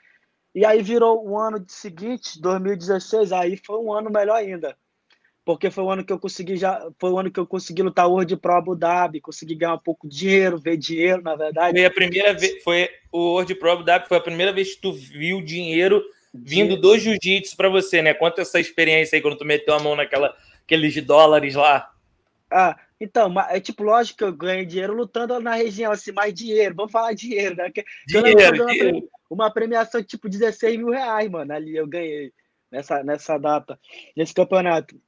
E 0.54 0.64
aí 0.64 0.82
virou 0.84 1.28
o 1.28 1.38
ano 1.38 1.66
seguinte, 1.68 2.40
2016, 2.40 3.32
aí 3.32 3.58
foi 3.58 3.78
um 3.80 3.92
ano 3.92 4.12
melhor 4.12 4.36
ainda. 4.36 4.78
Porque 5.46 5.70
foi 5.70 5.84
o 5.84 5.92
ano 5.92 6.04
que 6.04 6.12
eu 6.12 6.20
consegui 6.20 6.58
já, 6.58 6.90
foi 6.98 7.12
o 7.12 7.20
ano 7.20 7.30
que 7.30 7.40
eu 7.40 7.46
consegui 7.46 7.84
lutar 7.84 8.10
World 8.10 8.36
Pro 8.38 8.56
Abu 8.56 8.76
Dhabi, 8.76 9.22
consegui 9.22 9.54
ganhar 9.54 9.76
um 9.76 9.80
pouco 9.80 10.10
de 10.10 10.18
dinheiro, 10.18 10.58
ver 10.58 10.76
dinheiro, 10.76 11.22
na 11.22 11.36
verdade. 11.36 11.78
Foi 11.78 11.86
a 11.86 11.92
primeira 11.92 12.34
vez, 12.34 12.64
foi 12.64 12.90
o 13.12 13.34
World 13.34 13.54
Pro 13.56 13.72
Abu 13.72 13.84
Dhabi, 13.84 14.08
foi 14.08 14.18
a 14.18 14.22
primeira 14.22 14.52
vez 14.52 14.74
que 14.74 14.82
tu 14.82 14.92
viu 14.92 15.42
dinheiro 15.44 16.04
vindo 16.34 16.76
do 16.76 16.98
jiu-jitsu 16.98 17.56
para 17.56 17.70
você, 17.70 18.02
né? 18.02 18.14
Conta 18.14 18.42
essa 18.42 18.60
experiência 18.60 19.16
aí 19.16 19.22
quando 19.22 19.38
tu 19.38 19.46
meteu 19.46 19.76
a 19.76 19.80
mão 19.80 19.96
naquela 19.96 20.36
aqueles 20.64 21.00
dólares 21.06 21.54
lá. 21.54 21.92
Ah, 22.52 22.76
então, 23.00 23.34
é 23.50 23.60
tipo, 23.60 23.84
lógico 23.84 24.18
que 24.18 24.24
eu 24.24 24.34
ganhei 24.34 24.66
dinheiro 24.66 24.94
lutando 24.94 25.40
na 25.40 25.54
região, 25.54 25.92
assim, 25.92 26.12
mais 26.12 26.34
dinheiro, 26.34 26.76
vamos 26.76 26.92
falar 26.92 27.14
dinheiro, 27.14 27.56
né? 27.56 27.72
dinheiro, 28.08 28.66
dinheiro. 28.66 29.10
Uma, 29.30 29.52
premiação 29.52 30.04
tipo 30.04 30.28
16 30.28 30.78
mil 30.78 30.90
reais, 30.90 31.30
mano, 31.30 31.54
ali 31.54 31.76
eu 31.76 31.88
ganhei 31.88 32.32
nessa, 32.72 33.04
nessa 33.04 33.38
data, 33.38 33.80
nesse 34.16 34.34
campeonato. 34.34 35.00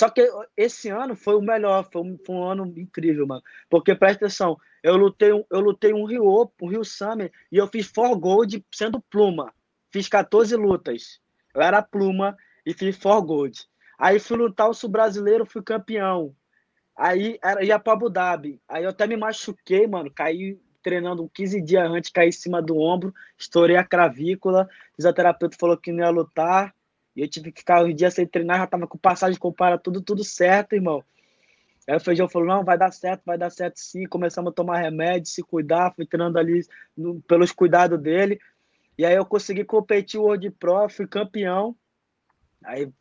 Só 0.00 0.08
que 0.08 0.26
esse 0.56 0.88
ano 0.88 1.14
foi 1.14 1.34
o 1.34 1.42
melhor, 1.42 1.86
foi 1.92 2.02
um, 2.02 2.18
foi 2.24 2.34
um 2.34 2.44
ano 2.44 2.72
incrível, 2.76 3.26
mano. 3.26 3.42
Porque 3.68 3.94
presta 3.94 4.24
atenção, 4.24 4.56
eu 4.82 4.96
lutei, 4.96 5.30
eu 5.30 5.60
lutei 5.60 5.92
um 5.92 6.04
Rio, 6.04 6.50
um 6.62 6.68
Rio 6.68 6.84
Summer 6.84 7.30
e 7.52 7.58
eu 7.58 7.66
fiz 7.68 7.86
four 7.86 8.18
gold 8.18 8.64
sendo 8.72 9.00
pluma 9.00 9.52
fiz 9.90 10.08
14 10.08 10.56
lutas. 10.56 11.20
Eu 11.54 11.60
era 11.60 11.82
pluma 11.82 12.36
e 12.64 12.72
fiz 12.72 12.96
for 12.96 13.20
gold. 13.22 13.68
Aí 13.98 14.18
fui 14.18 14.36
lutar 14.36 14.68
o 14.68 14.74
sul-brasileiro, 14.74 15.44
fui 15.44 15.62
campeão. 15.62 16.34
Aí 16.96 17.38
era, 17.42 17.64
ia 17.64 17.78
para 17.78 17.92
Abu 17.92 18.08
Dhabi. 18.08 18.60
Aí 18.68 18.84
eu 18.84 18.90
até 18.90 19.06
me 19.06 19.16
machuquei, 19.16 19.86
mano. 19.86 20.10
Caí 20.10 20.58
treinando 20.82 21.28
15 21.34 21.60
dias 21.60 21.90
antes, 21.90 22.10
caí 22.10 22.28
em 22.28 22.32
cima 22.32 22.62
do 22.62 22.78
ombro, 22.78 23.12
estourei 23.38 23.76
a 23.76 23.84
cravícula. 23.84 24.68
O 24.92 24.96
fisioterapeuta 24.96 25.56
falou 25.58 25.76
que 25.76 25.92
não 25.92 26.04
ia 26.04 26.10
lutar. 26.10 26.74
E 27.14 27.22
eu 27.22 27.28
tive 27.28 27.50
que 27.52 27.60
ficar 27.60 27.84
uns 27.84 27.94
dias 27.94 28.14
sem 28.14 28.26
treinar, 28.26 28.58
já 28.58 28.66
tava 28.66 28.86
com 28.86 28.98
passagem, 28.98 29.38
compara 29.38 29.78
tudo, 29.78 30.00
tudo 30.00 30.22
certo, 30.24 30.74
irmão. 30.74 31.04
Aí 31.88 31.96
o 31.96 32.00
Feijão 32.00 32.28
falou, 32.28 32.46
não, 32.46 32.64
vai 32.64 32.78
dar 32.78 32.92
certo, 32.92 33.22
vai 33.24 33.36
dar 33.36 33.50
certo 33.50 33.78
sim. 33.78 34.06
Começamos 34.06 34.52
a 34.52 34.54
tomar 34.54 34.78
remédio, 34.78 35.28
se 35.28 35.42
cuidar, 35.42 35.92
fui 35.94 36.06
treinando 36.06 36.38
ali 36.38 36.60
no, 36.96 37.20
pelos 37.22 37.50
cuidados 37.50 38.00
dele. 38.00 38.38
E 38.96 39.04
aí 39.04 39.14
eu 39.14 39.24
consegui 39.24 39.64
competir 39.64 40.20
o 40.20 40.24
World 40.24 40.50
Pro, 40.52 40.88
fui 40.88 41.06
campeão. 41.06 41.74
Aí, 42.62 42.92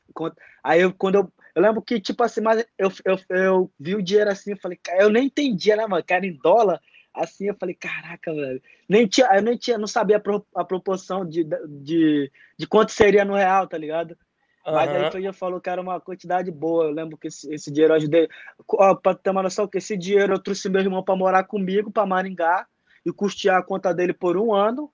aí 0.63 0.93
quando 0.93 1.15
eu, 1.15 1.33
eu 1.53 1.61
lembro 1.61 1.81
que, 1.81 1.99
tipo 1.99 2.23
assim, 2.23 2.41
mas 2.41 2.65
eu, 2.77 2.91
eu, 3.05 3.19
eu 3.29 3.71
vi 3.79 3.95
o 3.95 4.01
dinheiro 4.01 4.31
assim, 4.31 4.55
falei, 4.55 4.79
eu 4.97 5.09
nem 5.09 5.25
entendia, 5.25 5.75
né, 5.75 5.85
mano? 5.85 6.03
Que 6.03 6.13
era 6.13 6.25
em 6.25 6.33
dólar. 6.33 6.81
Assim, 7.13 7.47
eu 7.47 7.55
falei, 7.55 7.75
caraca, 7.75 8.33
velho. 8.33 8.61
Nem 8.87 9.07
tinha, 9.07 9.27
eu 9.35 9.41
nem 9.41 9.57
tinha, 9.57 9.77
não 9.77 9.87
sabia 9.87 10.17
a, 10.17 10.19
pro, 10.19 10.45
a 10.55 10.63
proporção 10.63 11.25
de, 11.25 11.43
de, 11.43 12.31
de 12.57 12.67
quanto 12.67 12.91
seria 12.91 13.25
no 13.25 13.35
real, 13.35 13.67
tá 13.67 13.77
ligado? 13.77 14.17
Uhum. 14.65 14.73
Mas 14.73 14.89
aí 14.89 15.19
o 15.19 15.21
já 15.21 15.33
falou 15.33 15.59
que 15.59 15.69
era 15.69 15.81
uma 15.81 15.99
quantidade 15.99 16.51
boa. 16.51 16.85
Eu 16.85 16.91
lembro 16.91 17.17
que 17.17 17.27
esse, 17.27 17.51
esse 17.53 17.71
dinheiro 17.71 17.93
eu 17.93 17.97
ajudei. 17.97 18.29
Ó, 18.73 18.95
pra 18.95 19.15
ter 19.15 19.31
uma 19.31 19.43
noção, 19.43 19.67
que 19.67 19.77
esse 19.77 19.97
dinheiro 19.97 20.33
eu 20.33 20.39
trouxe 20.39 20.69
meu 20.69 20.81
irmão 20.81 21.03
para 21.03 21.15
morar 21.15 21.43
comigo, 21.43 21.91
para 21.91 22.05
Maringá, 22.05 22.67
e 23.05 23.11
custear 23.11 23.57
a 23.57 23.63
conta 23.63 23.93
dele 23.93 24.13
por 24.13 24.37
um 24.37 24.53
ano, 24.53 24.91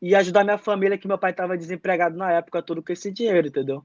e 0.00 0.14
ajudar 0.14 0.44
minha 0.44 0.58
família, 0.58 0.98
que 0.98 1.08
meu 1.08 1.18
pai 1.18 1.30
estava 1.30 1.56
desempregado 1.56 2.16
na 2.16 2.32
época, 2.32 2.62
tudo 2.62 2.82
com 2.82 2.92
esse 2.92 3.10
dinheiro, 3.10 3.46
entendeu? 3.46 3.84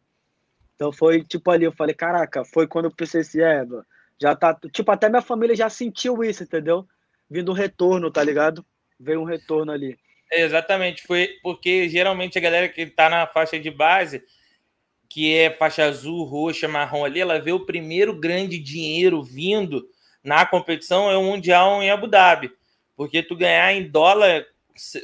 Então 0.75 0.91
foi 0.91 1.23
tipo 1.23 1.49
ali, 1.49 1.65
eu 1.65 1.71
falei, 1.71 1.95
caraca, 1.95 2.43
foi 2.45 2.67
quando 2.67 2.85
eu 2.85 2.91
pensei 2.91 3.21
assim, 3.21 3.41
é, 3.41 3.65
já 4.19 4.35
tá. 4.35 4.53
Tipo, 4.71 4.91
até 4.91 5.09
minha 5.09 5.21
família 5.21 5.55
já 5.55 5.69
sentiu 5.69 6.23
isso, 6.23 6.43
entendeu? 6.43 6.87
Vindo 7.29 7.51
um 7.51 7.55
retorno, 7.55 8.11
tá 8.11 8.23
ligado? 8.23 8.65
Veio 8.99 9.21
um 9.21 9.25
retorno 9.25 9.71
ali. 9.71 9.97
Exatamente, 10.31 11.03
foi 11.03 11.29
porque 11.41 11.87
geralmente 11.87 12.37
a 12.37 12.41
galera 12.41 12.67
que 12.67 12.85
tá 12.85 13.09
na 13.09 13.25
faixa 13.25 13.57
de 13.59 13.71
base, 13.71 14.23
que 15.09 15.33
é 15.33 15.49
faixa 15.49 15.85
azul, 15.85 16.25
roxa, 16.25 16.67
marrom 16.67 17.05
ali, 17.05 17.21
ela 17.21 17.39
vê 17.39 17.51
o 17.51 17.65
primeiro 17.65 18.13
grande 18.13 18.59
dinheiro 18.59 19.23
vindo 19.23 19.87
na 20.27 20.45
competição 20.45 21.09
é 21.09 21.15
o 21.15 21.23
Mundial 21.23 21.81
em 21.81 21.89
Abu 21.89 22.05
Dhabi. 22.05 22.51
Porque 22.97 23.23
tu 23.23 23.33
ganhar 23.33 23.71
em 23.73 23.89
dólar 23.89 24.45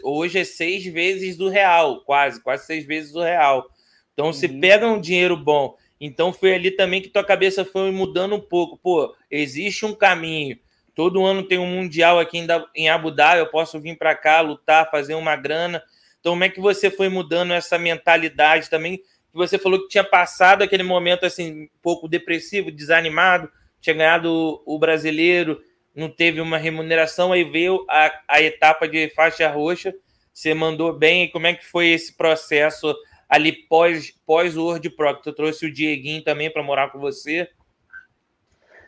hoje 0.04 0.40
é 0.40 0.44
seis 0.44 0.84
vezes 0.86 1.38
do 1.38 1.48
real, 1.48 2.02
quase, 2.02 2.42
quase 2.42 2.66
seis 2.66 2.86
vezes 2.86 3.14
do 3.14 3.22
real. 3.22 3.70
Então, 4.12 4.28
uhum. 4.28 4.34
se 4.34 4.50
pega 4.50 4.86
um 4.86 5.00
dinheiro 5.00 5.38
bom. 5.38 5.78
Então, 6.00 6.34
foi 6.34 6.54
ali 6.54 6.72
também 6.72 7.02
que 7.02 7.08
tua 7.08 7.24
cabeça 7.24 7.64
foi 7.64 7.90
mudando 7.92 8.36
um 8.36 8.40
pouco. 8.40 8.78
Pô, 8.78 9.16
existe 9.32 9.86
um 9.86 9.96
caminho. 9.96 10.60
Todo 10.96 11.26
ano 11.26 11.44
tem 11.44 11.58
um 11.58 11.66
Mundial 11.66 12.20
aqui 12.20 12.46
em 12.76 12.90
Abu 12.90 13.10
Dhabi, 13.10 13.40
eu 13.40 13.48
posso 13.48 13.80
vir 13.80 13.98
para 13.98 14.16
cá, 14.16 14.42
lutar, 14.42 14.92
fazer 14.92 15.16
uma 15.16 15.36
grana. 15.36 15.84
Então, 16.20 16.34
como 16.34 16.44
é 16.44 16.50
que 16.50 16.62
você 16.62 16.90
foi 16.92 17.10
mudando 17.10 17.54
essa 17.54 17.78
mentalidade 17.78 18.70
também? 18.70 19.02
Você 19.34 19.58
falou 19.58 19.82
que 19.82 19.88
tinha 19.88 20.04
passado 20.04 20.62
aquele 20.62 20.84
momento 20.84 21.26
assim, 21.26 21.64
um 21.64 21.70
pouco 21.82 22.08
depressivo, 22.08 22.72
desanimado, 22.72 23.50
tinha 23.82 23.96
ganhado 23.96 24.62
o 24.66 24.78
brasileiro, 24.78 25.60
não 25.96 26.10
teve 26.10 26.40
uma 26.40 26.58
remuneração, 26.58 27.32
aí 27.32 27.44
veio 27.44 27.86
a, 27.90 28.12
a 28.28 28.42
etapa 28.42 28.88
de 28.88 29.10
faixa 29.10 29.50
roxa, 29.50 29.94
você 30.32 30.54
mandou 30.54 30.94
bem. 30.94 31.30
Como 31.30 31.48
é 31.48 31.54
que 31.54 31.66
foi 31.66 31.90
esse 31.90 32.16
processo 32.16 32.96
ali 33.28 33.52
pós, 33.52 34.14
pós 34.26 34.56
World 34.56 34.90
Pro, 34.92 35.16
que 35.16 35.24
tu 35.24 35.34
trouxe 35.34 35.66
o 35.66 35.74
Dieguinho 35.74 36.24
também 36.24 36.52
para 36.52 36.62
morar 36.62 36.92
com 36.92 37.00
você. 37.00 37.50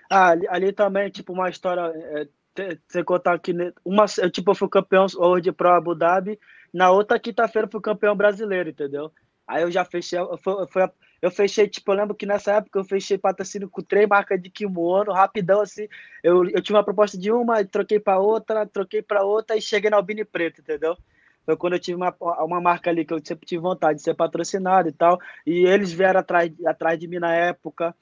Ah, 0.10 0.30
ali, 0.30 0.48
ali, 0.48 0.72
também, 0.74 1.10
tipo, 1.10 1.34
uma 1.34 1.50
história. 1.50 1.82
É, 1.82 2.28
você 2.88 3.04
contar 3.04 3.38
que 3.40 3.54
uma, 3.84 4.06
eu, 4.18 4.30
tipo, 4.30 4.52
eu 4.52 4.56
fui 4.56 4.70
campeão 4.70 5.06
World 5.16 5.52
Pro 5.52 5.70
Abu 5.70 5.94
Dhabi, 5.94 6.40
na 6.74 6.90
outra 6.90 7.20
quinta-feira 7.20 7.68
fui 7.68 7.82
campeão 7.82 8.16
brasileiro, 8.16 8.70
entendeu? 8.70 9.12
Aí 9.48 9.62
eu 9.62 9.70
já 9.70 9.84
fechei, 9.84 10.18
foi, 10.42 10.68
foi, 10.68 10.90
eu 11.22 11.30
fechei, 11.30 11.68
tipo, 11.68 11.92
eu 11.92 11.96
lembro 11.96 12.16
que 12.16 12.26
nessa 12.26 12.54
época 12.54 12.80
eu 12.80 12.84
fechei 12.86 13.18
patrocínio 13.18 13.70
com 13.70 13.82
três 13.82 14.08
marcas 14.08 14.42
de 14.42 14.50
kimono, 14.50 15.12
rapidão, 15.12 15.62
assim, 15.62 15.88
eu, 16.24 16.50
eu 16.50 16.62
tinha 16.62 16.78
uma 16.78 16.84
proposta 16.84 17.18
de 17.18 17.32
uma, 17.32 17.64
troquei 17.66 18.00
para 18.00 18.20
outra, 18.20 18.66
troquei 18.66 19.02
para 19.02 19.24
outra 19.24 19.58
e 19.58 19.62
cheguei 19.62 19.90
na 19.90 19.98
Albine 19.98 20.24
Preto, 20.24 20.62
entendeu? 20.62 20.98
Foi 21.46 21.56
quando 21.56 21.74
eu 21.74 21.80
tive 21.80 21.96
uma, 21.96 22.16
uma 22.44 22.60
marca 22.60 22.90
ali 22.90 23.06
que 23.06 23.14
eu 23.14 23.22
sempre 23.24 23.46
tive 23.46 23.62
vontade 23.62 24.00
de 24.00 24.04
ser 24.04 24.16
patrocinado 24.16 24.90
e 24.90 24.92
tal. 24.92 25.20
E 25.46 25.66
eles 25.66 25.92
vieram 25.94 26.20
atrás, 26.20 26.52
atrás 26.66 27.00
de 27.00 27.08
mim 27.08 27.20
na 27.20 27.34
época. 27.36 27.96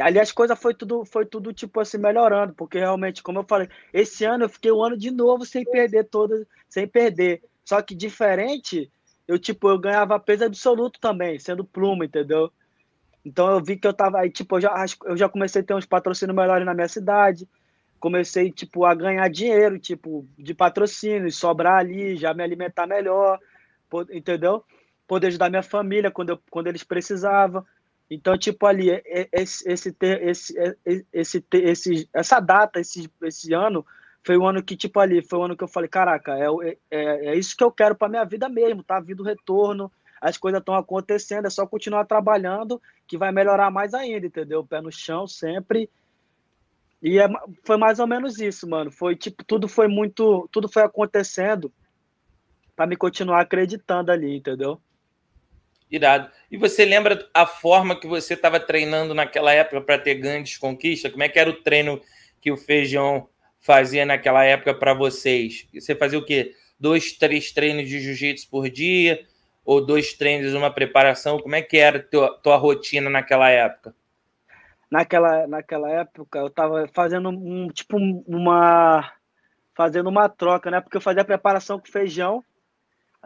Ali 0.00 0.18
as 0.18 0.32
coisas 0.32 0.58
foi 0.58 0.74
tudo, 0.74 1.04
foi 1.04 1.26
tudo 1.26 1.52
tipo 1.52 1.80
assim, 1.80 1.98
melhorando, 1.98 2.54
porque 2.54 2.78
realmente, 2.78 3.22
como 3.22 3.40
eu 3.40 3.44
falei, 3.44 3.68
esse 3.92 4.24
ano 4.24 4.44
eu 4.44 4.48
fiquei 4.48 4.72
um 4.72 4.82
ano 4.82 4.96
de 4.96 5.10
novo 5.10 5.44
sem 5.44 5.64
perder 5.64 6.04
todas, 6.04 6.46
sem 6.68 6.86
perder. 6.86 7.42
Só 7.64 7.82
que 7.82 7.94
diferente, 7.94 8.90
eu 9.28 9.38
tipo, 9.38 9.68
eu 9.68 9.78
ganhava 9.78 10.18
peso 10.18 10.44
absoluto 10.44 10.98
também, 10.98 11.38
sendo 11.38 11.64
pluma, 11.64 12.04
entendeu? 12.04 12.50
Então 13.24 13.50
eu 13.50 13.62
vi 13.62 13.76
que 13.76 13.86
eu 13.86 13.92
tava 13.92 14.20
aí, 14.20 14.30
tipo, 14.30 14.56
eu 14.56 14.60
já, 14.62 14.84
eu 15.04 15.16
já 15.16 15.28
comecei 15.28 15.62
a 15.62 15.64
ter 15.64 15.74
uns 15.74 15.86
patrocínios 15.86 16.34
melhores 16.34 16.64
na 16.64 16.74
minha 16.74 16.88
cidade 16.88 17.46
comecei, 18.02 18.50
tipo, 18.50 18.84
a 18.84 18.96
ganhar 18.96 19.28
dinheiro, 19.28 19.78
tipo, 19.78 20.26
de 20.36 20.52
patrocínio, 20.52 21.30
sobrar 21.30 21.78
ali, 21.78 22.16
já 22.16 22.34
me 22.34 22.42
alimentar 22.42 22.84
melhor, 22.84 23.38
entendeu? 24.10 24.64
Poder 25.06 25.28
ajudar 25.28 25.48
minha 25.48 25.62
família 25.62 26.10
quando, 26.10 26.30
eu, 26.30 26.38
quando 26.50 26.66
eles 26.66 26.82
precisavam. 26.82 27.64
Então, 28.14 28.36
tipo, 28.36 28.66
ali, 28.66 28.90
esse, 29.32 29.68
esse, 29.68 29.96
esse, 30.00 30.54
esse, 31.12 31.44
esse, 31.52 32.08
essa 32.12 32.40
data, 32.40 32.80
esse, 32.80 33.10
esse 33.22 33.52
ano, 33.54 33.84
foi 34.24 34.36
o 34.36 34.46
ano 34.46 34.62
que, 34.62 34.76
tipo, 34.76 35.00
ali, 35.00 35.22
foi 35.22 35.38
o 35.38 35.42
ano 35.44 35.56
que 35.56 35.64
eu 35.64 35.68
falei, 35.68 35.88
caraca, 35.88 36.36
é, 36.36 36.46
é, 36.90 37.26
é 37.28 37.36
isso 37.36 37.56
que 37.56 37.64
eu 37.64 37.72
quero 37.72 37.94
para 37.94 38.08
minha 38.08 38.24
vida 38.24 38.48
mesmo, 38.48 38.82
tá 38.82 39.00
vindo 39.00 39.22
retorno, 39.22 39.90
as 40.20 40.38
coisas 40.38 40.60
estão 40.60 40.74
acontecendo, 40.74 41.46
é 41.46 41.50
só 41.50 41.66
continuar 41.66 42.04
trabalhando 42.04 42.80
que 43.06 43.18
vai 43.18 43.32
melhorar 43.32 43.70
mais 43.70 43.94
ainda, 43.94 44.26
entendeu? 44.26 44.64
Pé 44.64 44.80
no 44.80 44.92
chão 44.92 45.26
sempre 45.26 45.90
e 47.02 47.18
é, 47.18 47.28
foi 47.64 47.76
mais 47.76 47.98
ou 47.98 48.06
menos 48.06 48.38
isso, 48.38 48.68
mano. 48.68 48.92
Foi 48.92 49.16
tipo, 49.16 49.42
tudo 49.42 49.66
foi 49.66 49.88
muito. 49.88 50.48
Tudo 50.52 50.68
foi 50.68 50.82
acontecendo 50.82 51.72
para 52.76 52.86
me 52.86 52.96
continuar 52.96 53.40
acreditando 53.40 54.12
ali, 54.12 54.36
entendeu? 54.36 54.80
Irado. 55.92 56.30
E 56.50 56.56
você 56.56 56.84
lembra 56.84 57.28
a 57.34 57.46
forma 57.46 57.98
que 57.98 58.06
você 58.06 58.34
estava 58.34 58.58
treinando 58.58 59.14
naquela 59.14 59.52
época 59.52 59.80
para 59.82 59.98
ter 59.98 60.14
grandes 60.14 60.56
conquistas? 60.56 61.12
Como 61.12 61.22
é 61.22 61.28
que 61.28 61.38
era 61.38 61.50
o 61.50 61.62
treino 61.62 62.00
que 62.40 62.50
o 62.50 62.56
Feijão 62.56 63.28
fazia 63.60 64.04
naquela 64.06 64.42
época 64.44 64.74
para 64.74 64.94
vocês? 64.94 65.66
Você 65.72 65.94
fazia 65.94 66.18
o 66.18 66.24
quê? 66.24 66.54
Dois, 66.80 67.12
três 67.12 67.52
treinos 67.52 67.88
de 67.88 68.00
jiu-jitsu 68.00 68.48
por 68.50 68.68
dia? 68.68 69.24
Ou 69.64 69.84
dois 69.84 70.14
treinos, 70.14 70.54
uma 70.54 70.72
preparação? 70.72 71.38
Como 71.38 71.54
é 71.54 71.62
que 71.62 71.76
era 71.76 71.98
a 71.98 72.02
tua, 72.02 72.38
tua 72.42 72.56
rotina 72.56 73.08
naquela 73.08 73.48
época? 73.50 73.94
naquela, 74.92 75.46
naquela 75.46 75.90
época 75.90 76.38
eu 76.38 76.50
tava 76.50 76.86
fazendo 76.92 77.30
um 77.30 77.68
tipo 77.68 77.96
uma 77.96 79.10
fazendo 79.74 80.10
uma 80.10 80.28
troca, 80.28 80.70
né? 80.70 80.82
Porque 80.82 80.98
eu 80.98 81.00
fazia 81.00 81.24
preparação 81.24 81.78
com 81.78 81.86
feijão. 81.86 82.44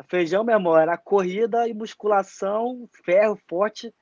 Feijão, 0.05 0.45
meu 0.45 0.57
amor, 0.57 0.81
era 0.81 0.97
corrida 0.97 1.67
e 1.67 1.75
musculação, 1.75 2.89
ferro 3.05 3.39
forte. 3.49 3.93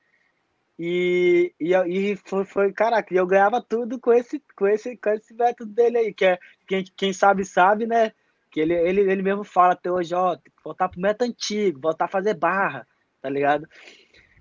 E, 0.77 1.53
e, 1.59 1.73
e 1.73 2.15
foi, 2.17 2.43
foi, 2.43 2.73
caraca, 2.73 3.13
eu 3.13 3.25
ganhava 3.25 3.61
tudo 3.61 3.97
com 3.99 4.11
esse, 4.11 4.41
com 4.57 4.67
esse, 4.67 4.97
com 4.97 5.09
esse 5.11 5.33
método 5.33 5.71
dele 5.71 5.97
aí, 5.97 6.13
que 6.13 6.25
é 6.25 6.39
quem, 6.67 6.83
quem 6.97 7.13
sabe, 7.13 7.45
sabe, 7.45 7.87
né? 7.87 8.11
Que 8.51 8.59
ele, 8.59 8.73
ele, 8.73 9.01
ele 9.01 9.21
mesmo 9.21 9.43
fala 9.43 9.73
até 9.73 9.89
hoje, 9.89 10.13
ó, 10.13 10.37
voltar 10.63 10.89
pro 10.89 10.99
método 10.99 11.29
antigo, 11.29 11.79
voltar 11.79 12.05
a 12.05 12.09
fazer 12.09 12.33
barra, 12.33 12.85
tá 13.21 13.29
ligado? 13.29 13.67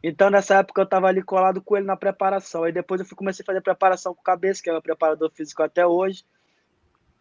Então, 0.02 0.28
nessa 0.28 0.56
época, 0.56 0.82
eu 0.82 0.84
estava 0.84 1.06
ali 1.06 1.22
colado 1.22 1.62
com 1.62 1.76
ele 1.76 1.86
na 1.86 1.96
preparação. 1.96 2.64
Aí 2.64 2.72
depois 2.72 3.00
eu 3.00 3.06
fui, 3.06 3.16
comecei 3.16 3.42
a 3.42 3.46
fazer 3.46 3.62
preparação 3.62 4.14
com 4.14 4.20
o 4.20 4.24
Cabeça, 4.24 4.62
que 4.62 4.68
é 4.68 4.72
meu 4.72 4.82
preparador 4.82 5.30
físico 5.30 5.62
até 5.62 5.86
hoje. 5.86 6.24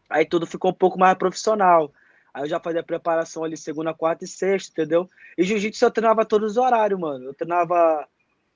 Aí 0.10 0.26
tudo 0.26 0.46
ficou 0.46 0.72
um 0.72 0.74
pouco 0.74 1.00
mais 1.00 1.18
profissional. 1.18 1.94
Aí 2.34 2.44
eu 2.44 2.50
já 2.50 2.60
fazia 2.60 2.82
preparação 2.82 3.44
ali 3.44 3.56
segunda, 3.56 3.94
quarta 3.94 4.26
e 4.26 4.28
sexta, 4.28 4.72
entendeu? 4.72 5.10
E 5.38 5.44
jiu-jitsu 5.44 5.86
eu 5.86 5.92
treinava 5.92 6.26
todos 6.26 6.52
os 6.52 6.58
horários, 6.58 7.00
mano. 7.00 7.26
Eu 7.26 7.34
treinava 7.34 8.08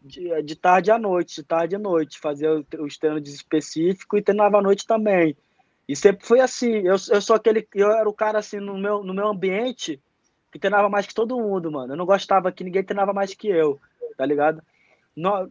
de, 0.01 0.41
de 0.41 0.55
tarde 0.55 0.89
à 0.89 0.97
noite, 0.97 1.35
de 1.35 1.43
tarde 1.43 1.75
à 1.75 1.79
noite. 1.79 2.19
Fazia 2.19 2.63
os 2.79 2.97
treinos 2.97 3.29
específicos 3.29 4.19
e 4.19 4.23
treinava 4.23 4.57
à 4.57 4.61
noite 4.61 4.87
também. 4.87 5.37
E 5.87 5.95
sempre 5.95 6.25
foi 6.25 6.39
assim. 6.39 6.77
Eu, 6.79 6.95
eu 7.09 7.21
sou 7.21 7.35
aquele. 7.35 7.67
Eu 7.75 7.91
era 7.91 8.09
o 8.09 8.13
cara 8.13 8.39
assim 8.39 8.59
no 8.59 8.77
meu, 8.77 9.03
no 9.03 9.13
meu 9.13 9.27
ambiente 9.27 10.01
que 10.51 10.59
treinava 10.59 10.89
mais 10.89 11.05
que 11.05 11.13
todo 11.13 11.37
mundo, 11.37 11.71
mano. 11.71 11.93
Eu 11.93 11.97
não 11.97 12.05
gostava 12.05 12.51
que 12.51 12.63
ninguém 12.63 12.83
treinava 12.83 13.13
mais 13.13 13.33
que 13.33 13.47
eu 13.47 13.79
tá 14.17 14.25
ligado? 14.25 14.61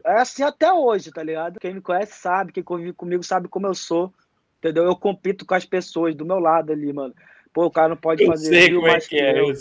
é 0.04 0.20
assim 0.20 0.42
até 0.42 0.72
hoje, 0.72 1.10
tá 1.10 1.22
ligado? 1.22 1.58
Quem 1.58 1.74
me 1.74 1.80
conhece 1.80 2.14
sabe, 2.14 2.52
quem 2.52 2.62
convive 2.62 2.92
comigo 2.92 3.22
sabe 3.22 3.48
como 3.48 3.66
eu 3.66 3.74
sou, 3.74 4.12
entendeu? 4.58 4.84
Eu 4.84 4.96
compito 4.96 5.46
com 5.46 5.54
as 5.54 5.64
pessoas 5.64 6.14
do 6.14 6.24
meu 6.24 6.38
lado 6.38 6.72
ali, 6.72 6.92
mano. 6.92 7.14
Pô, 7.56 7.64
o 7.64 7.70
cara 7.70 7.88
não 7.88 7.96
pode 7.96 8.22
eu 8.22 8.28
fazer 8.28 8.48
sei 8.48 8.74
como 8.74 8.86
é 8.86 9.00
que, 9.00 9.18
é, 9.18 9.40
eu. 9.40 9.54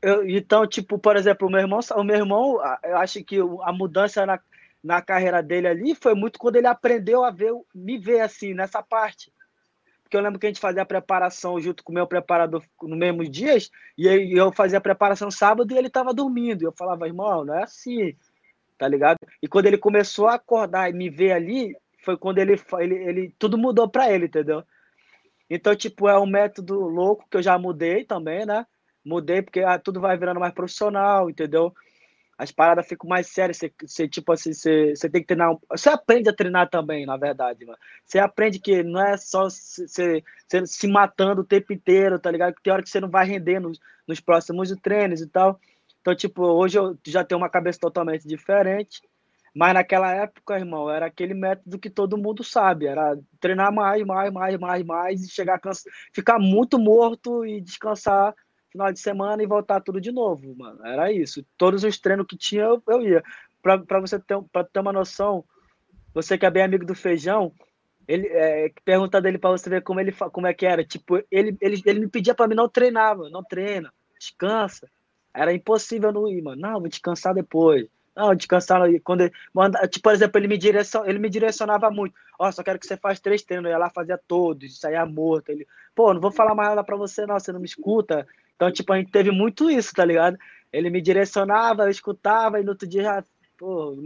eu. 0.00 0.30
então, 0.30 0.64
tipo, 0.64 0.96
por 0.96 1.16
exemplo, 1.16 1.48
o 1.48 1.50
meu 1.50 1.58
irmão, 1.58 1.80
o 1.96 2.04
meu 2.04 2.14
irmão, 2.14 2.60
eu 2.84 2.98
acho 2.98 3.24
que 3.24 3.38
a 3.64 3.72
mudança 3.72 4.24
na, 4.24 4.38
na 4.80 5.02
carreira 5.02 5.42
dele 5.42 5.66
ali 5.66 5.92
foi 5.96 6.14
muito 6.14 6.38
quando 6.38 6.54
ele 6.54 6.68
aprendeu 6.68 7.24
a 7.24 7.32
ver, 7.32 7.52
me 7.74 7.98
ver 7.98 8.20
assim, 8.20 8.54
nessa 8.54 8.80
parte 8.80 9.32
porque 10.12 10.16
eu 10.18 10.20
lembro 10.20 10.38
que 10.38 10.46
a 10.46 10.50
gente 10.50 10.60
fazia 10.60 10.82
a 10.82 10.86
preparação 10.86 11.58
junto 11.58 11.82
com 11.82 11.90
o 11.90 11.94
meu 11.94 12.06
preparador 12.06 12.62
no 12.82 12.94
mesmos 12.94 13.30
dias, 13.30 13.70
e 13.96 14.06
eu 14.38 14.52
fazia 14.52 14.76
a 14.76 14.80
preparação 14.80 15.30
sábado 15.30 15.72
e 15.72 15.78
ele 15.78 15.86
estava 15.86 16.12
dormindo. 16.12 16.60
E 16.60 16.66
eu 16.66 16.72
falava, 16.72 17.06
irmão, 17.06 17.46
não 17.46 17.54
é 17.54 17.62
assim, 17.62 18.14
tá 18.76 18.86
ligado? 18.86 19.16
E 19.40 19.48
quando 19.48 19.66
ele 19.66 19.78
começou 19.78 20.28
a 20.28 20.34
acordar 20.34 20.90
e 20.90 20.92
me 20.92 21.08
ver 21.08 21.32
ali, 21.32 21.74
foi 22.04 22.18
quando 22.18 22.36
ele, 22.36 22.60
ele, 22.78 22.94
ele 22.94 23.34
tudo 23.38 23.56
mudou 23.56 23.88
para 23.88 24.12
ele, 24.12 24.26
entendeu? 24.26 24.62
Então, 25.54 25.76
tipo, 25.76 26.08
é 26.08 26.18
um 26.18 26.24
método 26.24 26.80
louco 26.80 27.26
que 27.30 27.36
eu 27.36 27.42
já 27.42 27.58
mudei 27.58 28.04
também, 28.06 28.46
né? 28.46 28.66
Mudei 29.04 29.42
porque 29.42 29.60
ah, 29.60 29.78
tudo 29.78 30.00
vai 30.00 30.16
virando 30.16 30.40
mais 30.40 30.54
profissional, 30.54 31.28
entendeu? 31.28 31.74
As 32.38 32.50
paradas 32.50 32.88
ficam 32.88 33.06
mais 33.06 33.26
sérias, 33.26 33.58
você, 33.58 33.70
você 33.86 34.08
tipo 34.08 34.32
assim, 34.32 34.54
você, 34.54 34.96
você 34.96 35.10
tem 35.10 35.20
que 35.20 35.26
treinar. 35.26 35.54
Você 35.68 35.90
aprende 35.90 36.30
a 36.30 36.34
treinar 36.34 36.70
também, 36.70 37.04
na 37.04 37.18
verdade, 37.18 37.66
mano. 37.66 37.78
Você 38.02 38.18
aprende 38.18 38.58
que 38.58 38.82
não 38.82 39.04
é 39.04 39.18
só 39.18 39.44
você, 39.50 40.24
você 40.48 40.66
se 40.66 40.88
matando 40.88 41.42
o 41.42 41.46
tempo 41.46 41.70
inteiro, 41.70 42.18
tá 42.18 42.30
ligado? 42.30 42.54
Que 42.54 42.62
tem 42.62 42.72
hora 42.72 42.82
que 42.82 42.88
você 42.88 42.98
não 43.00 43.10
vai 43.10 43.26
render 43.26 43.60
nos, 43.60 43.78
nos 44.08 44.20
próximos 44.20 44.74
treinos 44.80 45.20
e 45.20 45.26
tal. 45.26 45.60
Então, 46.00 46.16
tipo, 46.16 46.42
hoje 46.42 46.78
eu 46.78 46.98
já 47.06 47.22
tenho 47.24 47.38
uma 47.38 47.50
cabeça 47.50 47.78
totalmente 47.78 48.26
diferente. 48.26 49.02
Mas 49.54 49.74
naquela 49.74 50.12
época, 50.14 50.58
irmão, 50.58 50.90
era 50.90 51.06
aquele 51.06 51.34
método 51.34 51.78
que 51.78 51.90
todo 51.90 52.16
mundo 52.16 52.42
sabe, 52.42 52.86
era 52.86 53.18
treinar 53.38 53.72
mais, 53.72 54.02
mais, 54.04 54.32
mais, 54.32 54.58
mais, 54.58 54.84
mais 54.84 55.22
e 55.22 55.30
chegar 55.30 55.58
cansa... 55.58 55.88
ficar 56.12 56.38
muito 56.38 56.78
morto 56.78 57.44
e 57.44 57.60
descansar 57.60 58.34
final 58.70 58.90
de 58.90 58.98
semana 58.98 59.42
e 59.42 59.46
voltar 59.46 59.80
tudo 59.82 60.00
de 60.00 60.10
novo, 60.10 60.54
mano. 60.56 60.84
Era 60.86 61.12
isso. 61.12 61.44
Todos 61.58 61.84
os 61.84 61.98
treinos 61.98 62.26
que 62.26 62.36
tinha, 62.36 62.62
eu, 62.62 62.82
eu 62.88 63.02
ia. 63.02 63.22
Para 63.60 64.00
você 64.00 64.18
ter, 64.18 64.40
pra 64.50 64.64
ter 64.64 64.80
uma 64.80 64.92
noção, 64.92 65.44
você 66.14 66.38
que 66.38 66.46
é 66.46 66.50
bem 66.50 66.62
amigo 66.62 66.86
do 66.86 66.94
Feijão, 66.94 67.52
ele 68.08 68.26
é, 68.28 68.72
pergunta 68.84 69.20
dele 69.20 69.38
para 69.38 69.50
você 69.50 69.68
ver 69.68 69.82
como 69.82 70.00
ele 70.00 70.12
como 70.32 70.46
é 70.46 70.54
que 70.54 70.66
era. 70.66 70.82
Tipo, 70.82 71.22
ele, 71.30 71.56
ele, 71.60 71.82
ele 71.84 72.00
me 72.00 72.08
pedia 72.08 72.34
para 72.34 72.48
mim 72.48 72.54
não 72.54 72.68
treinar, 72.68 73.16
mano. 73.16 73.30
Não 73.30 73.44
treina, 73.44 73.92
descansa. 74.18 74.90
Era 75.34 75.52
impossível 75.52 76.10
não 76.10 76.26
ir, 76.28 76.42
mano. 76.42 76.60
Não, 76.60 76.80
vou 76.80 76.88
descansar 76.88 77.34
depois. 77.34 77.86
Não, 78.14 78.34
descansar 78.34 78.82
quando 79.02 79.22
ele, 79.22 79.32
manda, 79.54 79.88
tipo, 79.88 80.02
por 80.02 80.12
exemplo, 80.12 80.38
ele 80.38 80.48
me 80.48 80.58
direcion, 80.58 81.04
ele 81.06 81.18
me 81.18 81.30
direcionava 81.30 81.90
muito. 81.90 82.14
Ó, 82.38 82.46
oh, 82.46 82.52
só 82.52 82.62
quero 82.62 82.78
que 82.78 82.86
você 82.86 82.96
faça 82.96 83.22
três 83.22 83.42
treinos, 83.42 83.66
eu 83.66 83.70
ia 83.70 83.78
lá 83.78 83.88
fazia 83.88 84.18
todos, 84.18 84.78
saía 84.78 85.06
morto. 85.06 85.48
Ele, 85.48 85.66
pô, 85.94 86.12
não 86.12 86.20
vou 86.20 86.30
falar 86.30 86.54
mais 86.54 86.68
nada 86.70 86.84
para 86.84 86.96
você 86.96 87.24
não, 87.24 87.38
você 87.38 87.52
não 87.52 87.60
me 87.60 87.66
escuta. 87.66 88.26
Então, 88.54 88.70
tipo, 88.70 88.92
a 88.92 88.98
gente 88.98 89.10
teve 89.10 89.30
muito 89.30 89.70
isso, 89.70 89.94
tá 89.94 90.04
ligado? 90.04 90.36
Ele 90.72 90.90
me 90.90 91.00
direcionava, 91.00 91.84
eu 91.84 91.90
escutava 91.90 92.60
e 92.60 92.62
no 92.62 92.70
outro 92.70 92.86
dia 92.86 93.02
já, 93.02 93.24
pô, 93.56 93.96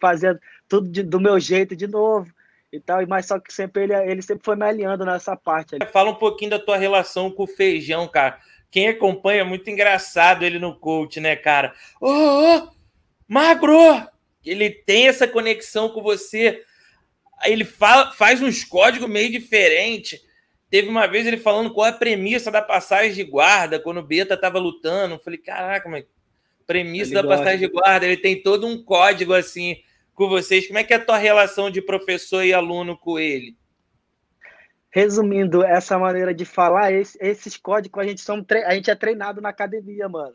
fazia 0.00 0.38
tudo 0.68 0.88
de, 0.88 1.02
do 1.02 1.20
meu 1.20 1.38
jeito 1.38 1.76
de 1.76 1.86
novo 1.86 2.30
e 2.72 2.80
tal, 2.80 3.06
mas 3.06 3.26
só 3.26 3.38
que 3.38 3.52
sempre 3.52 3.84
ele, 3.84 3.94
ele 3.94 4.22
sempre 4.22 4.44
foi 4.44 4.56
me 4.56 4.66
alinhando 4.66 5.04
nessa 5.04 5.36
parte. 5.36 5.76
Ali. 5.76 5.86
Fala 5.92 6.10
um 6.10 6.16
pouquinho 6.16 6.50
da 6.50 6.58
tua 6.58 6.76
relação 6.76 7.30
com 7.30 7.44
o 7.44 7.46
Feijão, 7.46 8.08
cara. 8.08 8.38
Quem 8.70 8.88
acompanha 8.88 9.40
é 9.40 9.44
muito 9.44 9.70
engraçado 9.70 10.44
ele 10.44 10.58
no 10.58 10.74
coach, 10.74 11.20
né, 11.20 11.36
cara? 11.36 11.72
Ô, 12.00 12.08
oh, 12.08 12.56
oh, 12.56 12.75
magro! 13.28 14.06
Ele 14.44 14.70
tem 14.70 15.08
essa 15.08 15.26
conexão 15.26 15.88
com 15.88 16.02
você. 16.02 16.62
Ele 17.44 17.64
fala, 17.64 18.12
faz 18.12 18.40
uns 18.40 18.64
códigos 18.64 19.08
meio 19.08 19.30
diferentes. 19.30 20.20
Teve 20.70 20.88
uma 20.88 21.06
vez 21.06 21.26
ele 21.26 21.36
falando 21.36 21.72
qual 21.72 21.86
é 21.86 21.90
a 21.90 21.92
premissa 21.92 22.50
da 22.50 22.62
passagem 22.62 23.12
de 23.12 23.24
guarda, 23.24 23.78
quando 23.78 23.98
o 23.98 24.02
Beta 24.02 24.36
tava 24.36 24.58
lutando. 24.58 25.14
Eu 25.14 25.18
falei, 25.18 25.38
caraca, 25.38 25.88
mas 25.88 26.04
premissa 26.66 27.10
ele 27.10 27.14
da 27.14 27.22
gosta. 27.22 27.38
passagem 27.38 27.66
de 27.66 27.72
guarda, 27.72 28.06
ele 28.06 28.16
tem 28.16 28.42
todo 28.42 28.66
um 28.66 28.82
código 28.82 29.32
assim 29.32 29.76
com 30.14 30.28
vocês. 30.28 30.66
Como 30.66 30.78
é 30.78 30.84
que 30.84 30.92
é 30.92 30.96
a 30.96 31.04
tua 31.04 31.18
relação 31.18 31.70
de 31.70 31.80
professor 31.80 32.44
e 32.44 32.52
aluno 32.52 32.96
com 32.96 33.18
ele? 33.18 33.56
Resumindo, 34.90 35.62
essa 35.62 35.98
maneira 35.98 36.32
de 36.32 36.44
falar, 36.44 36.90
esses 36.92 37.56
códigos 37.56 38.02
a 38.02 38.06
gente, 38.06 38.20
são, 38.22 38.44
a 38.64 38.74
gente 38.74 38.90
é 38.90 38.94
treinado 38.94 39.40
na 39.40 39.50
academia, 39.50 40.08
mano. 40.08 40.34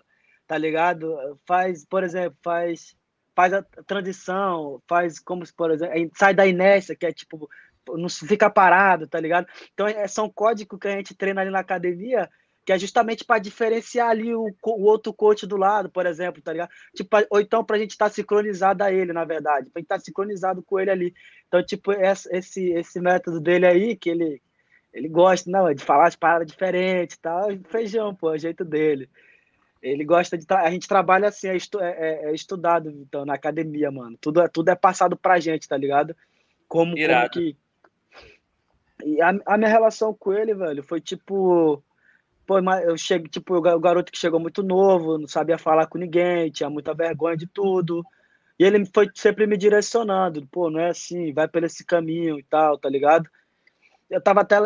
Tá 0.51 0.57
ligado? 0.57 1.17
Faz, 1.47 1.85
por 1.85 2.03
exemplo, 2.03 2.37
faz 2.43 2.93
faz 3.33 3.53
a 3.53 3.61
transição, 3.87 4.81
faz 4.85 5.17
como, 5.17 5.45
por 5.55 5.71
exemplo, 5.71 6.11
sai 6.13 6.33
da 6.33 6.45
inércia, 6.45 6.93
que 6.93 7.05
é 7.05 7.13
tipo 7.13 7.49
não 7.87 8.09
fica 8.09 8.49
parado, 8.49 9.07
tá 9.07 9.17
ligado? 9.17 9.47
Então, 9.73 9.87
é, 9.87 10.05
são 10.09 10.29
códigos 10.29 10.77
que 10.77 10.89
a 10.89 10.97
gente 10.97 11.15
treina 11.15 11.39
ali 11.39 11.49
na 11.49 11.59
academia, 11.59 12.29
que 12.65 12.73
é 12.73 12.77
justamente 12.77 13.23
para 13.23 13.39
diferenciar 13.39 14.09
ali 14.09 14.35
o, 14.35 14.53
o, 14.61 14.83
outro 14.83 15.13
coach 15.13 15.47
do 15.47 15.55
lado, 15.55 15.89
por 15.89 16.05
exemplo, 16.05 16.41
tá 16.41 16.51
ligado? 16.51 16.69
Tipo, 16.93 17.25
ou 17.29 17.39
então 17.39 17.63
para 17.63 17.77
a 17.77 17.79
gente 17.79 17.91
estar 17.91 18.09
tá 18.09 18.13
sincronizado 18.13 18.83
a 18.83 18.91
ele, 18.91 19.13
na 19.13 19.23
verdade, 19.23 19.69
para 19.69 19.81
estar 19.81 19.99
tá 19.99 20.03
sincronizado 20.03 20.61
com 20.61 20.77
ele 20.81 20.91
ali. 20.91 21.13
Então, 21.47 21.63
tipo, 21.63 21.93
esse, 21.93 22.71
esse 22.73 22.99
método 22.99 23.39
dele 23.39 23.65
aí, 23.65 23.95
que 23.95 24.09
ele, 24.09 24.41
ele 24.91 25.07
gosta, 25.07 25.49
não, 25.49 25.73
de 25.73 25.81
falar 25.81 26.07
as 26.07 26.15
paradas 26.17 26.47
diferentes, 26.47 27.17
tal, 27.17 27.47
feijão, 27.69 28.13
pô, 28.13 28.31
é 28.31 28.35
o 28.35 28.37
jeito 28.37 28.65
dele. 28.65 29.09
Ele 29.81 30.05
gosta 30.05 30.37
de. 30.37 30.45
A 30.49 30.69
gente 30.69 30.87
trabalha 30.87 31.29
assim, 31.29 31.47
é, 31.47 31.55
estu... 31.55 31.79
é, 31.79 31.91
é, 31.91 32.29
é 32.29 32.33
estudado, 32.33 32.89
então, 32.89 33.25
na 33.25 33.33
academia, 33.33 33.89
mano. 33.89 34.17
Tudo, 34.21 34.41
é, 34.41 34.47
tudo 34.47 34.69
é 34.69 34.75
passado 34.75 35.17
pra 35.17 35.39
gente, 35.39 35.67
tá 35.67 35.75
ligado? 35.75 36.15
Como, 36.67 36.95
como 36.95 37.29
que 37.29 37.57
e 39.05 39.21
a, 39.21 39.33
a 39.45 39.57
minha 39.57 39.69
relação 39.69 40.13
com 40.13 40.33
ele, 40.33 40.53
velho, 40.53 40.83
foi 40.83 41.01
tipo. 41.01 41.83
Pô, 42.45 42.59
eu 42.59 42.97
cheguei, 42.97 43.29
tipo, 43.29 43.55
o 43.55 43.79
garoto 43.79 44.11
que 44.11 44.17
chegou 44.17 44.39
muito 44.39 44.63
novo, 44.63 45.17
não 45.17 45.27
sabia 45.27 45.57
falar 45.57 45.87
com 45.87 45.97
ninguém, 45.97 46.51
tinha 46.51 46.69
muita 46.69 46.93
vergonha 46.93 47.37
de 47.37 47.47
tudo. 47.47 48.03
E 48.59 48.63
ele 48.63 48.83
foi 48.85 49.09
sempre 49.15 49.47
me 49.47 49.55
direcionando, 49.57 50.45
pô, 50.47 50.69
não 50.69 50.79
é 50.79 50.89
assim, 50.89 51.33
vai 51.33 51.47
por 51.47 51.63
esse 51.63 51.85
caminho 51.85 52.37
e 52.39 52.43
tal, 52.43 52.77
tá 52.77 52.89
ligado? 52.89 53.29
Eu 54.09 54.21
tava 54.21 54.41
até, 54.41 54.57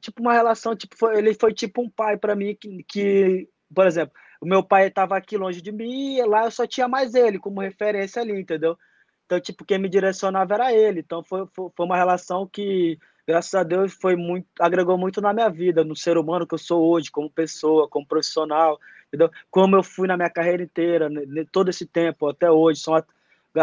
tipo, 0.00 0.20
uma 0.20 0.32
relação, 0.32 0.74
tipo, 0.74 0.96
foi, 0.96 1.16
ele 1.18 1.34
foi 1.34 1.54
tipo 1.54 1.80
um 1.80 1.88
pai 1.88 2.16
para 2.16 2.34
mim 2.34 2.56
que, 2.58 2.82
que, 2.84 3.48
por 3.72 3.86
exemplo, 3.86 4.12
o 4.40 4.46
meu 4.46 4.62
pai 4.62 4.90
tava 4.90 5.16
aqui 5.16 5.36
longe 5.36 5.60
de 5.60 5.72
mim 5.72 6.16
e 6.16 6.24
lá 6.24 6.44
eu 6.44 6.50
só 6.50 6.66
tinha 6.66 6.88
mais 6.88 7.14
ele 7.14 7.38
como 7.38 7.60
referência 7.60 8.22
ali, 8.22 8.38
entendeu? 8.38 8.78
Então, 9.26 9.40
tipo, 9.40 9.64
quem 9.64 9.78
me 9.78 9.88
direcionava 9.88 10.54
era 10.54 10.72
ele. 10.72 11.00
Então, 11.00 11.22
foi, 11.22 11.46
foi, 11.52 11.70
foi 11.76 11.86
uma 11.86 11.96
relação 11.96 12.46
que 12.46 12.98
graças 13.26 13.54
a 13.54 13.62
Deus 13.62 13.92
foi 13.92 14.16
muito 14.16 14.46
agregou 14.58 14.96
muito 14.96 15.20
na 15.20 15.34
minha 15.34 15.50
vida, 15.50 15.84
no 15.84 15.94
ser 15.94 16.16
humano 16.16 16.46
que 16.46 16.54
eu 16.54 16.58
sou 16.58 16.82
hoje, 16.90 17.10
como 17.10 17.28
pessoa, 17.28 17.86
como 17.86 18.06
profissional, 18.06 18.80
entendeu? 19.08 19.30
Como 19.50 19.76
eu 19.76 19.82
fui 19.82 20.08
na 20.08 20.16
minha 20.16 20.30
carreira 20.30 20.62
inteira, 20.62 21.10
todo 21.52 21.68
esse 21.68 21.84
tempo 21.84 22.26
até 22.28 22.50
hoje, 22.50 22.80
sou 22.80 23.02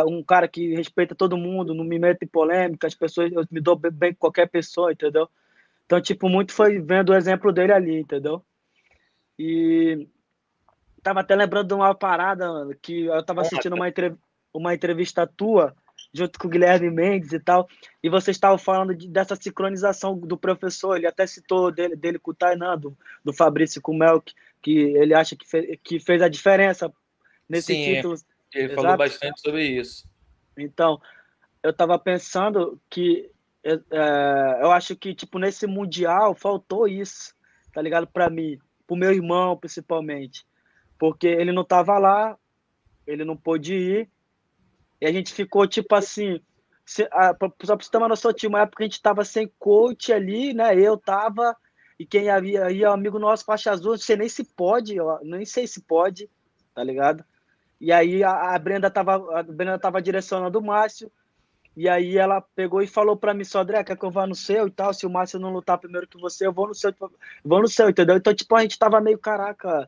um 0.07 0.21
cara 0.23 0.47
que 0.47 0.75
respeita 0.75 1.15
todo 1.15 1.37
mundo, 1.37 1.73
não 1.73 1.83
me 1.83 1.97
meto 1.97 2.21
em 2.23 2.27
polêmica, 2.27 2.85
as 2.85 2.93
pessoas 2.93 3.31
eu 3.31 3.43
me 3.49 3.59
dou 3.59 3.75
bem 3.75 4.13
com 4.13 4.19
qualquer 4.19 4.47
pessoa, 4.47 4.91
entendeu? 4.91 5.27
Então, 5.85 5.99
tipo, 6.01 6.29
muito 6.29 6.53
foi 6.53 6.79
vendo 6.79 7.09
o 7.09 7.15
exemplo 7.15 7.51
dele 7.51 7.71
ali, 7.73 7.99
entendeu? 7.99 8.43
E 9.39 10.07
tava 11.05 11.19
até 11.19 11.35
lembrando 11.35 11.67
de 11.67 11.73
uma 11.75 11.93
parada 11.93 12.67
que 12.81 13.05
eu 13.05 13.23
tava 13.23 13.41
assistindo 13.41 13.75
uma, 13.75 13.87
entrev 13.87 14.17
uma 14.51 14.73
entrevista 14.73 15.27
tua 15.27 15.75
junto 16.11 16.39
com 16.39 16.47
o 16.47 16.49
Guilherme 16.49 16.89
Mendes 16.89 17.31
e 17.31 17.39
tal, 17.39 17.69
e 18.01 18.09
vocês 18.09 18.35
estavam 18.35 18.57
falando 18.57 18.95
de, 18.95 19.07
dessa 19.07 19.35
sincronização 19.35 20.17
do 20.17 20.35
professor, 20.35 20.95
ele 20.95 21.05
até 21.05 21.27
citou 21.27 21.71
dele, 21.71 21.95
dele 21.95 22.17
com 22.17 22.31
o 22.31 22.33
Tainan, 22.33 22.77
do, 22.77 22.97
do 23.23 23.33
Fabrício 23.33 23.81
com 23.81 23.91
o 23.91 23.97
Melk, 23.97 24.33
que 24.63 24.71
ele 24.71 25.13
acha 25.13 25.35
que, 25.35 25.45
fe, 25.45 25.79
que 25.83 25.99
fez 25.99 26.21
a 26.21 26.29
diferença 26.29 26.91
nesse 27.47 27.73
Sim, 27.73 27.95
título. 27.95 28.15
Ele 28.53 28.65
Exato. 28.65 28.81
falou 28.81 28.97
bastante 28.97 29.41
sobre 29.41 29.63
isso. 29.63 30.07
Então, 30.57 30.99
eu 31.61 31.69
estava 31.69 31.99
pensando 31.99 32.81
que 32.89 33.29
é, 33.63 33.73
é, 33.73 34.59
eu 34.61 34.71
acho 34.71 34.95
que, 34.95 35.13
tipo, 35.13 35.37
nesse 35.37 35.67
Mundial 35.67 36.33
faltou 36.33 36.87
isso, 36.87 37.35
tá 37.73 37.81
ligado? 37.81 38.07
Para 38.07 38.29
mim, 38.29 38.57
pro 38.87 38.95
meu 38.95 39.11
irmão, 39.11 39.57
principalmente. 39.57 40.45
Porque 41.05 41.27
ele 41.27 41.51
não 41.51 41.61
estava 41.61 41.99
lá, 41.99 42.35
ele 43.05 43.23
não 43.23 43.37
pôde 43.37 43.75
ir, 43.75 44.09
e 44.99 45.05
a 45.05 45.11
gente 45.11 45.31
ficou 45.31 45.67
tipo 45.67 45.93
assim. 45.93 46.39
Se, 46.83 47.07
a, 47.11 47.27
só 47.63 47.75
pra 47.75 47.75
você 47.77 47.91
ter 47.91 47.97
uma 47.97 48.07
noção, 48.07 48.33
tinha 48.33 48.49
uma 48.49 48.61
época 48.61 48.77
que 48.77 48.83
a 48.83 48.87
gente 48.87 49.01
tava 49.01 49.23
sem 49.23 49.47
coach 49.59 50.11
ali, 50.11 50.51
né? 50.51 50.75
Eu 50.79 50.97
tava, 50.97 51.55
e 51.99 52.07
quem 52.07 52.29
havia 52.29 52.65
aí, 52.65 52.83
amigo 52.83 53.19
nosso, 53.19 53.45
faixa 53.45 53.71
azul, 53.71 53.91
não 53.91 53.97
sei 53.99 54.15
nem 54.15 54.27
se 54.27 54.43
pode, 54.43 54.95
eu, 54.95 55.19
nem 55.21 55.45
sei 55.45 55.67
se 55.67 55.81
pode, 55.81 56.27
tá 56.73 56.83
ligado? 56.83 57.23
E 57.79 57.91
aí 57.91 58.23
a, 58.23 58.55
a 58.55 58.59
Brenda 58.59 58.89
tava, 58.89 59.43
Brenda 59.43 59.77
tava 59.77 60.01
direcionando 60.01 60.57
o 60.57 60.63
Márcio, 60.63 61.11
e 61.77 61.87
aí 61.87 62.17
ela 62.17 62.41
pegou 62.41 62.81
e 62.81 62.87
falou 62.87 63.15
para 63.15 63.33
mim, 63.33 63.43
só 63.43 63.59
André, 63.59 63.83
quer 63.83 63.97
que 63.97 64.05
eu 64.05 64.11
vá 64.11 64.25
no 64.25 64.33
seu 64.33 64.67
e 64.67 64.71
tal? 64.71 64.91
Se 64.91 65.05
o 65.05 65.09
Márcio 65.09 65.39
não 65.39 65.53
lutar 65.53 65.77
primeiro 65.77 66.07
que 66.07 66.19
você, 66.19 66.47
eu 66.47 66.53
vou 66.53 66.67
no 66.67 66.73
seu, 66.73 66.93
vou 67.43 67.61
no 67.61 67.67
seu, 67.67 67.89
entendeu? 67.89 68.15
Então, 68.15 68.33
tipo, 68.33 68.55
a 68.55 68.61
gente 68.61 68.79
tava 68.79 69.01
meio 69.01 69.19
caraca, 69.19 69.87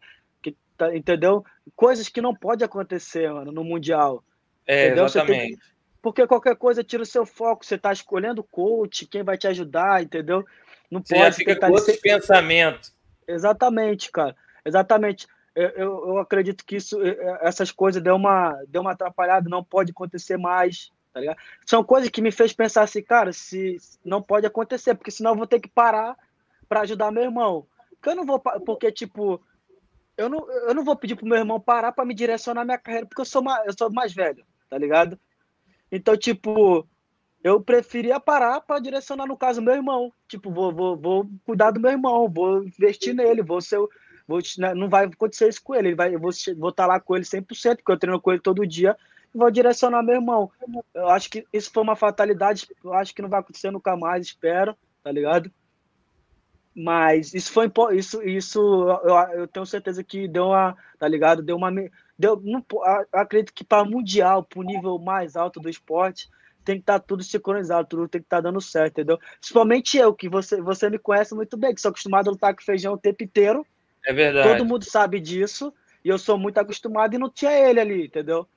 tá, 0.77 0.95
entendeu? 0.95 1.43
Coisas 1.75 2.07
que 2.07 2.21
não 2.21 2.35
pode 2.35 2.63
acontecer, 2.63 3.31
mano, 3.31 3.51
no 3.51 3.63
Mundial. 3.63 4.23
É, 4.65 4.87
entendeu? 4.87 5.05
exatamente. 5.05 5.57
Que, 5.57 5.63
porque 6.01 6.27
qualquer 6.27 6.55
coisa 6.55 6.83
tira 6.83 7.03
o 7.03 7.05
seu 7.05 7.25
foco, 7.25 7.65
você 7.65 7.75
está 7.75 7.91
escolhendo 7.91 8.43
coach, 8.43 9.07
quem 9.07 9.23
vai 9.23 9.37
te 9.37 9.47
ajudar, 9.47 10.03
entendeu? 10.03 10.45
Não 10.89 11.01
você 11.03 11.15
pode 11.15 11.35
ficar 11.35 11.55
com 11.55 11.71
outros 11.71 11.97
pensamentos. 11.97 12.93
Exatamente, 13.27 14.11
cara. 14.11 14.35
Exatamente. 14.63 15.27
Eu, 15.53 15.69
eu, 15.69 16.07
eu, 16.09 16.17
acredito 16.19 16.63
que 16.63 16.75
isso, 16.75 16.99
essas 17.41 17.71
coisas 17.71 18.01
deu 18.01 18.15
uma, 18.15 18.53
deu 18.67 18.81
uma 18.81 18.91
atrapalhada, 18.91 19.49
não 19.49 19.63
pode 19.63 19.91
acontecer 19.91 20.37
mais, 20.37 20.91
tá 21.11 21.19
ligado? 21.19 21.37
São 21.65 21.83
coisas 21.83 22.09
que 22.09 22.21
me 22.21 22.31
fez 22.31 22.53
pensar 22.53 22.83
assim, 22.83 23.01
cara, 23.01 23.33
se 23.33 23.77
não 24.05 24.21
pode 24.21 24.45
acontecer, 24.45 24.93
porque 24.93 25.11
senão 25.11 25.31
eu 25.31 25.37
vou 25.37 25.47
ter 25.47 25.59
que 25.59 25.67
parar 25.67 26.15
para 26.69 26.81
ajudar 26.81 27.11
meu 27.11 27.23
irmão. 27.23 27.65
Porque 27.89 28.09
eu 28.09 28.15
não 28.15 28.25
vou, 28.25 28.39
porque 28.39 28.91
tipo, 28.91 29.41
eu 30.17 30.29
não, 30.29 30.49
eu 30.49 30.73
não 30.73 30.83
vou 30.83 30.95
pedir 30.95 31.15
pro 31.15 31.25
meu 31.25 31.37
irmão 31.37 31.59
parar 31.59 31.91
para 31.91 32.05
me 32.05 32.13
direcionar 32.13 32.65
minha 32.65 32.77
carreira, 32.77 33.05
porque 33.05 33.21
eu 33.21 33.25
sou, 33.25 33.41
mais, 33.41 33.65
eu 33.65 33.73
sou 33.77 33.91
mais 33.91 34.13
velho 34.13 34.45
tá 34.69 34.77
ligado? 34.77 35.19
Então, 35.91 36.17
tipo, 36.17 36.87
eu 37.43 37.61
preferia 37.61 38.19
parar 38.19 38.61
para 38.61 38.79
direcionar, 38.79 39.25
no 39.25 39.37
caso, 39.37 39.61
meu 39.61 39.73
irmão. 39.73 40.11
Tipo, 40.27 40.51
vou, 40.51 40.73
vou, 40.73 40.97
vou 40.97 41.29
cuidar 41.45 41.71
do 41.71 41.79
meu 41.79 41.91
irmão, 41.91 42.29
vou 42.29 42.63
investir 42.63 43.13
nele, 43.13 43.41
vou 43.41 43.61
ser. 43.61 43.79
Vou, 44.27 44.39
né, 44.57 44.73
não 44.73 44.89
vai 44.89 45.05
acontecer 45.05 45.47
isso 45.47 45.63
com 45.63 45.73
ele, 45.73 45.89
ele 45.89 45.95
vai, 45.95 46.13
eu 46.13 46.19
vou 46.19 46.31
estar 46.31 46.71
tá 46.73 46.85
lá 46.85 46.99
com 46.99 47.15
ele 47.15 47.23
100%, 47.23 47.77
porque 47.77 47.91
eu 47.93 47.97
treino 47.97 48.19
com 48.19 48.31
ele 48.31 48.41
todo 48.41 48.67
dia, 48.67 48.97
e 49.33 49.37
vou 49.37 49.49
direcionar 49.49 50.03
meu 50.03 50.15
irmão. 50.15 50.51
Eu 50.93 51.07
acho 51.07 51.29
que 51.29 51.47
isso 51.53 51.71
foi 51.71 51.81
uma 51.81 51.95
fatalidade, 51.95 52.67
eu 52.83 52.93
acho 52.93 53.15
que 53.15 53.21
não 53.21 53.29
vai 53.29 53.39
acontecer 53.39 53.71
nunca 53.71 53.95
mais, 53.95 54.25
espero, 54.25 54.75
tá 55.01 55.09
ligado? 55.13 55.49
Mas 56.79 57.33
isso 57.33 57.51
foi 57.51 57.71
isso, 57.93 58.21
isso 58.21 58.59
eu, 59.03 59.15
eu 59.39 59.47
tenho 59.47 59.65
certeza 59.65 60.03
que 60.03 60.27
deu 60.27 60.49
uma, 60.49 60.77
tá 60.99 61.07
ligado? 61.07 61.41
Deu 61.41 61.55
uma. 61.55 61.71
Deu, 62.19 62.39
não, 62.43 62.63
acredito 63.11 63.51
que 63.51 63.63
para 63.63 63.83
mundial, 63.83 64.43
para 64.43 64.59
o 64.59 64.63
nível 64.63 64.99
mais 64.99 65.35
alto 65.35 65.59
do 65.59 65.71
esporte, 65.71 66.29
tem 66.63 66.75
que 66.75 66.83
estar 66.83 66.99
tá 66.99 67.05
tudo 67.07 67.23
sincronizado, 67.23 67.87
tudo 67.87 68.07
tem 68.07 68.21
que 68.21 68.27
estar 68.27 68.37
tá 68.37 68.41
dando 68.41 68.61
certo, 68.61 68.91
entendeu? 68.91 69.17
Principalmente 69.39 69.97
eu, 69.97 70.13
que 70.13 70.29
você, 70.29 70.61
você 70.61 70.87
me 70.87 70.99
conhece 70.99 71.33
muito 71.33 71.57
bem, 71.57 71.73
que 71.73 71.81
sou 71.81 71.89
acostumado 71.89 72.27
a 72.27 72.31
lutar 72.31 72.55
com 72.55 72.61
feijão 72.61 72.93
o 72.93 72.97
tempo 72.97 73.23
inteiro. 73.23 73.65
É 74.05 74.13
verdade. 74.13 74.47
Todo 74.47 74.63
mundo 74.63 74.85
sabe 74.85 75.19
disso. 75.19 75.73
E 76.05 76.09
eu 76.09 76.19
sou 76.19 76.37
muito 76.37 76.59
acostumado 76.59 77.15
e 77.15 77.17
não 77.17 77.29
tinha 77.29 77.51
ele 77.51 77.79
ali, 77.79 78.05
entendeu? 78.05 78.47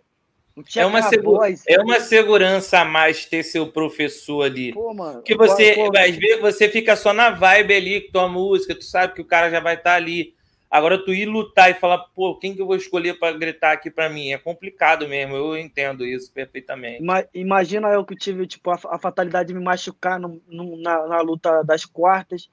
É 0.77 0.87
uma, 0.87 1.01
é 1.67 1.81
uma 1.81 2.01
segurança 2.01 2.81
a 2.81 2.85
mais 2.85 3.25
ter 3.25 3.43
seu 3.43 3.67
professor 3.67 4.43
ali. 4.43 4.73
Pô, 4.73 4.93
mano, 4.95 5.23
que 5.23 5.35
você, 5.35 5.75
pô, 5.75 5.91
às 5.97 6.17
vezes, 6.17 6.41
você 6.41 6.69
fica 6.69 6.97
só 6.97 7.13
na 7.13 7.31
vibe 7.31 7.75
ali 7.75 8.01
com 8.03 8.13
tua 8.13 8.29
música, 8.29 8.75
tu 8.75 8.85
sabe 8.85 9.15
que 9.15 9.21
o 9.21 9.25
cara 9.25 9.51
já 9.51 9.61
vai 9.61 9.75
estar 9.75 9.91
tá 9.91 9.97
ali. 9.97 10.35
Agora, 10.71 11.05
tu 11.05 11.13
ir 11.13 11.27
lutar 11.27 11.69
e 11.71 11.75
falar, 11.75 11.99
pô, 12.15 12.39
quem 12.39 12.55
que 12.55 12.63
eu 12.63 12.67
vou 12.67 12.77
escolher 12.77 13.19
para 13.19 13.37
gritar 13.37 13.73
aqui 13.73 13.91
para 13.91 14.09
mim? 14.09 14.31
É 14.31 14.39
complicado 14.39 15.09
mesmo, 15.09 15.35
eu 15.35 15.59
entendo 15.59 16.07
isso 16.07 16.33
perfeitamente. 16.33 17.05
Imagina 17.35 17.89
eu 17.89 18.05
que 18.05 18.15
tive, 18.15 18.47
tipo, 18.47 18.71
a, 18.71 18.79
a 18.91 18.99
fatalidade 18.99 19.49
de 19.49 19.55
me 19.55 19.65
machucar 19.65 20.21
no, 20.21 20.41
no, 20.47 20.81
na, 20.81 21.09
na, 21.09 21.21
luta 21.21 21.63
das 21.65 21.85
quartas. 21.85 22.49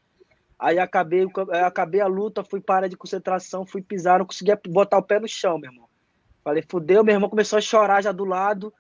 Aí 0.58 0.80
acabei, 0.80 1.28
acabei 1.64 2.02
a 2.02 2.08
luta, 2.08 2.44
fui 2.44 2.60
para 2.60 2.90
de 2.90 2.98
concentração, 2.98 3.68
fui 3.68 3.84
pisar, 3.84 4.18
não 4.18 4.26
conseguia 4.26 4.60
botar 4.68 4.98
o 4.98 5.04
pé 5.04 5.20
no 5.20 5.28
chão, 5.28 5.60
meu 5.60 5.70
irmão. 5.70 5.88
Falei, 6.48 6.64
fudeu, 6.66 7.04
meu 7.04 7.14
irmão 7.14 7.30
começou 7.30 7.58
a 7.58 7.62
chorar 7.62 8.02
já 8.02 8.14
do 8.14 8.24
lado. 8.24 8.74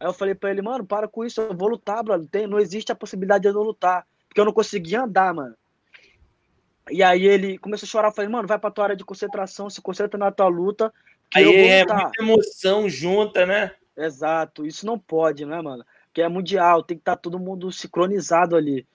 Aí 0.00 0.06
eu 0.06 0.12
falei 0.14 0.34
para 0.34 0.50
ele, 0.50 0.62
mano, 0.62 0.86
para 0.86 1.06
com 1.06 1.22
isso, 1.22 1.38
eu 1.38 1.54
vou 1.54 1.68
lutar, 1.68 2.02
brother. 2.02 2.26
Tem, 2.26 2.46
não 2.46 2.58
existe 2.58 2.90
a 2.90 2.94
possibilidade 2.94 3.42
de 3.42 3.48
eu 3.48 3.52
não 3.52 3.60
lutar. 3.60 4.06
Porque 4.26 4.40
eu 4.40 4.44
não 4.46 4.54
conseguia 4.54 5.02
andar, 5.02 5.34
mano. 5.34 5.54
E 6.90 7.02
aí 7.02 7.26
ele 7.26 7.58
começou 7.58 7.86
a 7.86 7.90
chorar, 7.90 8.08
eu 8.08 8.12
falei, 8.12 8.30
mano, 8.30 8.48
vai 8.48 8.58
pra 8.58 8.70
tua 8.70 8.84
área 8.84 8.96
de 8.96 9.04
concentração, 9.04 9.68
se 9.68 9.82
concentra 9.82 10.16
na 10.16 10.32
tua 10.32 10.48
luta. 10.48 10.90
aí 11.34 11.68
é 11.68 11.84
muita 11.84 12.22
emoção 12.22 12.88
junta, 12.88 13.44
né? 13.44 13.72
Exato, 13.94 14.64
isso 14.64 14.86
não 14.86 14.98
pode, 14.98 15.44
né, 15.44 15.60
mano? 15.60 15.84
Porque 16.06 16.22
é 16.22 16.28
mundial, 16.28 16.82
tem 16.82 16.96
que 16.96 17.02
estar 17.02 17.16
tá 17.16 17.20
todo 17.20 17.38
mundo 17.38 17.70
sincronizado 17.70 18.56
ali. 18.56 18.88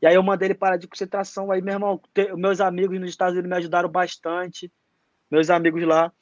E 0.00 0.06
aí 0.06 0.14
eu 0.14 0.22
mandei 0.22 0.46
ele 0.46 0.54
parar 0.54 0.76
de 0.76 0.86
concentração, 0.86 1.50
aí, 1.50 1.60
meu 1.60 1.74
irmão, 1.74 2.00
meus 2.36 2.60
amigos 2.60 3.00
nos 3.00 3.10
Estados 3.10 3.32
Unidos 3.32 3.50
me 3.50 3.56
ajudaram 3.56 3.88
bastante, 3.88 4.70
meus 5.28 5.50
amigos 5.50 5.82
lá, 5.82 6.12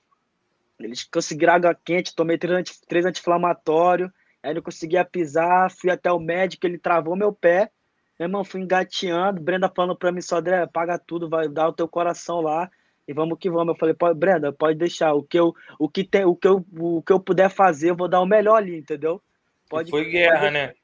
eles 0.79 1.05
conseguiram 1.05 1.55
água 1.55 1.75
quente, 1.75 2.14
tomei 2.14 2.39
três 2.39 3.05
anti-inflamatórios, 3.05 4.11
aí 4.43 4.55
não 4.55 4.62
conseguia 4.62 5.05
pisar, 5.05 5.70
fui 5.70 5.91
até 5.91 6.11
o 6.11 6.18
médico, 6.18 6.66
ele 6.66 6.79
travou 6.79 7.16
meu 7.16 7.33
pé, 7.33 7.70
meu 8.18 8.27
irmão, 8.27 8.45
fui 8.45 8.61
engateando, 8.61 9.41
Brenda 9.41 9.68
falando 9.75 9.97
pra 9.97 10.12
mim 10.12 10.20
só, 10.20 10.37
André, 10.37 10.66
paga 10.66 10.99
tudo, 10.99 11.29
vai 11.29 11.49
dar 11.49 11.68
o 11.68 11.73
teu 11.73 11.89
coração 11.89 12.41
lá 12.41 12.70
e 13.07 13.12
vamos 13.12 13.39
que 13.39 13.51
vamos. 13.51 13.75
Eu 13.75 13.79
falei, 13.79 14.14
Brenda, 14.14 14.53
pode 14.53 14.79
deixar, 14.79 15.12
o 15.14 15.23
que 15.23 15.39
eu, 15.39 15.55
o 15.79 15.89
que 15.89 16.05
tem, 16.05 16.25
o 16.25 16.37
que 16.37 16.47
eu, 16.47 16.64
o 16.79 17.03
que 17.03 17.12
eu 17.12 17.20
puder 17.20 17.51
fazer, 17.51 17.91
eu 17.91 17.97
vou 17.97 18.09
dar 18.09 18.20
o 18.20 18.27
melhor 18.27 18.57
ali, 18.57 18.77
entendeu? 18.77 19.20
Pode, 19.68 19.91
foi 19.91 20.05
guerra, 20.05 20.41
pode... 20.41 20.53
né? 20.53 20.75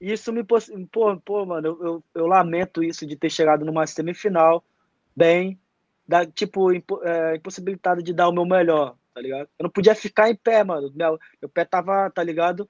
Isso 0.00 0.32
me 0.32 0.44
pô, 0.44 0.58
pô, 1.24 1.44
mano, 1.44 1.68
eu, 1.68 1.84
eu, 1.84 2.04
eu, 2.14 2.26
lamento 2.26 2.84
isso 2.84 3.04
de 3.04 3.16
ter 3.16 3.30
chegado 3.30 3.64
numa 3.64 3.86
semifinal 3.86 4.62
bem, 5.14 5.58
da, 6.06 6.24
tipo, 6.24 6.72
impo, 6.72 7.02
é, 7.04 7.36
impossibilitado 7.36 8.02
de 8.02 8.12
dar 8.12 8.28
o 8.28 8.32
meu 8.32 8.46
melhor, 8.46 8.94
tá 9.18 9.22
ligado? 9.22 9.48
Eu 9.58 9.64
não 9.64 9.70
podia 9.70 9.94
ficar 9.94 10.30
em 10.30 10.36
pé, 10.36 10.62
mano. 10.62 10.92
Meu, 10.94 11.18
meu 11.42 11.48
pé 11.48 11.64
tava, 11.64 12.08
tá 12.10 12.22
ligado? 12.22 12.68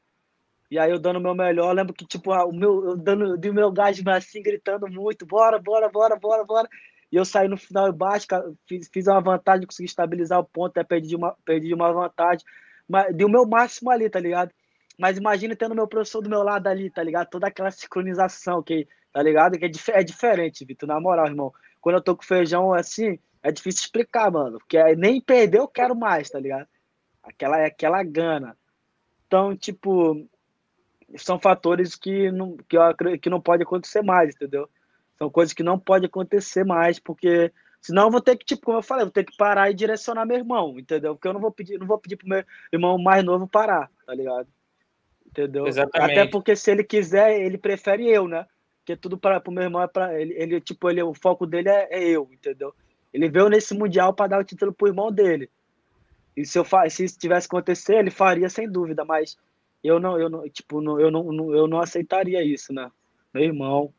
E 0.71 0.79
aí 0.79 0.91
eu 0.91 0.99
dando 0.99 1.19
o 1.19 1.23
meu 1.23 1.35
melhor, 1.35 1.75
lembro 1.75 1.95
que, 1.95 2.07
tipo, 2.07 2.33
o 2.33 2.53
meu, 2.53 2.91
eu 2.91 2.97
dando 2.97 3.35
o 3.35 3.55
meu 3.55 3.71
gás 3.71 3.99
assim, 4.07 4.43
gritando 4.43 4.87
muito, 4.89 5.27
bora, 5.27 5.59
bora, 5.59 5.89
bora, 5.89 6.17
bora, 6.17 6.45
bora. 6.45 6.69
E 7.11 7.17
eu 7.17 7.25
saí 7.25 7.49
no 7.49 7.57
final 7.57 7.89
embaixo, 7.89 8.27
fiz, 8.67 8.89
fiz 8.93 9.07
uma 9.07 9.21
vantagem, 9.21 9.67
consegui 9.67 9.89
estabilizar 9.89 10.39
o 10.39 10.45
ponto, 10.45 10.71
até 10.71 10.85
perdi 10.85 11.17
uma, 11.17 11.35
perdi 11.45 11.73
uma 11.73 11.93
vantagem. 11.93 12.45
Mas 12.87 13.15
dei 13.15 13.27
o 13.27 13.31
meu 13.31 13.47
máximo 13.47 13.91
ali, 13.91 14.11
tá 14.11 14.21
ligado? 14.21 14.51
Mas 14.99 15.17
imagina 15.17 15.57
tendo 15.57 15.75
meu 15.75 15.87
professor 15.87 16.21
do 16.21 16.29
meu 16.29 16.43
lado 16.43 16.67
ali, 16.67 16.91
tá 16.91 17.03
ligado? 17.03 17.29
Toda 17.29 17.47
aquela 17.47 17.71
sincronização, 17.71 18.63
que, 18.63 18.87
tá 19.13 19.23
ligado? 19.23 19.59
Que 19.59 19.67
é, 19.67 19.69
dif 19.69 19.91
é 19.91 20.03
diferente, 20.03 20.65
Vitor, 20.65 20.89
na 20.89 21.01
moral, 21.01 21.27
irmão. 21.27 21.53
Quando 21.81 21.97
eu 21.97 22.03
tô 22.03 22.17
com 22.17 22.23
feijão 22.23 22.75
assim, 22.75 23.19
é 23.49 23.53
difícil 23.53 23.83
explicar, 23.83 24.31
mano. 24.31 24.59
Porque 24.59 24.83
nem 24.97 25.21
perder 25.21 25.59
eu 25.59 25.69
quero 25.69 25.97
mais, 25.97 26.31
tá 26.31 26.39
ligado? 26.39 26.67
Aquela, 27.23 27.65
aquela 27.65 28.03
gana. 28.03 28.57
Então, 29.27 29.57
tipo, 29.57 30.27
são 31.17 31.39
fatores 31.39 31.95
que 31.95 32.31
não, 32.31 32.57
que, 32.69 32.77
eu, 32.77 33.19
que 33.21 33.31
não 33.31 33.41
pode 33.41 33.63
acontecer 33.63 34.03
mais, 34.03 34.35
entendeu? 34.35 34.69
São 35.19 35.31
coisas 35.31 35.53
que 35.53 35.63
não 35.63 35.79
pode 35.79 36.07
acontecer 36.07 36.65
mais, 36.65 36.99
porque 36.99 37.53
senão 37.81 38.05
eu 38.05 38.11
vou 38.11 38.21
ter 38.21 38.37
que, 38.37 38.45
tipo, 38.45 38.63
como 38.63 38.79
eu 38.79 38.83
falei, 38.83 39.03
eu 39.03 39.07
vou 39.07 39.13
ter 39.13 39.25
que 39.25 39.37
parar 39.37 39.71
e 39.71 39.75
direcionar 39.75 40.27
meu 40.27 40.37
irmão, 40.37 40.79
entendeu? 40.79 41.15
Porque 41.15 41.29
eu 41.29 41.33
não 41.33 41.41
vou 41.41 41.51
pedir, 41.51 41.79
não 41.79 41.87
vou 41.87 41.99
pedir 41.99 42.17
pro 42.17 42.29
meu 42.29 42.45
irmão 42.73 42.99
mais 42.99 43.25
novo 43.25 43.49
parar, 43.49 43.91
tá 44.07 44.15
ligado? 44.15 44.49
Entendeu? 45.27 45.67
Exatamente. 45.67 46.13
Até 46.13 46.27
porque 46.27 46.55
se 46.55 46.71
ele 46.71 46.85
quiser, 46.85 47.41
ele 47.41 47.59
prefere 47.59 48.09
eu, 48.09 48.29
né? 48.29 48.47
Porque 48.79 48.97
tudo 48.97 49.19
para 49.19 49.43
o 49.47 49.51
meu 49.51 49.65
irmão 49.65 49.83
é 49.83 49.87
para 49.87 50.19
ele, 50.19 50.35
ele, 50.35 50.61
tipo, 50.61 50.89
ele, 50.89 51.03
o 51.03 51.13
foco 51.13 51.47
dele 51.47 51.69
é, 51.69 51.89
é 51.91 52.09
eu, 52.09 52.29
entendeu? 52.33 52.75
Ele 53.19 53.29
veio 53.29 53.49
nesse 53.49 53.75
mundial 53.75 54.15
para 54.15 54.29
dar 54.29 54.39
o 54.39 54.45
título 54.45 54.73
pro 54.73 54.87
irmão 54.87 55.11
dele. 55.11 55.51
E 56.37 56.47
se 56.47 56.57
eu 56.57 56.65
se 56.89 57.05
isso 57.05 57.19
tivesse 57.19 57.49
acontecer, 57.49 57.97
ele 57.97 58.13
faria 58.13 58.49
sem 58.49 58.71
dúvida, 58.71 59.05
mas 59.05 59.37
eu 59.83 59.99
não, 59.99 60.21
eu 60.21 60.31
não, 60.31 60.49
tipo, 60.49 60.81
não, 60.81 61.01
eu 61.01 61.11
não, 61.11 61.53
eu 61.53 61.67
não 61.67 61.81
aceitaria 61.81 62.45
isso, 62.45 62.73
né? 62.73 62.89
Meu 63.35 63.43
irmão, 63.43 63.93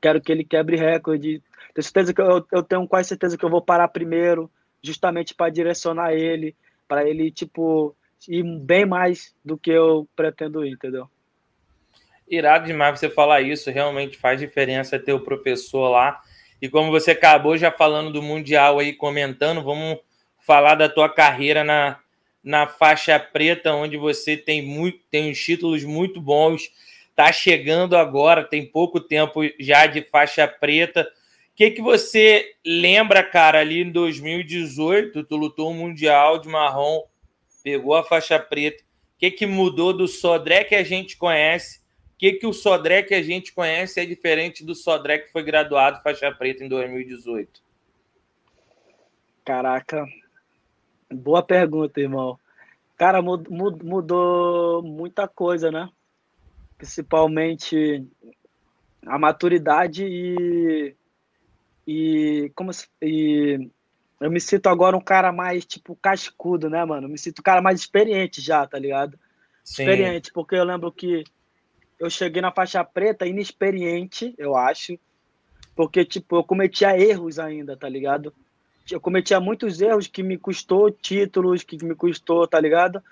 quero 0.00 0.22
que 0.22 0.32
ele 0.32 0.42
quebre 0.42 0.76
recorde. 0.76 1.42
Tenho 1.74 1.84
certeza 1.84 2.14
que 2.14 2.22
eu, 2.22 2.46
eu 2.50 2.62
tenho 2.62 2.88
quase 2.88 3.10
certeza 3.10 3.36
que 3.36 3.44
eu 3.44 3.50
vou 3.50 3.60
parar 3.60 3.88
primeiro, 3.88 4.50
justamente 4.82 5.34
para 5.34 5.52
direcionar 5.52 6.14
ele, 6.14 6.56
para 6.88 7.06
ele 7.06 7.30
tipo 7.30 7.94
ir 8.26 8.42
bem 8.42 8.86
mais 8.86 9.34
do 9.44 9.58
que 9.58 9.70
eu 9.70 10.08
pretendo 10.16 10.64
ir, 10.64 10.72
entendeu? 10.72 11.10
Irado 12.26 12.64
demais 12.64 12.98
você 12.98 13.10
falar 13.10 13.42
isso, 13.42 13.70
realmente 13.70 14.16
faz 14.16 14.40
diferença 14.40 14.98
ter 14.98 15.12
o 15.12 15.20
professor 15.20 15.90
lá. 15.90 16.22
E 16.62 16.68
como 16.68 16.92
você 16.92 17.10
acabou 17.10 17.58
já 17.58 17.72
falando 17.72 18.12
do 18.12 18.22
Mundial 18.22 18.78
aí, 18.78 18.92
comentando, 18.92 19.64
vamos 19.64 19.98
falar 20.38 20.76
da 20.76 20.88
tua 20.88 21.08
carreira 21.08 21.64
na, 21.64 21.98
na 22.42 22.68
faixa 22.68 23.18
preta, 23.18 23.74
onde 23.74 23.96
você 23.96 24.36
tem 24.36 24.62
muito, 24.62 25.00
tem 25.10 25.28
uns 25.28 25.44
títulos 25.44 25.82
muito 25.82 26.20
bons, 26.20 26.70
tá 27.16 27.32
chegando 27.32 27.96
agora, 27.96 28.44
tem 28.44 28.64
pouco 28.64 29.00
tempo 29.00 29.40
já 29.58 29.86
de 29.86 30.02
faixa 30.02 30.46
preta. 30.46 31.02
O 31.50 31.56
que, 31.56 31.72
que 31.72 31.82
você 31.82 32.54
lembra, 32.64 33.24
cara, 33.24 33.58
ali 33.58 33.82
em 33.82 33.90
2018, 33.90 35.24
tu 35.24 35.36
lutou 35.36 35.72
o 35.72 35.74
Mundial 35.74 36.38
de 36.38 36.48
marrom, 36.48 37.02
pegou 37.64 37.96
a 37.96 38.04
faixa 38.04 38.38
preta. 38.38 38.84
O 38.84 39.18
que, 39.18 39.32
que 39.32 39.46
mudou 39.46 39.92
do 39.92 40.06
Sodré 40.06 40.62
que 40.62 40.76
a 40.76 40.84
gente 40.84 41.16
conhece? 41.16 41.81
O 42.22 42.24
que, 42.24 42.34
que 42.34 42.46
o 42.46 42.52
Sodré 42.52 43.02
que 43.02 43.14
a 43.14 43.22
gente 43.22 43.52
conhece 43.52 43.98
é 43.98 44.06
diferente 44.06 44.64
do 44.64 44.76
Sodré 44.76 45.18
que 45.18 45.32
foi 45.32 45.42
graduado 45.42 46.00
faixa 46.04 46.30
preta 46.30 46.62
em 46.62 46.68
2018? 46.68 47.60
Caraca, 49.44 50.06
Boa 51.12 51.42
pergunta, 51.42 52.00
irmão. 52.00 52.38
Cara, 52.96 53.20
mudou 53.20 54.82
muita 54.82 55.26
coisa, 55.26 55.70
né? 55.70 55.88
Principalmente 56.78 58.06
a 59.04 59.18
maturidade 59.18 60.04
e. 60.04 60.94
E. 61.86 62.52
Como 62.54 62.70
e 63.02 63.68
eu 64.20 64.30
me 64.30 64.40
sinto 64.40 64.68
agora 64.68 64.96
um 64.96 65.00
cara 65.00 65.32
mais, 65.32 65.64
tipo, 65.64 65.96
cascudo, 65.96 66.70
né, 66.70 66.84
mano? 66.84 67.06
Eu 67.06 67.10
me 67.10 67.18
sinto 67.18 67.40
um 67.40 67.42
cara 67.42 67.60
mais 67.60 67.80
experiente 67.80 68.40
já, 68.40 68.64
tá 68.66 68.78
ligado? 68.78 69.18
Sim. 69.64 69.82
Experiente, 69.82 70.32
porque 70.32 70.54
eu 70.54 70.64
lembro 70.64 70.90
que 70.92 71.24
eu 72.04 72.10
cheguei 72.10 72.42
na 72.42 72.50
faixa 72.50 72.82
preta 72.84 73.26
inexperiente, 73.26 74.34
eu 74.36 74.56
acho. 74.56 74.98
Porque, 75.74 76.04
tipo, 76.04 76.36
eu 76.36 76.44
cometia 76.44 76.98
erros 76.98 77.38
ainda, 77.38 77.76
tá 77.76 77.88
ligado? 77.88 78.32
eu 78.90 79.00
cometia 79.00 79.38
muitos 79.40 79.80
erros 79.80 80.06
que 80.06 80.22
me 80.22 80.36
custou 80.36 80.90
títulos, 80.90 81.62
que 81.62 81.82
me 81.84 81.94
custou, 81.94 82.46
tá 82.46 82.58
ligado? 82.58 83.02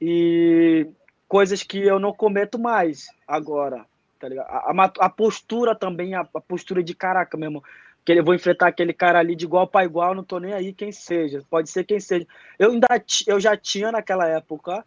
E 0.00 0.86
coisas 1.28 1.62
que 1.62 1.78
eu 1.78 1.98
não 1.98 2.12
cometo 2.12 2.58
mais 2.58 3.08
agora, 3.26 3.84
tá 4.18 4.28
ligado? 4.28 4.46
A, 4.48 4.84
a, 4.84 5.06
a 5.06 5.10
postura 5.10 5.74
também, 5.74 6.14
a, 6.14 6.20
a, 6.20 6.40
postura 6.40 6.82
de 6.82 6.94
caraca 6.94 7.36
mesmo. 7.36 7.62
Que 8.04 8.12
eu 8.12 8.24
vou 8.24 8.34
enfrentar 8.34 8.68
aquele 8.68 8.92
cara 8.92 9.18
ali 9.18 9.34
de 9.34 9.44
igual 9.44 9.66
para 9.66 9.84
igual, 9.84 10.14
não 10.14 10.22
tô 10.22 10.38
nem 10.38 10.52
aí 10.52 10.72
quem 10.72 10.92
seja, 10.92 11.42
pode 11.50 11.68
ser 11.68 11.84
quem 11.84 11.98
seja. 11.98 12.26
Eu 12.58 12.70
ainda 12.70 12.88
eu 13.26 13.40
já 13.40 13.56
tinha 13.56 13.90
naquela 13.90 14.28
época 14.28 14.84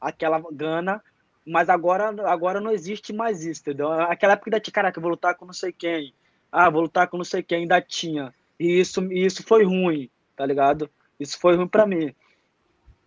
aquela 0.00 0.42
gana, 0.50 1.02
Mas 1.46 1.68
agora, 1.68 2.08
agora 2.30 2.60
não 2.60 2.70
existe 2.70 3.12
mais 3.12 3.44
isso, 3.44 3.60
entendeu? 3.60 3.90
Aquela 3.90 4.34
época 4.34 4.48
ainda 4.48 4.60
tinha, 4.60 4.72
caraca, 4.72 5.00
vou 5.00 5.10
lutar 5.10 5.34
com 5.34 5.44
não 5.44 5.52
sei 5.52 5.72
quem. 5.72 6.14
Ah, 6.50 6.70
vou 6.70 6.82
lutar 6.82 7.08
com 7.08 7.16
não 7.16 7.24
sei 7.24 7.42
quem, 7.42 7.62
ainda 7.62 7.80
tinha. 7.80 8.32
E 8.58 8.80
isso, 8.80 9.02
isso 9.12 9.42
foi 9.42 9.64
ruim, 9.64 10.08
tá 10.36 10.46
ligado? 10.46 10.88
Isso 11.18 11.38
foi 11.38 11.56
ruim 11.56 11.66
para 11.66 11.86
mim. 11.86 12.14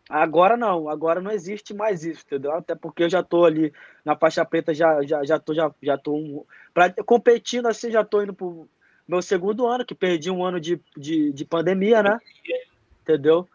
Agora 0.10 0.56
não, 0.56 0.88
agora 0.88 1.20
não 1.20 1.32
existe 1.32 1.74
mais 1.74 2.04
isso, 2.04 2.24
entendeu? 2.26 2.52
Até 2.52 2.76
porque 2.76 3.04
eu 3.04 3.10
já 3.10 3.24
tô 3.24 3.44
ali 3.44 3.74
na 4.04 4.16
faixa 4.16 4.46
preta, 4.46 4.74
já, 4.74 5.02
já, 5.04 5.24
já 5.24 5.40
tô, 5.40 5.54
já, 5.54 5.74
já 5.82 5.98
tô 5.98 6.16
um, 6.16 6.46
pra, 6.74 6.92
competindo 7.04 7.68
assim, 7.68 7.90
já 7.90 8.04
tô 8.04 8.22
indo 8.22 8.34
pro 8.34 8.68
meu 9.08 9.22
segundo 9.22 9.66
ano, 9.66 9.86
que 9.86 9.96
perdi 9.96 10.30
um 10.30 10.46
ano 10.46 10.60
de, 10.60 10.80
de, 10.96 11.32
de 11.32 11.46
pandemia, 11.46 12.04
né? 12.04 12.20
Entendeu? 13.02 13.48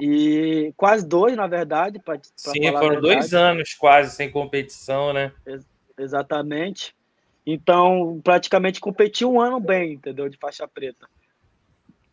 E 0.00 0.72
quase 0.76 1.06
dois, 1.06 1.36
na 1.36 1.46
verdade. 1.46 1.98
Pra, 1.98 2.14
pra 2.16 2.22
Sim, 2.34 2.72
foram 2.78 3.00
dois 3.00 3.34
anos 3.34 3.74
quase 3.74 4.14
sem 4.14 4.30
competição, 4.30 5.12
né? 5.12 5.32
Ex 5.46 5.64
exatamente. 5.98 6.94
Então, 7.46 8.20
praticamente 8.22 8.80
competi 8.80 9.24
um 9.24 9.40
ano 9.40 9.60
bem, 9.60 9.94
entendeu? 9.94 10.28
De 10.28 10.36
faixa 10.36 10.66
preta. 10.66 11.08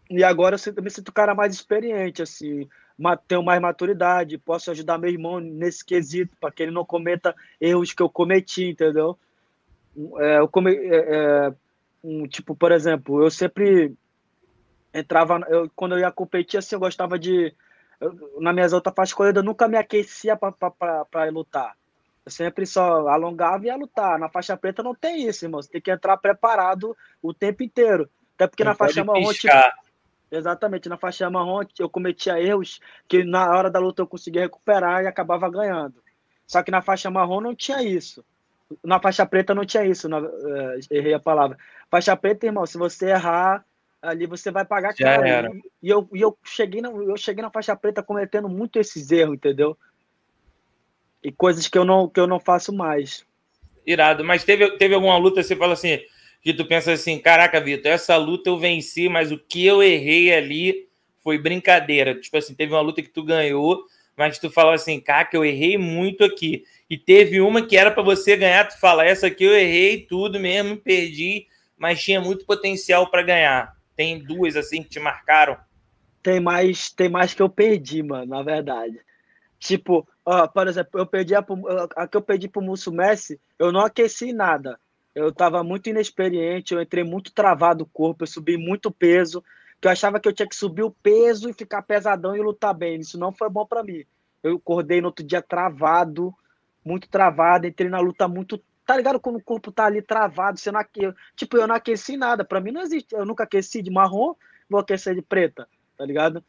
E 0.09 0.23
agora 0.23 0.55
eu 0.55 0.83
me 0.83 0.89
sinto 0.89 1.09
um 1.09 1.13
cara 1.13 1.35
mais 1.35 1.53
experiente, 1.53 2.21
assim, 2.21 2.67
tenho 3.27 3.43
mais 3.43 3.61
maturidade, 3.61 4.37
posso 4.37 4.71
ajudar 4.71 4.97
meu 4.97 5.09
irmão 5.09 5.39
nesse 5.39 5.85
quesito, 5.85 6.35
para 6.39 6.51
que 6.51 6.63
ele 6.63 6.71
não 6.71 6.85
cometa 6.85 7.35
erros 7.59 7.93
que 7.93 8.01
eu 8.01 8.09
cometi, 8.09 8.69
entendeu? 8.69 9.17
É, 10.17 10.39
eu 10.39 10.47
come, 10.47 10.73
é, 10.73 10.95
é, 10.95 11.53
um, 12.03 12.27
tipo, 12.27 12.55
por 12.55 12.71
exemplo, 12.71 13.21
eu 13.23 13.29
sempre 13.29 13.93
entrava, 14.93 15.39
eu, 15.49 15.69
quando 15.75 15.95
eu 15.95 15.99
ia 15.99 16.11
competir, 16.11 16.57
assim, 16.57 16.75
eu 16.75 16.79
gostava 16.79 17.19
de. 17.19 17.53
Eu, 17.99 18.39
na 18.39 18.53
minhas 18.53 18.73
outras 18.73 18.93
faixas 18.95 19.13
corrida, 19.13 19.39
eu 19.39 19.43
nunca 19.43 19.67
me 19.67 19.77
aquecia 19.77 20.37
para 20.37 21.29
lutar. 21.31 21.75
Eu 22.25 22.31
sempre 22.31 22.65
só 22.65 23.07
alongava 23.07 23.63
e 23.63 23.67
ia 23.67 23.75
lutar. 23.75 24.19
Na 24.19 24.29
faixa 24.29 24.57
preta 24.57 24.83
não 24.83 24.93
tem 24.93 25.27
isso, 25.27 25.45
irmão. 25.45 25.61
Você 25.61 25.69
tem 25.69 25.81
que 25.81 25.91
entrar 25.91 26.17
preparado 26.17 26.95
o 27.21 27.33
tempo 27.33 27.63
inteiro. 27.63 28.09
Até 28.35 28.47
porque 28.47 28.63
não 28.63 28.71
na 28.71 28.75
faixa 28.75 29.03
marrom, 29.03 29.31
tipo, 29.31 29.53
exatamente, 30.29 30.89
na 30.89 30.97
faixa 30.97 31.29
marrom 31.29 31.61
eu 31.79 31.89
cometia 31.89 32.39
erros 32.39 32.79
que 33.07 33.23
na 33.23 33.49
hora 33.49 33.71
da 33.71 33.79
luta 33.79 34.01
eu 34.01 34.07
conseguia 34.07 34.41
recuperar 34.41 35.03
e 35.03 35.07
acabava 35.07 35.49
ganhando. 35.49 35.95
Só 36.45 36.61
que 36.61 36.69
na 36.69 36.81
faixa 36.81 37.09
marrom 37.09 37.41
não 37.41 37.55
tinha 37.55 37.81
isso. 37.81 38.23
Na 38.83 38.99
faixa 38.99 39.25
preta 39.25 39.55
não 39.55 39.65
tinha 39.65 39.85
isso, 39.85 40.09
na, 40.09 40.19
uh, 40.19 40.79
errei 40.91 41.13
a 41.13 41.19
palavra. 41.19 41.57
Faixa 41.89 42.15
preta, 42.15 42.45
irmão, 42.45 42.65
se 42.65 42.77
você 42.77 43.11
errar, 43.11 43.65
ali 44.01 44.25
você 44.25 44.51
vai 44.51 44.65
pagar 44.65 44.93
caro. 44.93 45.61
E, 45.81 45.89
eu, 45.89 46.07
e 46.13 46.21
eu, 46.21 46.37
cheguei 46.43 46.81
na, 46.81 46.89
eu 46.89 47.17
cheguei 47.17 47.41
na 47.41 47.51
faixa 47.51 47.75
preta 47.75 48.03
cometendo 48.03 48.49
muito 48.49 48.79
esses 48.79 49.11
erros, 49.11 49.35
entendeu? 49.35 49.77
E 51.23 51.31
coisas 51.31 51.67
que 51.67 51.77
eu 51.77 51.83
não, 51.83 52.07
que 52.07 52.19
eu 52.19 52.27
não 52.27 52.39
faço 52.39 52.73
mais. 52.73 53.25
Irado. 53.85 54.23
Mas 54.23 54.43
teve, 54.43 54.77
teve 54.77 54.93
alguma 54.93 55.17
luta 55.17 55.41
você 55.41 55.55
fala 55.55 55.73
assim, 55.73 55.99
que 56.41 56.53
tu 56.53 56.65
pensa 56.65 56.91
assim, 56.91 57.19
caraca, 57.19 57.59
Vitor, 57.59 57.91
essa 57.91 58.15
luta 58.17 58.49
eu 58.49 58.57
venci, 58.57 59.09
mas 59.09 59.31
o 59.31 59.37
que 59.37 59.65
eu 59.65 59.81
errei 59.81 60.33
ali 60.33 60.87
foi 61.23 61.37
brincadeira. 61.37 62.19
Tipo 62.19 62.37
assim, 62.37 62.53
teve 62.53 62.73
uma 62.73 62.81
luta 62.81 63.01
que 63.01 63.09
tu 63.09 63.23
ganhou, 63.23 63.83
mas 64.15 64.39
tu 64.39 64.49
falou 64.49 64.73
assim, 64.73 64.99
cara, 64.99 65.27
eu 65.33 65.43
errei 65.43 65.77
muito 65.77 66.23
aqui. 66.23 66.63
E 66.89 66.97
teve 66.97 67.41
uma 67.41 67.61
que 67.61 67.75
era 67.75 67.91
para 67.91 68.03
você 68.03 68.37
ganhar, 68.37 68.65
tu 68.65 68.79
fala, 68.79 69.05
essa 69.05 69.27
aqui 69.27 69.43
eu 69.43 69.53
errei 69.53 70.05
tudo 70.05 70.39
mesmo, 70.39 70.77
perdi, 70.77 71.47
mas 71.77 72.01
tinha 72.01 72.21
muito 72.21 72.45
potencial 72.45 73.09
para 73.09 73.23
ganhar. 73.23 73.76
Tem 73.97 74.23
duas 74.23 74.55
assim 74.55 74.81
que 74.81 74.89
te 74.89 74.99
marcaram? 74.99 75.57
Tem 76.23 76.39
mais, 76.39 76.91
tem 76.91 77.09
mais 77.09 77.33
que 77.33 77.41
eu 77.41 77.49
perdi, 77.49 78.01
mano, 78.01 78.27
na 78.27 78.43
verdade. 78.43 79.01
Tipo, 79.59 80.07
ó, 80.23 80.47
por 80.47 80.67
exemplo, 80.67 80.99
eu 80.99 81.05
perdi 81.05 81.35
a, 81.35 81.43
a 81.95 82.07
que 82.07 82.15
eu 82.15 82.21
perdi 82.21 82.47
pro 82.47 82.61
Musso 82.61 82.91
Messi, 82.91 83.41
eu 83.57 83.71
não 83.71 83.81
aqueci 83.81 84.31
nada. 84.31 84.79
Eu 85.15 85.33
tava 85.33 85.63
muito 85.63 85.89
inexperiente, 85.89 86.73
eu 86.73 86.81
entrei 86.81 87.03
muito 87.03 87.33
travado 87.33 87.83
o 87.83 87.87
corpo, 87.87 88.23
eu 88.23 88.27
subi 88.27 88.55
muito 88.55 88.91
peso 88.91 89.43
que 89.79 89.87
eu 89.87 89.91
achava 89.91 90.19
que 90.19 90.27
eu 90.27 90.33
tinha 90.33 90.47
que 90.47 90.55
subir 90.55 90.83
o 90.83 90.91
peso 90.91 91.49
e 91.49 91.53
ficar 91.53 91.81
pesadão 91.81 92.35
e 92.35 92.41
lutar 92.41 92.73
bem. 92.73 92.99
Isso 92.99 93.17
não 93.17 93.31
foi 93.31 93.49
bom 93.49 93.65
para 93.65 93.83
mim. 93.83 94.03
Eu 94.43 94.55
acordei 94.55 95.01
no 95.01 95.07
outro 95.07 95.25
dia 95.25 95.41
travado, 95.41 96.33
muito 96.83 97.07
travado, 97.09 97.67
entrei 97.67 97.89
na 97.89 97.99
luta 97.99 98.27
muito. 98.27 98.61
Tá 98.87 98.95
ligado? 98.95 99.19
Quando 99.19 99.35
o 99.35 99.43
corpo 99.43 99.69
tá 99.69 99.85
ali 99.85 100.01
travado, 100.01 100.57
você 100.57 100.71
não 100.71 100.79
aquece. 100.79 101.13
Tipo, 101.35 101.57
eu 101.57 101.67
não 101.67 101.75
aqueci 101.75 102.15
nada. 102.15 102.45
Para 102.45 102.61
mim 102.61 102.71
não 102.71 102.81
existe. 102.81 103.13
Eu 103.13 103.25
nunca 103.25 103.43
aqueci 103.43 103.81
de 103.81 103.91
marrom, 103.91 104.33
vou 104.69 104.79
aquecer 104.79 105.13
de 105.13 105.21
preta, 105.21 105.67
tá 105.97 106.05
ligado? 106.05 106.41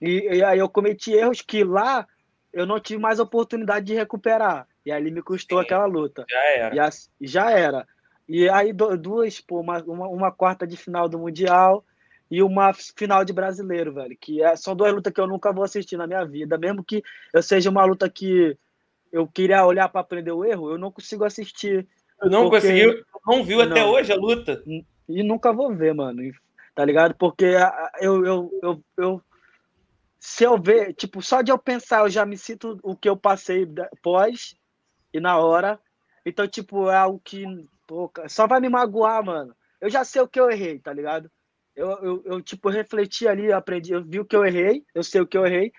E, 0.00 0.38
e 0.38 0.42
aí 0.42 0.58
eu 0.58 0.70
cometi 0.70 1.12
erros 1.12 1.42
que 1.42 1.62
lá 1.62 2.08
eu 2.50 2.64
não 2.64 2.80
tive 2.80 2.98
mais 2.98 3.20
oportunidade 3.20 3.84
de 3.84 3.94
recuperar. 3.94 4.66
E 4.86 4.90
aí 4.90 5.10
me 5.10 5.20
custou 5.20 5.58
Sim, 5.58 5.66
aquela 5.66 5.84
luta. 5.84 6.24
Já 6.30 6.42
era. 6.56 6.74
E 6.74 6.80
a, 6.80 6.90
já 7.20 7.50
era. 7.50 7.86
E 8.26 8.48
aí 8.48 8.72
duas, 8.72 9.38
pô, 9.38 9.60
uma, 9.60 9.82
uma, 9.82 10.08
uma 10.08 10.32
quarta 10.32 10.66
de 10.66 10.78
final 10.78 11.10
do 11.10 11.18
Mundial 11.18 11.84
e 12.30 12.42
uma 12.42 12.72
final 12.72 13.22
de 13.22 13.34
brasileiro, 13.34 13.92
velho. 13.92 14.16
Que 14.18 14.42
é, 14.42 14.56
são 14.56 14.74
duas 14.74 14.94
lutas 14.94 15.12
que 15.12 15.20
eu 15.20 15.26
nunca 15.26 15.52
vou 15.52 15.62
assistir 15.62 15.98
na 15.98 16.06
minha 16.06 16.24
vida. 16.24 16.56
Mesmo 16.56 16.82
que 16.82 17.04
eu 17.34 17.42
seja 17.42 17.68
uma 17.68 17.84
luta 17.84 18.08
que 18.08 18.56
eu 19.12 19.28
queria 19.28 19.64
olhar 19.66 19.88
para 19.88 20.00
aprender 20.00 20.32
o 20.32 20.44
erro, 20.44 20.70
eu 20.70 20.78
não 20.78 20.90
consigo 20.90 21.24
assistir. 21.24 21.86
Eu 22.20 22.30
não 22.30 22.48
porque... 22.48 22.60
conseguiu, 22.60 23.04
não 23.26 23.44
viu 23.44 23.58
não. 23.58 23.70
até 23.70 23.84
hoje 23.84 24.12
a 24.12 24.16
luta. 24.16 24.62
E 25.08 25.22
nunca 25.22 25.52
vou 25.52 25.74
ver, 25.74 25.94
mano. 25.94 26.22
Tá 26.74 26.84
ligado? 26.84 27.14
Porque 27.14 27.54
eu, 28.00 28.24
eu, 28.24 28.60
eu, 28.62 28.84
eu 28.96 29.22
se 30.18 30.44
eu 30.44 30.56
ver, 30.56 30.94
tipo, 30.94 31.20
só 31.20 31.42
de 31.42 31.50
eu 31.50 31.58
pensar, 31.58 32.00
eu 32.00 32.08
já 32.08 32.24
me 32.24 32.38
sinto 32.38 32.78
o 32.82 32.96
que 32.96 33.08
eu 33.08 33.16
passei 33.16 33.66
pós 34.00 34.56
e 35.12 35.18
na 35.18 35.36
hora. 35.36 35.80
Então, 36.24 36.46
tipo, 36.46 36.88
é 36.88 36.96
algo 36.96 37.20
que 37.22 37.44
pô, 37.88 38.10
só 38.28 38.46
vai 38.46 38.60
me 38.60 38.68
magoar, 38.68 39.24
mano. 39.24 39.54
Eu 39.80 39.90
já 39.90 40.04
sei 40.04 40.22
o 40.22 40.28
que 40.28 40.38
eu 40.38 40.48
errei, 40.48 40.78
tá 40.78 40.92
ligado? 40.92 41.28
Eu, 41.74 41.90
eu, 42.02 42.22
eu, 42.24 42.40
tipo, 42.40 42.68
refleti 42.68 43.26
ali, 43.26 43.52
aprendi, 43.52 43.92
eu 43.92 44.04
vi 44.04 44.20
o 44.20 44.24
que 44.24 44.36
eu 44.36 44.44
errei, 44.44 44.84
eu 44.94 45.02
sei 45.02 45.20
o 45.20 45.26
que 45.26 45.36
eu 45.36 45.44
errei. 45.44 45.72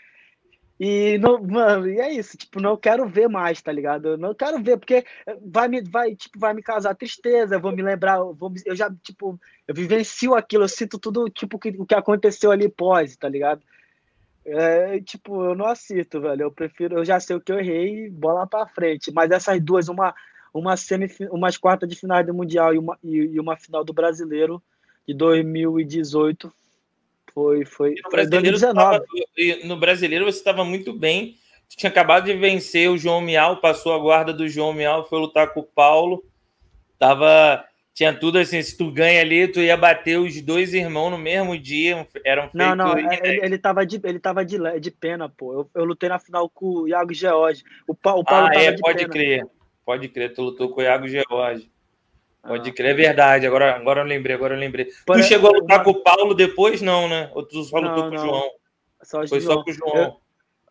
E, 0.86 1.18
não, 1.18 1.42
mano, 1.42 1.88
e 1.88 1.98
é 1.98 2.12
isso, 2.12 2.36
tipo, 2.36 2.60
não 2.60 2.76
quero 2.76 3.08
ver 3.08 3.30
mais, 3.30 3.62
tá 3.62 3.72
ligado? 3.72 4.10
Eu 4.10 4.18
não 4.18 4.36
quero 4.36 4.62
ver, 4.62 4.78
porque 4.78 5.06
vai 5.42 5.70
me, 5.70 5.82
vai, 5.82 6.14
tipo, 6.14 6.38
vai 6.38 6.54
me 6.54 6.62
causar 6.62 6.94
tristeza, 6.94 7.58
vou 7.58 7.72
me 7.72 7.82
lembrar, 7.82 8.22
vou, 8.22 8.54
eu 8.66 8.76
já, 8.76 8.94
tipo, 9.02 9.40
eu 9.66 9.74
vivencio 9.74 10.36
aquilo, 10.36 10.66
eu 10.66 10.68
sinto 10.68 11.00
tudo, 11.00 11.30
tipo, 11.30 11.58
que, 11.58 11.70
o 11.70 11.86
que 11.86 11.96
aconteceu 11.96 12.52
ali 12.52 12.68
pós, 12.68 13.16
tá 13.16 13.30
ligado? 13.30 13.62
É, 14.44 15.00
tipo, 15.00 15.46
eu 15.46 15.56
não 15.56 15.68
assisto, 15.68 16.20
velho, 16.20 16.42
eu 16.42 16.52
prefiro, 16.52 16.98
eu 16.98 17.06
já 17.06 17.18
sei 17.18 17.38
o 17.38 17.42
que 17.42 17.54
eu 17.54 17.60
errei, 17.60 18.10
bola 18.10 18.46
pra 18.46 18.68
frente. 18.68 19.10
Mas 19.10 19.32
essas 19.32 19.62
duas, 19.62 19.88
uma, 19.88 20.14
uma 20.54 20.76
semif 20.76 21.18
umas 21.32 21.56
quartas 21.56 21.88
de 21.88 21.96
final 21.96 22.22
do 22.26 22.34
Mundial 22.34 22.74
e 22.74 22.78
uma, 22.78 23.00
e, 23.02 23.16
e 23.16 23.40
uma 23.40 23.56
final 23.56 23.86
do 23.86 23.94
Brasileiro, 23.94 24.62
de 25.08 25.14
2018 25.14 26.52
foi 27.34 27.66
foi, 27.66 27.96
no 28.04 28.10
brasileiro, 28.10 28.60
2019. 28.60 28.76
Tava, 28.76 29.68
no 29.68 29.78
brasileiro 29.78 30.26
você 30.26 30.38
estava 30.38 30.64
muito 30.64 30.94
bem. 30.94 31.36
Tinha 31.70 31.90
acabado 31.90 32.26
de 32.26 32.34
vencer 32.34 32.90
o 32.90 32.98
João 32.98 33.22
Miau, 33.22 33.58
passou 33.58 33.94
a 33.94 34.00
guarda 34.00 34.32
do 34.32 34.48
João 34.48 34.74
Miau, 34.74 35.08
foi 35.08 35.20
lutar 35.20 35.54
com 35.54 35.62
o 35.62 35.64
Paulo. 35.64 36.24
Tava 37.00 37.66
tinha 37.94 38.12
tudo 38.12 38.40
assim, 38.40 38.60
se 38.62 38.76
tu 38.76 38.92
ganha 38.92 39.22
ali, 39.22 39.48
tu 39.48 39.60
ia 39.60 39.78
bater 39.78 40.18
os 40.18 40.42
dois 40.42 40.74
irmãos 40.74 41.12
no 41.12 41.18
mesmo 41.18 41.56
dia, 41.58 42.08
eram 42.26 42.50
Não, 42.52 42.76
não, 42.76 42.98
ele, 42.98 43.46
ele 43.46 43.58
tava 43.58 43.86
de 43.86 44.02
ele 44.04 44.20
tava 44.20 44.44
de, 44.44 44.58
de 44.80 44.90
pena, 44.90 45.30
pô. 45.30 45.54
Eu, 45.54 45.70
eu 45.76 45.86
lutei 45.86 46.10
na 46.10 46.18
final 46.18 46.50
com 46.50 46.66
o 46.66 46.88
Iago 46.88 47.14
George. 47.14 47.64
O, 47.88 47.92
o 47.92 47.96
Paulo 47.96 48.24
ah, 48.28 48.50
é, 48.56 48.76
pode 48.78 48.98
pena. 48.98 49.10
crer. 49.10 49.48
Pode 49.86 50.10
crer, 50.10 50.34
tu 50.34 50.42
lutou 50.42 50.70
com 50.70 50.82
o 50.82 50.84
Iago 50.84 51.08
George. 51.08 51.70
Pode 52.46 52.70
ah. 52.70 52.74
crer, 52.74 52.92
é 52.92 52.94
verdade. 52.94 53.48
Agora, 53.48 53.76
agora 53.76 54.02
eu 54.02 54.06
lembrei, 54.06 54.36
agora 54.36 54.54
eu 54.54 54.60
lembrei. 54.60 54.90
Por 55.06 55.16
tu 55.16 55.24
chegou 55.24 55.50
a 55.50 55.60
lutar 55.60 55.84
com 55.84 55.92
o 55.92 56.04
Paulo 56.04 56.34
depois, 56.34 56.82
não, 56.82 57.08
né? 57.08 57.32
Ou 57.34 57.44
tu 57.44 57.64
só 57.64 57.78
lutou 57.78 58.04
não, 58.04 58.10
com 58.10 58.16
o 58.16 58.20
João? 58.20 58.52
Só 59.02 59.28
Foi 59.28 59.40
João. 59.40 59.56
só 59.56 59.64
com 59.64 59.72
o 59.72 59.74
João. 59.74 59.96
Eu, 59.96 60.18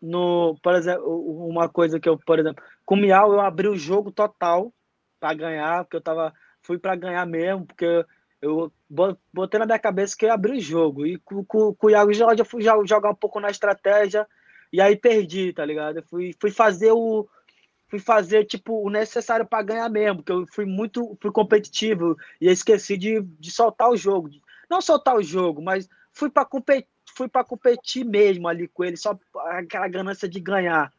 no, 0.01 0.55
por 0.61 0.75
exemplo, 0.75 1.47
uma 1.47 1.67
coisa 1.67 1.99
que 1.99 2.07
eu, 2.07 2.17
por 2.17 2.37
exemplo, 2.37 2.63
com 2.85 2.95
o 2.95 2.97
Miau 2.97 3.33
eu 3.33 3.39
abri 3.39 3.67
o 3.67 3.77
jogo 3.77 4.11
total 4.11 4.71
para 5.19 5.33
ganhar, 5.33 5.83
porque 5.83 5.97
eu 5.97 6.01
tava. 6.01 6.33
Fui 6.61 6.77
para 6.77 6.95
ganhar 6.95 7.25
mesmo, 7.25 7.65
porque 7.65 8.05
eu 8.41 8.71
botei 9.33 9.59
na 9.59 9.65
minha 9.65 9.79
cabeça 9.79 10.15
que 10.17 10.25
eu 10.25 10.27
ia 10.27 10.33
abrir 10.33 10.57
o 10.57 10.61
jogo. 10.61 11.05
E 11.05 11.17
com, 11.17 11.43
com, 11.43 11.73
com 11.73 11.87
o 11.87 11.89
Iago 11.89 12.13
Jorge 12.13 12.41
eu 12.41 12.45
fui 12.45 12.61
jogar 12.61 13.09
um 13.09 13.15
pouco 13.15 13.39
na 13.39 13.49
estratégia 13.49 14.27
e 14.71 14.79
aí 14.79 14.95
perdi, 14.95 15.51
tá 15.51 15.65
ligado? 15.65 15.97
Eu 15.97 16.03
fui, 16.03 16.35
fui 16.39 16.51
fazer 16.51 16.91
o 16.91 17.27
fui 17.93 17.99
fazer 17.99 18.45
tipo 18.45 18.83
o 18.83 18.89
necessário 18.89 19.45
para 19.45 19.61
ganhar 19.61 19.87
mesmo, 19.87 20.15
porque 20.15 20.31
eu 20.31 20.47
fui 20.51 20.65
muito 20.65 21.15
fui 21.21 21.31
competitivo 21.31 22.17
e 22.41 22.47
esqueci 22.47 22.97
de, 22.97 23.21
de 23.21 23.51
soltar 23.51 23.87
o 23.87 23.95
jogo. 23.95 24.31
Não 24.67 24.81
soltar 24.81 25.15
o 25.15 25.21
jogo, 25.21 25.61
mas 25.61 25.87
fui 26.11 26.27
para 26.27 26.43
competir, 26.43 26.87
fui 27.15 27.27
para 27.27 27.43
competir 27.43 28.03
mesmo 28.03 28.47
ali 28.47 28.67
com 28.67 28.83
ele, 28.83 28.97
só 28.97 29.15
aquela 29.51 29.87
ganância 29.87 30.27
de 30.27 30.39
ganhar 30.39 30.91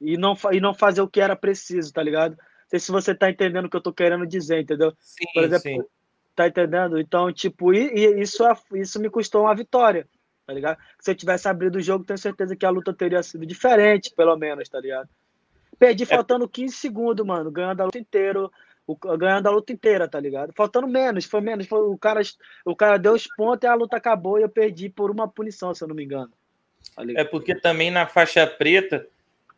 e 0.00 0.16
não 0.16 0.36
e 0.52 0.60
não 0.60 0.72
fazer 0.72 1.00
o 1.00 1.08
que 1.08 1.20
era 1.20 1.34
preciso, 1.34 1.92
tá 1.92 2.00
ligado? 2.00 2.36
Não 2.36 2.68
sei 2.68 2.78
se 2.78 2.92
você 2.92 3.12
tá 3.12 3.28
entendendo 3.28 3.64
o 3.64 3.68
que 3.68 3.76
eu 3.76 3.82
tô 3.82 3.92
querendo 3.92 4.24
dizer, 4.24 4.60
entendeu? 4.60 4.94
Sim, 5.00 5.24
Por 5.34 5.42
exemplo, 5.42 5.62
sim. 5.62 5.82
tá 6.36 6.46
entendendo? 6.46 6.96
Então, 7.00 7.32
tipo, 7.32 7.74
e, 7.74 7.92
e 7.92 8.20
isso 8.20 8.46
é, 8.46 8.54
isso 8.74 9.00
me 9.00 9.10
custou 9.10 9.42
uma 9.42 9.54
vitória, 9.56 10.06
tá 10.46 10.52
ligado? 10.52 10.78
Se 11.00 11.10
eu 11.10 11.16
tivesse 11.16 11.48
abrido 11.48 11.78
o 11.78 11.82
jogo, 11.82 12.04
tenho 12.04 12.18
certeza 12.18 12.54
que 12.54 12.64
a 12.64 12.70
luta 12.70 12.94
teria 12.94 13.20
sido 13.20 13.44
diferente, 13.44 14.14
pelo 14.14 14.36
menos, 14.36 14.68
tá 14.68 14.78
ligado? 14.78 15.08
Perdi 15.78 16.04
é. 16.04 16.06
faltando 16.06 16.48
15 16.48 16.74
segundos, 16.74 17.24
mano, 17.24 17.50
ganhando 17.50 17.80
a 17.80 17.84
luta 17.84 17.98
inteira, 17.98 18.48
o, 18.86 18.96
ganhando 19.16 19.46
a 19.46 19.50
luta 19.50 19.72
inteira, 19.72 20.08
tá 20.08 20.18
ligado? 20.20 20.52
Faltando 20.54 20.86
menos, 20.86 21.24
foi 21.24 21.40
menos, 21.40 21.66
foi, 21.66 21.80
o 21.80 21.98
cara 21.98 22.20
o 22.64 22.76
cara 22.76 22.98
deu 22.98 23.12
os 23.12 23.26
pontos 23.36 23.64
e 23.64 23.66
a 23.66 23.74
luta 23.74 23.96
acabou 23.96 24.38
e 24.38 24.42
eu 24.42 24.48
perdi 24.48 24.88
por 24.88 25.10
uma 25.10 25.28
punição, 25.28 25.74
se 25.74 25.82
eu 25.82 25.88
não 25.88 25.94
me 25.94 26.04
engano. 26.04 26.30
Tá 26.94 27.02
é 27.14 27.24
porque 27.24 27.54
também 27.54 27.90
na 27.90 28.06
faixa 28.06 28.46
preta, 28.46 29.06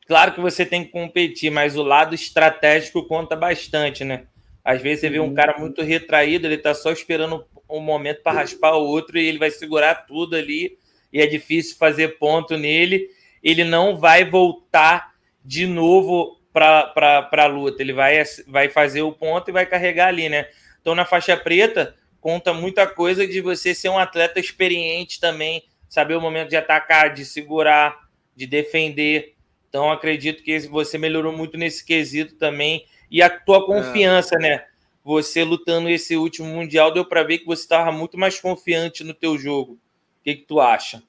claro 0.06 0.32
que 0.32 0.40
você 0.40 0.64
tem 0.64 0.84
que 0.84 0.90
competir, 0.90 1.50
mas 1.50 1.76
o 1.76 1.82
lado 1.82 2.14
estratégico 2.14 3.06
conta 3.06 3.36
bastante, 3.36 4.02
né? 4.02 4.26
Às 4.64 4.82
vezes 4.82 5.00
você 5.00 5.10
vê 5.10 5.20
um 5.20 5.28
uhum. 5.28 5.34
cara 5.34 5.58
muito 5.58 5.82
retraído, 5.82 6.46
ele 6.46 6.58
tá 6.58 6.74
só 6.74 6.90
esperando 6.90 7.44
um 7.70 7.80
momento 7.80 8.22
para 8.22 8.38
raspar 8.38 8.76
o 8.76 8.86
outro 8.86 9.18
e 9.18 9.26
ele 9.26 9.38
vai 9.38 9.50
segurar 9.50 10.06
tudo 10.06 10.36
ali 10.36 10.78
e 11.12 11.20
é 11.20 11.26
difícil 11.26 11.76
fazer 11.76 12.18
ponto 12.18 12.56
nele. 12.56 13.08
Ele 13.42 13.64
não 13.64 13.96
vai 13.96 14.24
voltar 14.24 15.07
de 15.48 15.66
novo 15.66 16.38
para 16.52 17.26
a 17.32 17.46
luta, 17.46 17.82
ele 17.82 17.94
vai, 17.94 18.22
vai 18.46 18.68
fazer 18.68 19.00
o 19.00 19.12
ponto 19.12 19.48
e 19.48 19.52
vai 19.52 19.64
carregar 19.64 20.08
ali, 20.08 20.28
né? 20.28 20.46
Então 20.78 20.94
na 20.94 21.06
faixa 21.06 21.34
preta 21.38 21.96
conta 22.20 22.52
muita 22.52 22.86
coisa 22.86 23.26
de 23.26 23.40
você 23.40 23.74
ser 23.74 23.88
um 23.88 23.98
atleta 23.98 24.38
experiente 24.38 25.18
também, 25.18 25.64
saber 25.88 26.16
o 26.16 26.20
momento 26.20 26.50
de 26.50 26.56
atacar, 26.56 27.14
de 27.14 27.24
segurar, 27.24 27.96
de 28.36 28.46
defender. 28.46 29.36
Então 29.70 29.90
acredito 29.90 30.42
que 30.42 30.58
você 30.68 30.98
melhorou 30.98 31.32
muito 31.32 31.56
nesse 31.56 31.82
quesito 31.82 32.34
também 32.34 32.84
e 33.10 33.22
a 33.22 33.30
tua 33.30 33.64
confiança, 33.64 34.34
é. 34.34 34.38
né? 34.38 34.64
Você 35.02 35.44
lutando 35.44 35.88
esse 35.88 36.14
último 36.14 36.48
mundial 36.48 36.92
deu 36.92 37.06
para 37.06 37.22
ver 37.22 37.38
que 37.38 37.46
você 37.46 37.62
estava 37.62 37.90
muito 37.90 38.18
mais 38.18 38.38
confiante 38.38 39.02
no 39.02 39.14
teu 39.14 39.38
jogo. 39.38 39.72
O 39.72 40.24
que, 40.24 40.34
que 40.34 40.42
tu 40.44 40.60
acha? 40.60 41.02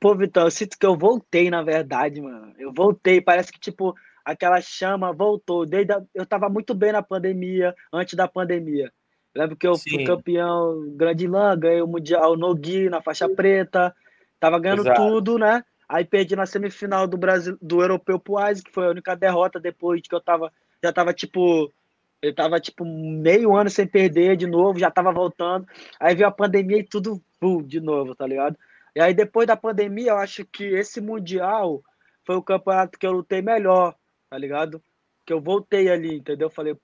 Pô, 0.00 0.14
Vitão, 0.14 0.44
eu 0.44 0.50
sinto 0.50 0.78
que 0.78 0.86
eu 0.86 0.96
voltei, 0.96 1.50
na 1.50 1.62
verdade, 1.62 2.20
mano. 2.20 2.54
Eu 2.58 2.72
voltei, 2.72 3.20
parece 3.20 3.50
que, 3.50 3.58
tipo, 3.58 3.94
aquela 4.24 4.60
chama 4.60 5.12
voltou. 5.12 5.66
Desde 5.66 5.92
a... 5.92 6.02
Eu 6.14 6.24
tava 6.24 6.48
muito 6.48 6.74
bem 6.74 6.92
na 6.92 7.02
pandemia, 7.02 7.74
antes 7.92 8.14
da 8.14 8.28
pandemia. 8.28 8.92
Lembro 9.34 9.56
que 9.56 9.66
eu 9.66 9.74
Sim. 9.74 9.90
fui 9.90 10.04
campeão 10.04 10.94
Grande 10.96 11.26
Lã, 11.26 11.58
ganhei 11.58 11.82
o 11.82 11.86
Mundial 11.86 12.36
no 12.36 12.54
Gui, 12.54 12.88
na 12.88 13.02
faixa 13.02 13.28
preta. 13.28 13.94
Tava 14.40 14.58
ganhando 14.58 14.82
Exato. 14.82 15.02
tudo, 15.02 15.38
né? 15.38 15.64
Aí 15.88 16.04
perdi 16.04 16.36
na 16.36 16.46
semifinal 16.46 17.06
do 17.06 17.16
Brasil, 17.16 17.56
do 17.60 17.80
Europeu 17.80 18.18
pro 18.18 18.38
Isaac, 18.38 18.64
que 18.64 18.72
foi 18.72 18.86
a 18.86 18.90
única 18.90 19.16
derrota 19.16 19.58
depois 19.58 20.02
que 20.02 20.14
eu 20.14 20.20
tava, 20.20 20.52
já 20.82 20.92
tava 20.92 21.14
tipo, 21.14 21.72
eu 22.20 22.34
tava 22.34 22.60
tipo 22.60 22.84
meio 22.84 23.56
ano 23.56 23.70
sem 23.70 23.86
perder 23.86 24.36
de 24.36 24.46
novo, 24.46 24.78
já 24.78 24.90
tava 24.90 25.12
voltando. 25.12 25.66
Aí 25.98 26.14
veio 26.14 26.28
a 26.28 26.32
pandemia 26.32 26.78
e 26.78 26.84
tudo 26.84 27.22
uh, 27.42 27.62
de 27.62 27.80
novo, 27.80 28.14
tá 28.14 28.26
ligado? 28.26 28.56
E 28.94 29.00
aí 29.00 29.14
depois 29.14 29.46
da 29.46 29.56
pandemia, 29.56 30.10
eu 30.10 30.18
acho 30.18 30.44
que 30.44 30.64
esse 30.64 31.00
mundial 31.00 31.82
foi 32.24 32.36
o 32.36 32.42
campeonato 32.42 32.98
que 32.98 33.06
eu 33.06 33.12
lutei 33.12 33.40
melhor, 33.40 33.94
tá 34.28 34.36
ligado? 34.36 34.82
Que 35.24 35.32
eu 35.32 35.40
voltei 35.40 35.90
ali, 35.90 36.16
entendeu? 36.16 36.50
Falei, 36.50 36.76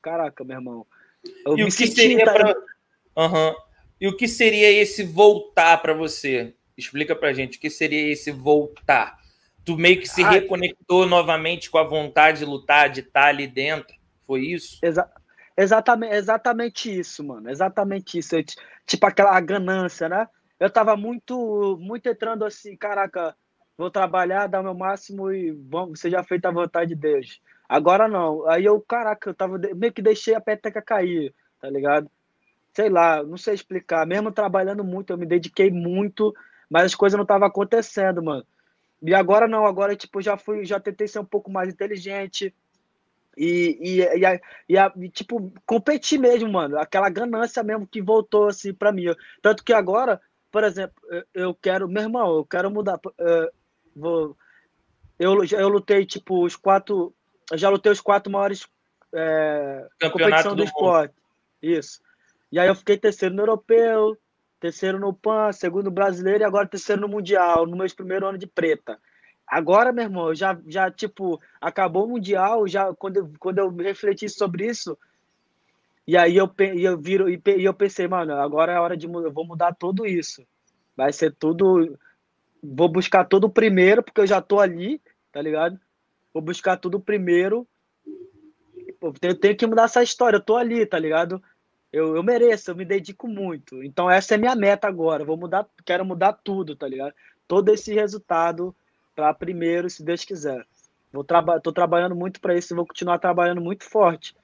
caraca, 0.00 0.44
meu 0.44 0.56
irmão. 0.56 0.86
Eu 1.46 1.58
e 1.58 1.64
o 1.64 1.66
que 1.68 1.86
seria 1.86 2.24
tá... 2.24 2.32
pra... 2.32 2.54
uhum. 3.16 3.54
E 4.00 4.08
o 4.08 4.16
que 4.16 4.26
seria 4.26 4.70
esse 4.70 5.04
voltar 5.04 5.80
para 5.80 5.94
você? 5.94 6.54
Explica 6.76 7.14
pra 7.14 7.32
gente 7.32 7.58
o 7.58 7.60
que 7.60 7.70
seria 7.70 8.12
esse 8.12 8.30
voltar. 8.30 9.16
Tu 9.64 9.76
meio 9.76 10.00
que 10.00 10.08
se 10.08 10.24
ah, 10.24 10.30
reconectou 10.30 11.06
novamente 11.06 11.70
com 11.70 11.78
a 11.78 11.84
vontade 11.84 12.40
de 12.40 12.44
lutar, 12.44 12.90
de 12.90 13.00
estar 13.00 13.26
ali 13.26 13.46
dentro. 13.46 13.94
Foi 14.26 14.40
isso? 14.40 14.78
Exa 14.82 15.08
exatamente, 15.56 16.14
exatamente 16.14 16.98
isso, 16.98 17.22
mano. 17.22 17.48
Exatamente 17.48 18.18
isso. 18.18 18.34
Eu, 18.34 18.44
tipo 18.86 19.06
aquela 19.06 19.38
ganância, 19.40 20.08
né? 20.08 20.26
Eu 20.62 20.70
tava 20.70 20.96
muito, 20.96 21.76
muito 21.80 22.08
entrando 22.08 22.44
assim, 22.44 22.76
caraca, 22.76 23.36
vou 23.76 23.90
trabalhar, 23.90 24.46
dar 24.46 24.62
meu 24.62 24.74
máximo 24.74 25.32
e 25.32 25.50
vamos, 25.50 26.00
seja 26.00 26.22
feita 26.22 26.48
a 26.48 26.52
vontade 26.52 26.94
de 26.94 27.00
Deus. 27.00 27.40
Agora 27.68 28.06
não. 28.06 28.48
Aí 28.48 28.64
eu, 28.64 28.80
caraca, 28.80 29.30
eu 29.30 29.34
tava 29.34 29.58
meio 29.74 29.92
que 29.92 30.02
deixei 30.02 30.34
a 30.34 30.40
peteca 30.40 30.80
cair, 30.80 31.34
tá 31.60 31.68
ligado? 31.68 32.10
Sei 32.72 32.88
lá, 32.88 33.22
não 33.22 33.36
sei 33.36 33.54
explicar. 33.54 34.06
Mesmo 34.06 34.30
trabalhando 34.30 34.84
muito, 34.84 35.12
eu 35.12 35.18
me 35.18 35.26
dediquei 35.26 35.70
muito 35.70 36.34
mas 36.72 36.84
as 36.86 36.94
coisas 36.94 37.18
não 37.18 37.24
estavam 37.24 37.46
acontecendo, 37.46 38.22
mano. 38.22 38.46
E 39.02 39.14
agora 39.14 39.46
não, 39.46 39.66
agora 39.66 39.94
tipo, 39.94 40.22
já 40.22 40.38
fui, 40.38 40.64
já 40.64 40.80
tentei 40.80 41.06
ser 41.06 41.18
um 41.18 41.24
pouco 41.24 41.50
mais 41.50 41.68
inteligente 41.68 42.54
e, 43.36 43.78
e, 43.78 43.96
e, 43.98 44.24
a, 44.24 44.40
e, 44.66 44.78
a, 44.78 44.92
e 44.96 45.10
tipo, 45.10 45.52
competir 45.66 46.18
mesmo, 46.18 46.50
mano. 46.50 46.78
Aquela 46.78 47.10
ganância 47.10 47.62
mesmo 47.62 47.86
que 47.86 48.00
voltou 48.00 48.48
assim 48.48 48.72
para 48.72 48.90
mim. 48.90 49.04
Tanto 49.42 49.62
que 49.62 49.74
agora, 49.74 50.18
por 50.52 50.62
exemplo, 50.64 50.94
eu 51.32 51.54
quero, 51.54 51.88
meu 51.88 52.02
irmão, 52.02 52.36
eu 52.36 52.44
quero 52.44 52.70
mudar. 52.70 53.00
Eu, 53.18 53.50
vou, 53.96 54.36
eu, 55.18 55.44
eu 55.44 55.68
lutei, 55.68 56.04
tipo, 56.04 56.44
os 56.44 56.54
quatro. 56.54 57.14
Eu 57.50 57.56
já 57.56 57.70
lutei 57.70 57.90
os 57.90 58.00
quatro 58.00 58.30
maiores 58.30 58.66
é, 59.14 59.88
competição 60.10 60.52
do, 60.52 60.56
do 60.56 60.64
esporte. 60.64 61.14
Isso. 61.62 62.00
E 62.50 62.58
aí 62.58 62.68
eu 62.68 62.74
fiquei 62.74 62.98
terceiro 62.98 63.34
no 63.34 63.42
europeu, 63.42 64.16
terceiro 64.60 64.98
no 64.98 65.14
PAN, 65.14 65.52
segundo 65.52 65.90
brasileiro 65.90 66.42
e 66.42 66.44
agora 66.44 66.68
terceiro 66.68 67.00
no 67.00 67.08
Mundial, 67.08 67.66
no 67.66 67.76
meu 67.76 67.86
primeiro 67.94 68.26
ano 68.26 68.36
de 68.36 68.46
preta. 68.46 69.00
Agora, 69.46 69.92
meu 69.92 70.04
irmão, 70.04 70.34
já, 70.34 70.58
já 70.66 70.90
tipo, 70.90 71.40
acabou 71.60 72.04
o 72.04 72.08
Mundial, 72.08 72.68
já 72.68 72.92
quando, 72.94 73.16
eu, 73.16 73.32
quando 73.38 73.58
eu 73.58 73.74
refleti 73.74 74.28
sobre 74.28 74.66
isso, 74.66 74.98
e 76.06 76.16
aí 76.16 76.36
eu, 76.36 76.50
eu 76.58 76.98
viro 76.98 77.28
e 77.28 77.40
eu 77.64 77.74
pensei, 77.74 78.08
mano, 78.08 78.34
agora 78.34 78.72
é 78.72 78.80
hora 78.80 78.96
de 78.96 79.06
eu 79.06 79.32
vou 79.32 79.46
mudar 79.46 79.74
tudo 79.74 80.06
isso. 80.06 80.44
Vai 80.96 81.12
ser 81.12 81.34
tudo. 81.34 81.98
Vou 82.62 82.88
buscar 82.88 83.24
tudo 83.24 83.48
primeiro, 83.48 84.02
porque 84.02 84.20
eu 84.20 84.26
já 84.26 84.40
tô 84.40 84.60
ali, 84.60 85.00
tá 85.32 85.40
ligado? 85.40 85.78
Vou 86.32 86.42
buscar 86.42 86.76
tudo 86.76 87.00
primeiro. 87.00 87.66
Eu 89.00 89.12
tenho, 89.12 89.34
tenho 89.34 89.56
que 89.56 89.66
mudar 89.66 89.84
essa 89.84 90.02
história, 90.02 90.36
eu 90.36 90.42
tô 90.42 90.56
ali, 90.56 90.84
tá 90.86 90.98
ligado? 90.98 91.42
Eu, 91.92 92.16
eu 92.16 92.22
mereço, 92.22 92.70
eu 92.70 92.76
me 92.76 92.84
dedico 92.84 93.28
muito. 93.28 93.82
Então 93.82 94.10
essa 94.10 94.34
é 94.34 94.38
minha 94.38 94.54
meta 94.56 94.88
agora. 94.88 95.24
Vou 95.24 95.36
mudar, 95.36 95.66
quero 95.84 96.04
mudar 96.04 96.32
tudo, 96.32 96.74
tá 96.74 96.88
ligado? 96.88 97.14
Todo 97.46 97.68
esse 97.68 97.92
resultado 97.92 98.74
para 99.14 99.34
primeiro, 99.34 99.90
se 99.90 100.04
Deus 100.04 100.24
quiser. 100.24 100.66
Vou 101.12 101.22
traba 101.22 101.60
tô 101.60 101.72
trabalhando 101.72 102.16
muito 102.16 102.40
para 102.40 102.56
isso 102.56 102.72
e 102.72 102.76
vou 102.76 102.86
continuar 102.86 103.18
trabalhando 103.18 103.60
muito 103.60 103.84
forte. 103.84 104.34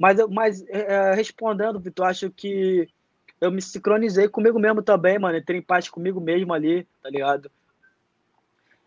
Mas, 0.00 0.18
mas 0.28 0.62
é, 0.68 0.94
é, 0.94 1.14
respondendo, 1.14 1.78
Vitor, 1.78 2.06
acho 2.06 2.30
que 2.30 2.88
eu 3.40 3.52
me 3.52 3.60
sincronizei 3.60 4.28
comigo 4.28 4.58
mesmo 4.58 4.82
também, 4.82 5.18
mano. 5.18 5.36
Entrei 5.36 5.58
em 5.58 5.62
paz 5.62 5.88
comigo 5.88 6.20
mesmo 6.20 6.54
ali, 6.54 6.88
tá 7.02 7.10
ligado? 7.10 7.50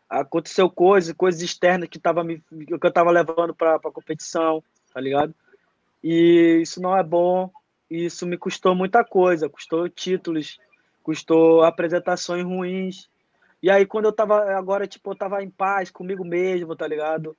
Aconteceu 0.09 0.69
coisas, 0.69 1.13
coisas 1.13 1.41
externas 1.41 1.87
que, 1.87 1.99
tava 1.99 2.23
me, 2.23 2.39
que 2.39 2.85
eu 2.87 2.91
tava 2.91 3.11
levando 3.11 3.53
para 3.53 3.75
a 3.75 3.79
competição, 3.79 4.63
tá 4.91 4.99
ligado? 4.99 5.33
E 6.03 6.59
isso 6.61 6.81
não 6.81 6.97
é 6.97 7.03
bom 7.03 7.51
isso 7.95 8.25
me 8.25 8.37
custou 8.37 8.73
muita 8.73 9.03
coisa, 9.03 9.49
custou 9.49 9.87
títulos, 9.87 10.59
custou 11.03 11.63
apresentações 11.63 12.43
ruins. 12.43 13.09
E 13.61 13.69
aí 13.69 13.85
quando 13.85 14.05
eu 14.05 14.11
tava 14.11 14.51
agora 14.57 14.87
tipo 14.87 15.11
eu 15.11 15.15
tava 15.15 15.43
em 15.43 15.49
paz 15.49 15.91
comigo 15.91 16.25
mesmo, 16.25 16.75
tá 16.75 16.87
ligado? 16.87 17.37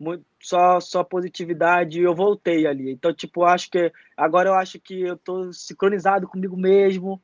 Muito, 0.00 0.24
só 0.40 0.80
só 0.80 1.04
positividade 1.04 2.00
e 2.00 2.04
eu 2.04 2.14
voltei 2.14 2.66
ali. 2.66 2.90
Então 2.90 3.12
tipo, 3.12 3.44
acho 3.44 3.70
que 3.70 3.92
agora 4.16 4.48
eu 4.48 4.54
acho 4.54 4.80
que 4.80 5.02
eu 5.02 5.16
tô 5.16 5.52
sincronizado 5.52 6.26
comigo 6.26 6.56
mesmo. 6.56 7.22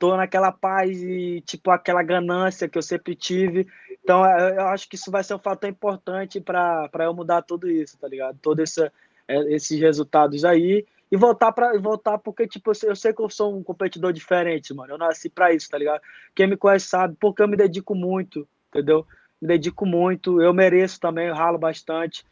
Tô 0.00 0.16
naquela 0.16 0.50
paz 0.50 1.00
e 1.00 1.40
tipo 1.46 1.70
aquela 1.70 2.02
ganância 2.02 2.68
que 2.68 2.76
eu 2.76 2.82
sempre 2.82 3.14
tive. 3.14 3.68
Então 4.02 4.24
eu 4.26 4.66
acho 4.68 4.88
que 4.88 4.96
isso 4.96 5.12
vai 5.12 5.22
ser 5.22 5.34
um 5.34 5.38
fator 5.38 5.70
importante 5.70 6.40
para 6.40 6.90
eu 7.00 7.14
mudar 7.14 7.42
tudo 7.42 7.70
isso, 7.70 7.96
tá 7.98 8.08
ligado? 8.08 8.36
Todos 8.42 8.64
esse, 8.64 8.90
é, 9.28 9.54
esses 9.54 9.78
resultados 9.78 10.44
aí 10.44 10.84
e 11.10 11.16
voltar 11.16 11.52
para 11.52 11.78
voltar 11.78 12.18
porque 12.18 12.48
tipo 12.48 12.72
eu 12.84 12.96
sei 12.96 13.12
que 13.12 13.22
eu 13.22 13.30
sou 13.30 13.56
um 13.56 13.62
competidor 13.62 14.12
diferente, 14.12 14.74
mano. 14.74 14.94
Eu 14.94 14.98
nasci 14.98 15.28
para 15.28 15.52
isso, 15.52 15.70
tá 15.70 15.78
ligado? 15.78 16.00
Quem 16.34 16.48
me 16.48 16.56
conhece 16.56 16.86
sabe, 16.86 17.16
porque 17.20 17.42
eu 17.42 17.48
me 17.48 17.56
dedico 17.56 17.94
muito, 17.94 18.46
entendeu? 18.68 19.06
Me 19.40 19.48
dedico 19.48 19.86
muito, 19.86 20.42
eu 20.42 20.52
mereço 20.52 20.98
também, 21.00 21.28
eu 21.28 21.34
ralo 21.34 21.58
bastante. 21.58 22.24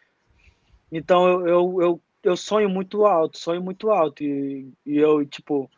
Então 0.90 1.28
eu, 1.28 1.46
eu, 1.46 1.82
eu, 1.82 2.00
eu 2.22 2.36
sonho 2.36 2.68
muito 2.68 3.06
alto, 3.06 3.38
sonho 3.38 3.62
muito 3.62 3.90
alto 3.90 4.22
e, 4.22 4.72
e 4.84 4.96
eu 4.98 5.24
tipo 5.24 5.70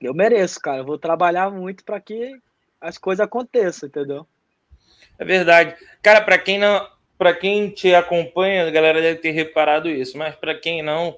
eu 0.00 0.14
mereço, 0.14 0.60
cara. 0.60 0.78
Eu 0.78 0.84
vou 0.84 0.98
trabalhar 0.98 1.50
muito 1.50 1.84
para 1.84 2.00
que 2.00 2.38
as 2.80 2.98
coisas 2.98 3.24
aconteçam, 3.24 3.88
entendeu? 3.88 4.26
É 5.18 5.24
verdade. 5.24 5.74
Cara, 6.02 6.20
para 6.20 6.38
quem 6.38 6.58
não, 6.58 6.86
para 7.16 7.34
quem 7.34 7.70
te 7.70 7.94
acompanha, 7.94 8.66
a 8.66 8.70
galera 8.70 9.00
deve 9.00 9.20
ter 9.20 9.30
reparado 9.30 9.88
isso, 9.88 10.18
mas 10.18 10.34
para 10.34 10.54
quem 10.54 10.82
não, 10.82 11.16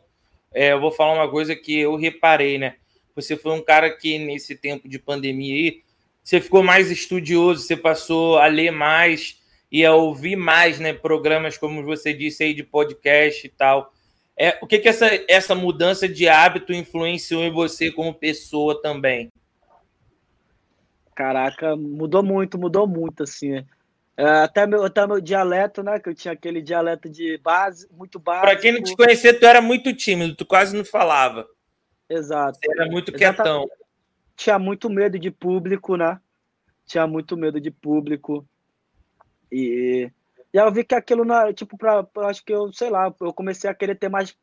é, 0.55 0.73
eu 0.73 0.81
vou 0.81 0.93
falar 0.93 1.15
uma 1.15 1.31
coisa 1.31 1.55
que 1.57 1.79
eu 1.79 1.97
reparei, 1.97 2.59
né? 2.59 2.77
Você 3.15 3.37
foi 3.37 3.53
um 3.53 3.63
cara 3.63 3.91
que, 3.91 4.19
nesse 4.19 4.55
tempo 4.55 4.89
de 4.89 4.99
pandemia 4.99 5.55
aí, 5.55 5.83
você 6.29 6.43
ficou 6.43 6.63
mais 6.63 6.91
estudioso, 6.91 7.63
você 7.63 7.75
passou 7.75 8.37
a 8.37 8.47
ler 8.49 8.71
mais 8.71 9.41
e 9.73 9.83
a 9.83 9.95
ouvir 9.95 10.37
mais, 10.37 10.79
né? 10.79 10.93
Programas, 10.93 11.57
como 11.57 11.83
você 11.83 12.13
disse 12.13 12.45
aí, 12.45 12.53
de 12.53 12.63
podcast 12.63 13.47
e 13.47 13.49
tal. 13.49 13.91
É, 14.37 14.59
o 14.61 14.67
que, 14.67 14.79
que 14.79 14.91
essa, 14.91 15.09
essa 15.27 15.55
mudança 15.55 16.07
de 16.07 16.29
hábito 16.29 16.71
influenciou 16.71 17.43
em 17.45 17.51
você 17.51 17.91
como 17.91 18.13
pessoa 18.13 18.79
também? 18.83 19.33
Caraca, 21.15 21.75
mudou 21.75 22.23
muito, 22.23 22.59
mudou 22.59 22.87
muito, 22.87 23.23
assim. 23.23 23.53
Né? 23.53 23.65
É, 24.15 24.29
até, 24.43 24.67
meu, 24.67 24.85
até 24.85 25.07
meu 25.07 25.23
dialeto, 25.23 25.83
né? 25.83 25.99
Que 25.99 26.11
eu 26.11 26.15
tinha 26.15 26.35
aquele 26.35 26.61
dialeto 26.61 27.09
de 27.09 27.39
base, 27.39 27.89
muito 27.91 28.19
básico. 28.19 28.47
Para 28.47 28.57
quem 28.57 28.73
não 28.73 28.83
te 28.83 28.95
conhecer, 28.95 29.41
tu 29.41 29.47
era 29.47 29.63
muito 29.63 29.95
tímido, 29.95 30.37
tu 30.37 30.45
quase 30.45 30.77
não 30.77 30.85
falava. 30.85 31.49
Exato. 32.07 32.59
Você 32.63 32.71
era 32.71 32.85
muito 32.91 33.13
quietão. 33.13 33.67
Tinha 34.39 34.57
muito 34.57 34.89
medo 34.89 35.19
de 35.19 35.33
público, 35.33 35.97
né? 35.97 36.21
Tinha 36.87 37.09
muito 37.09 37.37
medo 37.37 37.61
de 37.61 37.73
público. 37.73 38.47
E, 39.51 40.13
e 40.55 40.59
aí 40.59 40.65
eu 40.65 40.73
vi 40.73 40.85
que 40.85 40.95
aquilo, 40.95 41.25
não, 41.25 41.53
tipo, 41.53 41.77
pra, 41.77 42.05
pra, 42.05 42.29
acho 42.29 42.45
que 42.45 42.53
eu, 42.55 42.73
sei 42.73 42.89
lá, 42.89 43.13
eu 43.21 43.33
comecei 43.33 43.69
a 43.69 43.75
querer 43.75 43.97
ter 43.97 44.09
mais 44.09 44.37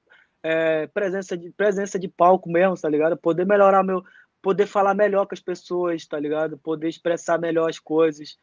é, 0.44 0.86
presença, 0.88 1.38
de, 1.38 1.50
presença 1.52 1.98
de 1.98 2.10
palco 2.10 2.50
mesmo, 2.50 2.76
tá 2.76 2.90
ligado? 2.90 3.16
Poder 3.16 3.46
melhorar 3.46 3.84
meu. 3.84 4.04
Poder 4.42 4.68
falar 4.68 4.94
melhor 4.94 5.28
com 5.28 5.34
as 5.34 5.40
pessoas, 5.40 6.06
tá 6.06 6.20
ligado? 6.20 6.58
Poder 6.58 6.90
expressar 6.90 7.40
melhor 7.40 7.70
as 7.70 7.80
coisas. 7.80 8.38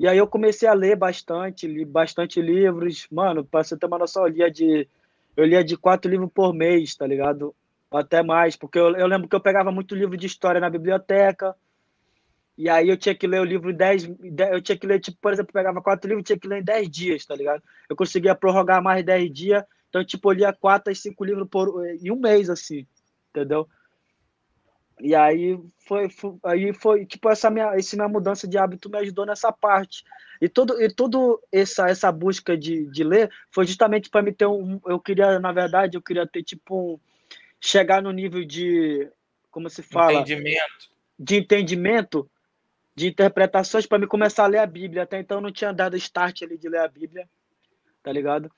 E 0.00 0.08
aí 0.08 0.18
eu 0.18 0.26
comecei 0.26 0.68
a 0.68 0.74
ler 0.74 0.96
bastante, 0.96 1.68
li 1.68 1.84
bastante 1.84 2.42
livros. 2.42 3.06
Mano, 3.08 3.44
para 3.44 3.62
você 3.62 3.76
ter 3.76 3.86
uma 3.86 3.98
noção, 3.98 4.26
eu 4.26 4.32
lia 4.32 4.50
de, 4.50 4.88
eu 5.36 5.44
lia 5.44 5.62
de 5.62 5.76
quatro 5.76 6.10
livros 6.10 6.32
por 6.34 6.52
mês, 6.52 6.96
tá 6.96 7.06
ligado? 7.06 7.54
Até 7.90 8.22
mais, 8.22 8.56
porque 8.56 8.78
eu, 8.78 8.94
eu 8.96 9.06
lembro 9.06 9.28
que 9.28 9.34
eu 9.34 9.40
pegava 9.40 9.72
muito 9.72 9.94
livro 9.94 10.16
de 10.16 10.26
história 10.26 10.60
na 10.60 10.68
biblioteca. 10.68 11.54
E 12.56 12.68
aí 12.68 12.88
eu 12.88 12.96
tinha 12.96 13.14
que 13.14 13.26
ler 13.26 13.40
o 13.40 13.44
livro 13.44 13.70
em 13.70 13.74
10, 13.74 14.10
eu 14.50 14.60
tinha 14.60 14.76
que 14.76 14.86
ler, 14.86 14.98
tipo, 15.00 15.16
por 15.20 15.32
exemplo, 15.32 15.50
eu 15.50 15.54
pegava 15.54 15.80
quatro 15.80 16.08
livros, 16.08 16.26
tinha 16.26 16.38
que 16.38 16.48
ler 16.48 16.60
em 16.60 16.64
10 16.64 16.90
dias, 16.90 17.24
tá 17.24 17.36
ligado? 17.36 17.62
Eu 17.88 17.94
conseguia 17.94 18.34
prorrogar 18.34 18.82
mais 18.82 19.04
10 19.04 19.32
dias 19.32 19.64
então, 19.88 20.04
tipo, 20.04 20.30
eu 20.30 20.36
lia 20.36 20.52
quatro 20.52 20.92
a 20.92 20.94
cinco 20.94 21.24
livros 21.24 21.48
por, 21.48 21.86
em 21.86 22.10
um 22.10 22.16
mês, 22.20 22.50
assim, 22.50 22.86
entendeu? 23.30 23.66
E 25.00 25.14
aí 25.14 25.58
foi, 25.86 26.10
foi, 26.10 26.34
aí 26.44 26.72
foi 26.72 27.06
tipo 27.06 27.30
essa 27.30 27.48
minha, 27.48 27.74
essa 27.76 27.96
minha 27.96 28.08
mudança 28.08 28.48
de 28.48 28.58
hábito 28.58 28.90
me 28.90 28.98
ajudou 28.98 29.24
nessa 29.24 29.52
parte. 29.52 30.04
E 30.40 30.48
tudo 30.48 30.80
e 30.82 30.92
tudo 30.92 31.40
essa 31.52 31.88
essa 31.88 32.10
busca 32.10 32.56
de, 32.56 32.86
de 32.90 33.04
ler 33.04 33.30
foi 33.50 33.64
justamente 33.64 34.10
para 34.10 34.22
me 34.22 34.32
ter 34.32 34.46
um 34.46 34.80
eu 34.86 34.98
queria, 34.98 35.38
na 35.38 35.52
verdade, 35.52 35.96
eu 35.96 36.02
queria 36.02 36.26
ter 36.26 36.42
tipo 36.42 36.94
um, 36.94 37.00
chegar 37.60 38.02
no 38.02 38.12
nível 38.12 38.44
de 38.44 39.08
como 39.50 39.68
se 39.68 39.82
fala, 39.82 40.20
entendimento. 40.20 40.90
de 41.18 41.36
entendimento, 41.36 42.30
de 42.94 43.08
interpretações 43.08 43.86
para 43.86 43.98
me 43.98 44.06
começar 44.06 44.44
a 44.44 44.48
ler 44.48 44.58
a 44.58 44.66
Bíblia. 44.66 45.02
Até 45.02 45.18
então 45.18 45.38
eu 45.38 45.42
não 45.42 45.52
tinha 45.52 45.72
dado 45.72 45.96
start 45.96 46.42
ali 46.42 46.56
de 46.58 46.68
ler 46.68 46.80
a 46.80 46.88
Bíblia. 46.88 47.28
Tá 48.02 48.12
ligado? 48.12 48.50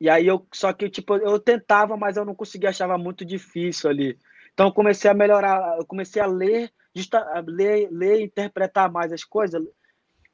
E 0.00 0.10
aí 0.10 0.26
eu 0.26 0.46
só 0.52 0.72
que 0.72 0.90
tipo 0.90 1.16
eu 1.16 1.38
tentava, 1.38 1.96
mas 1.96 2.16
eu 2.16 2.24
não 2.24 2.34
conseguia, 2.34 2.70
achava 2.70 2.98
muito 2.98 3.24
difícil 3.24 3.88
ali. 3.88 4.18
Então 4.52 4.66
eu 4.66 4.72
comecei 4.72 5.10
a 5.10 5.14
melhorar, 5.14 5.78
eu 5.78 5.86
comecei 5.86 6.20
a 6.20 6.26
ler, 6.26 6.70
justa, 6.94 7.18
a 7.18 7.42
ler, 7.46 7.88
ler, 7.90 8.20
interpretar 8.20 8.90
mais 8.90 9.12
as 9.12 9.24
coisas, 9.24 9.62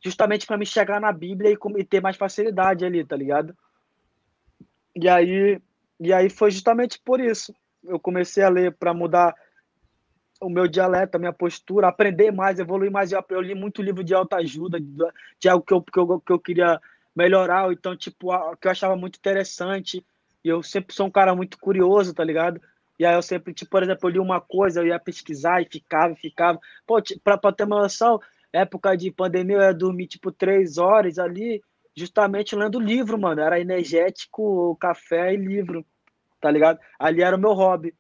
justamente 0.01 0.47
para 0.47 0.57
me 0.57 0.67
chegar 0.67 1.01
na 1.01 1.13
Bíblia 1.13 1.53
e, 1.53 1.59
e, 1.81 1.85
ter 1.85 2.01
mais 2.01 2.17
facilidade 2.17 2.85
ali, 2.85 3.05
tá 3.05 3.15
ligado? 3.15 3.57
E 4.97 5.09
aí 5.09 5.61
e 6.01 6.13
aí 6.13 6.31
foi 6.31 6.51
justamente 6.51 7.01
por 7.05 7.21
isso. 7.21 7.53
Eu 7.85 7.99
comecei 7.99 8.43
a 8.43 8.49
ler 8.49 8.75
para 8.77 8.93
mudar 8.93 9.35
o 10.41 10.49
meu 10.49 10.69
dialeto, 10.69 11.17
a 11.17 11.19
minha 11.19 11.33
postura, 11.33 11.89
aprender 11.89 12.31
mais, 12.31 12.59
evoluir 12.59 12.91
mais. 12.91 13.13
Eu, 13.13 13.41
li 13.41 13.55
muito 13.55 13.83
livro 13.83 14.05
de 14.05 14.15
autoajuda, 14.15 14.79
de, 14.81 15.49
algo 15.49 15.65
que 15.65 15.75
eu, 15.75 15.83
que 15.83 15.99
eu, 15.99 16.21
que 16.21 16.33
eu 16.33 16.39
queria 16.39 16.81
melhorar, 17.15 17.73
então, 17.73 17.97
tipo, 17.97 18.29
que 18.57 18.69
eu 18.69 18.71
achava 18.71 18.97
muito 18.97 19.17
interessante. 19.17 20.05
E 20.45 20.49
eu 20.49 20.63
sempre 20.63 20.95
sou 20.95 21.07
um 21.07 21.11
cara 21.11 21.35
muito 21.35 21.59
curioso, 21.59 22.15
tá 22.15 22.23
ligado? 22.23 22.61
E 22.99 23.05
aí 23.05 23.15
eu 23.15 23.23
sempre, 23.23 23.53
tipo, 23.53 23.71
por 23.71 23.83
exemplo, 23.83 24.09
eu 24.09 24.13
li 24.13 24.19
uma 24.19 24.41
coisa, 24.41 24.81
eu 24.81 24.87
ia 24.87 24.99
pesquisar 24.99 25.61
e 25.61 25.69
ficava, 25.71 26.15
ficava. 26.15 26.59
Pô, 26.87 27.01
pra, 27.23 27.37
pra 27.37 27.53
ter 27.53 27.65
uma 27.65 27.83
noção, 27.83 28.21
época 28.53 28.97
de 28.97 29.11
pandemia, 29.11 29.57
eu 29.57 29.63
ia 29.63 29.75
dormir, 29.75 30.07
tipo, 30.07 30.31
três 30.31 30.79
horas 30.79 31.19
ali, 31.19 31.63
justamente 31.97 32.55
lendo 32.55 32.79
livro, 32.79 33.19
mano. 33.19 33.41
Era 33.41 33.61
energético, 33.61 34.77
café 34.77 35.35
e 35.35 35.37
livro, 35.37 35.85
tá 36.41 36.51
ligado? 36.51 36.79
Ali 36.99 37.23
era 37.23 37.37
o 37.37 37.41
meu 37.41 37.53
hobby. 37.53 37.95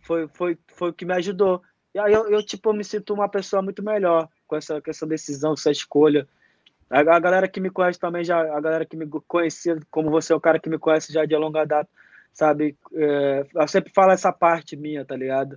Foi, 0.00 0.28
foi, 0.28 0.58
foi 0.68 0.90
o 0.90 0.92
que 0.92 1.04
me 1.04 1.14
ajudou. 1.14 1.62
E 1.94 1.98
aí 1.98 2.12
eu, 2.12 2.28
eu 2.28 2.44
tipo, 2.44 2.70
eu 2.70 2.74
me 2.74 2.84
sinto 2.84 3.14
uma 3.14 3.28
pessoa 3.28 3.62
muito 3.62 3.82
melhor 3.82 4.28
com 4.46 4.56
essa, 4.56 4.80
com 4.80 4.90
essa 4.90 5.06
decisão, 5.06 5.50
com 5.50 5.60
essa 5.60 5.70
escolha. 5.70 6.28
A, 6.90 7.00
a, 7.00 7.20
galera 7.20 7.48
que 7.48 7.60
me 7.60 7.70
conhece 7.70 7.98
também, 7.98 8.24
já, 8.24 8.38
a 8.38 8.60
galera 8.60 8.84
que 8.84 8.96
me 8.96 9.06
conhecia, 9.26 9.78
como 9.90 10.10
você 10.10 10.32
é 10.32 10.36
o 10.36 10.40
cara 10.40 10.58
que 10.58 10.68
me 10.68 10.78
conhece 10.78 11.12
já 11.12 11.24
de 11.24 11.36
longa 11.36 11.64
data, 11.64 11.88
sabe? 12.32 12.76
É, 12.92 13.46
eu 13.54 13.68
sempre 13.68 13.92
falo 13.94 14.12
essa 14.12 14.32
parte 14.32 14.76
minha, 14.76 15.04
tá 15.04 15.16
ligado? 15.16 15.56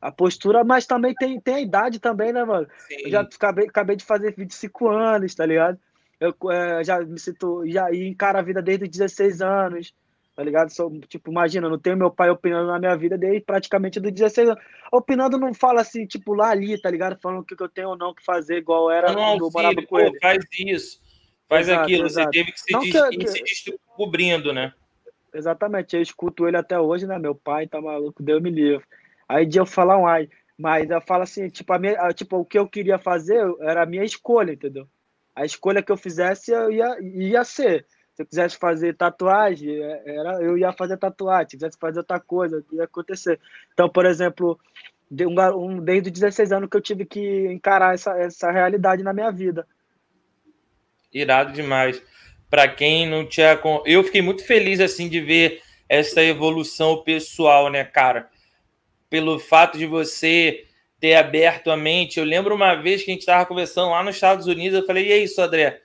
A 0.00 0.12
postura, 0.12 0.64
mas 0.64 0.86
também 0.86 1.14
tem, 1.14 1.40
tem 1.40 1.54
a 1.54 1.60
idade 1.60 1.98
também, 1.98 2.32
né, 2.32 2.44
mano? 2.44 2.66
Sim. 2.88 2.96
Eu 3.04 3.10
já 3.10 3.20
acabei, 3.22 3.66
acabei 3.66 3.96
de 3.96 4.04
fazer 4.04 4.34
25 4.34 4.88
anos, 4.88 5.34
tá 5.34 5.44
ligado? 5.44 5.78
Eu 6.18 6.34
é, 6.50 6.84
já 6.84 7.00
me 7.00 7.18
sinto, 7.18 7.64
já 7.66 7.92
encara 7.92 8.38
a 8.38 8.42
vida 8.42 8.62
desde 8.62 8.84
os 8.84 8.90
16 8.90 9.42
anos 9.42 9.94
tá 10.40 10.44
ligado? 10.44 10.70
Sou, 10.70 10.90
tipo, 11.00 11.30
imagina, 11.30 11.68
não 11.68 11.78
tenho 11.78 11.98
meu 11.98 12.10
pai 12.10 12.30
opinando 12.30 12.68
na 12.68 12.78
minha 12.78 12.96
vida 12.96 13.18
desde 13.18 13.42
praticamente 13.42 14.00
dos 14.00 14.10
16 14.10 14.48
anos. 14.48 14.64
Opinando 14.90 15.36
não 15.36 15.52
fala 15.52 15.82
assim, 15.82 16.06
tipo, 16.06 16.32
lá 16.32 16.48
ali, 16.48 16.80
tá 16.80 16.90
ligado? 16.90 17.20
Falando 17.20 17.40
o 17.40 17.44
que 17.44 17.62
eu 17.62 17.68
tenho 17.68 17.90
ou 17.90 17.96
não 17.98 18.14
que 18.14 18.24
fazer, 18.24 18.56
igual 18.56 18.90
era 18.90 19.12
não, 19.12 19.32
quando 19.36 19.44
eu 19.44 19.50
morava 19.52 19.74
com 19.74 19.86
pô, 19.86 20.00
ele. 20.00 20.18
Faz 20.18 20.42
isso, 20.58 20.98
faz 21.46 21.68
exato, 21.68 21.82
aquilo. 21.82 22.06
Exato. 22.06 22.30
Você 22.32 22.38
teve 22.38 22.52
que 22.52 22.58
se, 22.58 22.78
des... 22.78 23.34
que... 23.34 23.46
se 23.46 23.70
descobrindo, 23.70 24.50
né? 24.54 24.72
Exatamente, 25.34 25.94
eu 25.94 26.00
escuto 26.00 26.48
ele 26.48 26.56
até 26.56 26.80
hoje, 26.80 27.06
né? 27.06 27.18
Meu 27.18 27.34
pai 27.34 27.66
tá 27.66 27.78
maluco, 27.78 28.22
Deus 28.22 28.40
me 28.40 28.48
livre. 28.48 28.82
Aí 29.28 29.44
de 29.44 29.58
eu 29.58 29.66
falar 29.66 29.98
um 29.98 30.06
ai, 30.06 30.26
mas 30.56 30.88
eu 30.88 31.02
falo 31.02 31.22
assim, 31.22 31.50
tipo, 31.50 31.70
a 31.70 31.78
minha, 31.78 32.08
tipo, 32.14 32.38
o 32.38 32.46
que 32.46 32.58
eu 32.58 32.66
queria 32.66 32.98
fazer 32.98 33.44
era 33.60 33.82
a 33.82 33.86
minha 33.86 34.04
escolha, 34.04 34.52
entendeu? 34.52 34.88
A 35.36 35.44
escolha 35.44 35.82
que 35.82 35.92
eu 35.92 35.98
fizesse 35.98 36.50
eu 36.50 36.72
ia, 36.72 36.96
ia 37.02 37.44
ser. 37.44 37.86
Se 38.20 38.22
eu 38.22 38.26
quisesse 38.26 38.56
fazer 38.58 38.94
tatuagem, 38.96 39.82
é, 39.82 40.02
era, 40.04 40.42
eu 40.42 40.58
ia 40.58 40.70
fazer 40.72 40.98
tatuagem. 40.98 41.48
Se 41.48 41.56
quisesse 41.56 41.78
fazer 41.78 42.00
outra 42.00 42.20
coisa, 42.20 42.62
ia 42.70 42.84
acontecer. 42.84 43.40
Então, 43.72 43.88
por 43.88 44.04
exemplo, 44.04 44.60
de 45.10 45.24
um, 45.24 45.34
um, 45.56 45.80
desde 45.82 46.10
os 46.10 46.20
16 46.20 46.52
anos 46.52 46.68
que 46.68 46.76
eu 46.76 46.82
tive 46.82 47.06
que 47.06 47.46
encarar 47.46 47.94
essa, 47.94 48.12
essa 48.18 48.50
realidade 48.50 49.02
na 49.02 49.14
minha 49.14 49.30
vida. 49.30 49.66
Irado 51.10 51.54
demais. 51.54 52.02
Para 52.50 52.68
quem 52.68 53.08
não 53.08 53.24
tinha. 53.24 53.58
Eu 53.86 54.04
fiquei 54.04 54.20
muito 54.20 54.44
feliz 54.44 54.80
assim 54.80 55.08
de 55.08 55.18
ver 55.20 55.62
essa 55.88 56.22
evolução 56.22 57.02
pessoal, 57.02 57.70
né, 57.70 57.84
cara? 57.84 58.28
Pelo 59.08 59.38
fato 59.38 59.78
de 59.78 59.86
você 59.86 60.66
ter 61.00 61.14
aberto 61.14 61.70
a 61.70 61.76
mente. 61.76 62.18
Eu 62.18 62.26
lembro 62.26 62.54
uma 62.54 62.74
vez 62.74 63.02
que 63.02 63.10
a 63.10 63.14
gente 63.14 63.22
estava 63.22 63.46
conversando 63.46 63.92
lá 63.92 64.02
nos 64.02 64.16
Estados 64.16 64.46
Unidos, 64.46 64.78
eu 64.78 64.86
falei, 64.86 65.08
e 65.08 65.12
aí, 65.14 65.26
Sodré? 65.26 65.80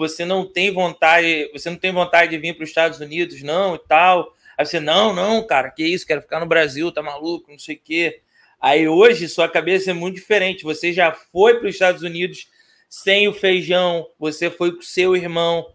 Você 0.00 0.24
não 0.24 0.46
tem 0.46 0.72
vontade, 0.72 1.50
você 1.52 1.68
não 1.68 1.76
tem 1.76 1.92
vontade 1.92 2.30
de 2.30 2.38
vir 2.38 2.54
para 2.54 2.64
os 2.64 2.70
Estados 2.70 3.00
Unidos, 3.00 3.42
não, 3.42 3.74
e 3.74 3.78
tal. 3.80 4.34
Aí 4.56 4.64
você, 4.64 4.80
não, 4.80 5.12
não, 5.12 5.46
cara, 5.46 5.70
que 5.70 5.84
isso, 5.84 6.06
quero 6.06 6.22
ficar 6.22 6.40
no 6.40 6.46
Brasil, 6.46 6.90
tá 6.90 7.02
maluco, 7.02 7.50
não 7.50 7.58
sei 7.58 7.76
o 7.76 7.80
quê. 7.84 8.22
Aí 8.58 8.88
hoje 8.88 9.28
sua 9.28 9.46
cabeça 9.46 9.90
é 9.90 9.94
muito 9.94 10.14
diferente. 10.14 10.64
Você 10.64 10.90
já 10.90 11.12
foi 11.12 11.58
para 11.58 11.68
os 11.68 11.74
Estados 11.74 12.02
Unidos 12.02 12.48
sem 12.88 13.28
o 13.28 13.32
feijão, 13.34 14.06
você 14.18 14.50
foi 14.50 14.74
com 14.74 14.80
seu 14.80 15.14
irmão. 15.14 15.66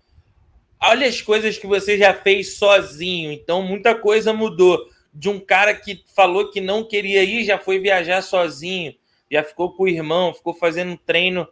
Olha 0.81 1.07
as 1.07 1.21
coisas 1.21 1.59
que 1.59 1.67
você 1.67 1.95
já 1.95 2.11
fez 2.11 2.57
sozinho. 2.57 3.31
Então 3.31 3.61
muita 3.61 3.93
coisa 3.93 4.33
mudou. 4.33 4.89
De 5.13 5.29
um 5.29 5.39
cara 5.39 5.73
que 5.75 6.03
falou 6.15 6.49
que 6.49 6.59
não 6.59 6.83
queria 6.83 7.23
ir, 7.23 7.45
já 7.45 7.59
foi 7.59 7.79
viajar 7.79 8.23
sozinho, 8.23 8.93
já 9.31 9.43
ficou 9.43 9.71
com 9.71 9.83
o 9.83 9.87
irmão, 9.87 10.33
ficou 10.33 10.53
fazendo 10.53 10.97
treino 10.97 11.47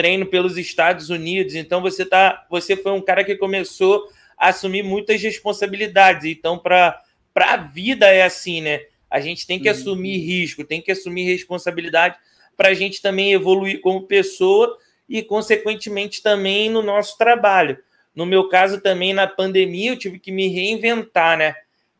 treino 0.00 0.24
pelos 0.24 0.56
Estados 0.56 1.10
Unidos. 1.10 1.54
Então 1.54 1.82
você 1.82 2.06
tá, 2.06 2.46
você 2.48 2.74
foi 2.74 2.92
um 2.92 3.02
cara 3.02 3.22
que 3.22 3.36
começou 3.36 4.08
a 4.34 4.48
assumir 4.48 4.82
muitas 4.82 5.20
responsabilidades. 5.20 6.24
Então 6.24 6.58
para 6.58 6.98
para 7.34 7.52
a 7.52 7.56
vida 7.58 8.06
é 8.06 8.22
assim, 8.22 8.62
né? 8.62 8.80
A 9.10 9.20
gente 9.20 9.46
tem 9.46 9.60
que 9.60 9.68
uhum. 9.68 9.74
assumir 9.74 10.16
risco, 10.18 10.64
tem 10.64 10.80
que 10.80 10.90
assumir 10.90 11.24
responsabilidade 11.24 12.16
para 12.56 12.70
a 12.70 12.74
gente 12.74 13.02
também 13.02 13.32
evoluir 13.32 13.82
como 13.82 14.06
pessoa 14.06 14.78
e, 15.06 15.22
consequentemente, 15.22 16.22
também 16.22 16.70
no 16.70 16.82
nosso 16.82 17.18
trabalho. 17.18 17.78
No 18.14 18.24
meu 18.24 18.48
caso, 18.48 18.80
também 18.80 19.12
na 19.12 19.26
pandemia, 19.26 19.92
eu 19.92 19.98
tive 19.98 20.18
que 20.18 20.32
me 20.32 20.48
reinventar, 20.48 21.36
né? 21.36 21.54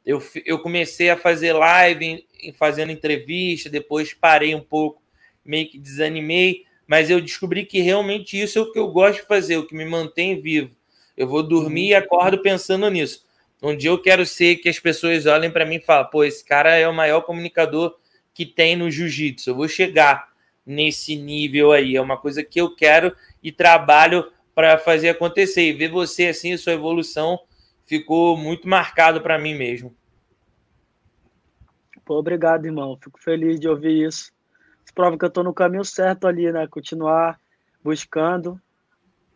Eu, 0.04 0.22
eu 0.46 0.58
comecei 0.58 1.10
a 1.10 1.16
fazer 1.18 1.52
live, 1.52 2.26
fazendo 2.56 2.92
entrevista, 2.92 3.68
depois 3.68 4.14
parei 4.14 4.54
um 4.54 4.62
pouco, 4.62 5.02
meio 5.44 5.68
que 5.68 5.78
desanimei 5.78 6.64
mas 6.90 7.08
eu 7.08 7.20
descobri 7.20 7.64
que 7.64 7.80
realmente 7.80 8.36
isso 8.36 8.58
é 8.58 8.62
o 8.62 8.72
que 8.72 8.76
eu 8.76 8.88
gosto 8.88 9.20
de 9.20 9.28
fazer, 9.28 9.56
o 9.56 9.64
que 9.64 9.76
me 9.76 9.84
mantém 9.84 10.40
vivo. 10.40 10.74
Eu 11.16 11.28
vou 11.28 11.40
dormir 11.40 11.90
e 11.90 11.94
acordo 11.94 12.42
pensando 12.42 12.90
nisso. 12.90 13.24
Um 13.62 13.76
dia 13.76 13.90
eu 13.90 14.02
quero 14.02 14.26
ser 14.26 14.56
que 14.56 14.68
as 14.68 14.80
pessoas 14.80 15.24
olhem 15.24 15.52
para 15.52 15.64
mim 15.64 15.76
e 15.76 15.80
falem: 15.80 16.10
pô, 16.10 16.24
esse 16.24 16.44
cara 16.44 16.74
é 16.74 16.88
o 16.88 16.92
maior 16.92 17.20
comunicador 17.20 17.96
que 18.34 18.44
tem 18.44 18.74
no 18.74 18.90
jiu-jitsu. 18.90 19.50
Eu 19.50 19.54
vou 19.54 19.68
chegar 19.68 20.32
nesse 20.66 21.14
nível 21.14 21.70
aí. 21.70 21.94
É 21.94 22.00
uma 22.00 22.16
coisa 22.16 22.42
que 22.42 22.60
eu 22.60 22.74
quero 22.74 23.14
e 23.40 23.52
trabalho 23.52 24.28
para 24.52 24.76
fazer 24.76 25.10
acontecer. 25.10 25.62
E 25.62 25.72
ver 25.72 25.92
você 25.92 26.26
assim, 26.26 26.56
sua 26.56 26.72
evolução 26.72 27.38
ficou 27.86 28.36
muito 28.36 28.68
marcado 28.68 29.20
para 29.20 29.38
mim 29.38 29.54
mesmo. 29.54 29.94
Pô, 32.04 32.18
obrigado, 32.18 32.66
irmão. 32.66 32.98
Fico 33.00 33.22
feliz 33.22 33.60
de 33.60 33.68
ouvir 33.68 34.08
isso 34.08 34.32
prova 34.92 35.18
que 35.18 35.24
eu 35.24 35.28
estou 35.28 35.44
no 35.44 35.54
caminho 35.54 35.84
certo 35.84 36.26
ali, 36.26 36.50
né? 36.52 36.66
Continuar 36.66 37.38
buscando 37.82 38.60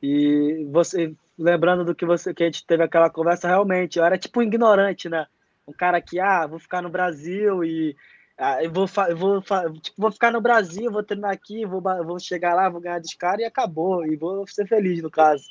E 0.03 0.67
você, 0.71 1.15
lembrando 1.39 1.85
do 1.85 1.95
que 1.95 2.05
você 2.05 2.35
que 2.35 2.43
a 2.43 2.47
gente 2.47 2.67
teve 2.67 2.83
aquela 2.83 3.09
conversa, 3.11 3.49
realmente, 3.49 3.99
eu 3.99 4.05
era 4.05 4.19
tipo 4.19 4.41
um 4.41 4.43
ignorante, 4.43 5.09
né? 5.09 5.27
Um 5.67 5.73
cara 5.73 6.01
que, 6.01 6.21
ah, 6.21 6.47
vou 6.47 6.59
ficar 6.59 6.83
no 6.83 6.91
Brasil 6.91 7.65
e 7.65 7.97
ah, 8.37 8.63
eu 8.63 8.71
vou, 8.71 8.87
eu 9.09 9.17
vou, 9.17 9.41
tipo, 9.81 9.97
vou 9.97 10.13
ficar 10.13 10.33
no 10.33 10.41
Brasil, 10.41 10.91
vou 10.91 11.03
treinar 11.03 11.31
aqui, 11.31 11.65
vou, 11.65 11.81
vou 11.81 12.19
chegar 12.19 12.55
lá, 12.55 12.69
vou 12.69 12.81
ganhar 12.81 13.01
dos 13.01 13.15
caras 13.15 13.41
e 13.41 13.45
acabou. 13.45 14.05
E 14.07 14.17
vou 14.17 14.47
ser 14.47 14.67
feliz, 14.67 15.03
no 15.03 15.11
caso. 15.11 15.45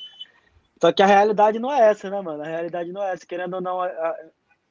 Só 0.80 0.92
que 0.92 1.02
a 1.02 1.06
realidade 1.06 1.58
não 1.58 1.72
é 1.72 1.90
essa, 1.90 2.10
né, 2.10 2.20
mano? 2.20 2.42
A 2.42 2.46
realidade 2.46 2.92
não 2.92 3.02
é 3.02 3.12
essa. 3.12 3.26
Querendo 3.26 3.54
ou 3.54 3.60
não, 3.60 3.80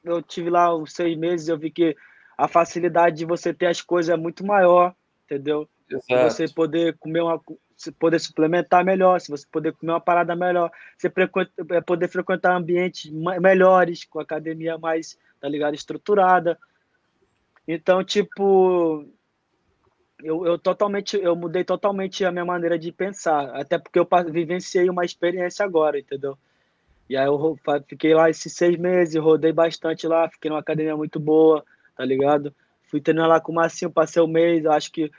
eu 0.04 0.22
tive 0.22 0.50
lá 0.50 0.74
uns 0.76 0.92
seis 0.92 1.16
meses, 1.16 1.48
eu 1.48 1.58
vi 1.58 1.70
que 1.70 1.96
a 2.36 2.46
facilidade 2.46 3.16
de 3.16 3.24
você 3.24 3.52
ter 3.52 3.66
as 3.66 3.80
coisas 3.80 4.12
é 4.12 4.16
muito 4.16 4.44
maior, 4.46 4.94
entendeu? 5.24 5.68
Exato. 5.90 6.30
Você 6.30 6.48
poder 6.48 6.96
comer 6.98 7.22
uma, 7.22 7.40
você 7.76 7.92
poder 7.92 8.18
suplementar 8.18 8.84
melhor, 8.84 9.20
se 9.20 9.30
você 9.30 9.46
poder 9.50 9.72
comer 9.72 9.92
uma 9.92 10.00
parada 10.00 10.34
melhor, 10.34 10.70
você 10.96 11.12
é, 11.70 11.80
poder 11.80 12.08
frequentar 12.08 12.56
ambientes 12.56 13.10
melhores, 13.40 14.04
com 14.04 14.20
academia 14.20 14.78
mais, 14.78 15.18
tá 15.40 15.48
ligado, 15.48 15.74
estruturada. 15.74 16.58
Então, 17.66 18.04
tipo, 18.04 19.06
eu, 20.22 20.46
eu 20.46 20.58
totalmente, 20.58 21.16
eu 21.16 21.34
mudei 21.34 21.64
totalmente 21.64 22.24
a 22.24 22.32
minha 22.32 22.44
maneira 22.44 22.78
de 22.78 22.92
pensar, 22.92 23.54
até 23.54 23.78
porque 23.78 23.98
eu 23.98 24.08
vivenciei 24.30 24.88
uma 24.88 25.04
experiência 25.04 25.64
agora, 25.64 25.98
entendeu? 25.98 26.38
E 27.08 27.16
aí 27.16 27.26
eu 27.26 27.58
fiquei 27.86 28.14
lá 28.14 28.30
esses 28.30 28.52
seis 28.54 28.78
meses, 28.78 29.20
rodei 29.20 29.52
bastante 29.52 30.06
lá, 30.06 30.28
fiquei 30.28 30.48
numa 30.48 30.60
academia 30.60 30.96
muito 30.96 31.20
boa, 31.20 31.62
tá 31.94 32.04
ligado? 32.04 32.54
Fui 32.94 33.00
treinar 33.00 33.26
lá 33.26 33.40
com 33.40 33.50
o 33.50 33.54
Marcinho, 33.56 33.90
passei 33.90 34.22
o 34.22 34.24
um 34.24 34.28
mês, 34.28 34.64
acho 34.66 34.92
que 34.92 35.10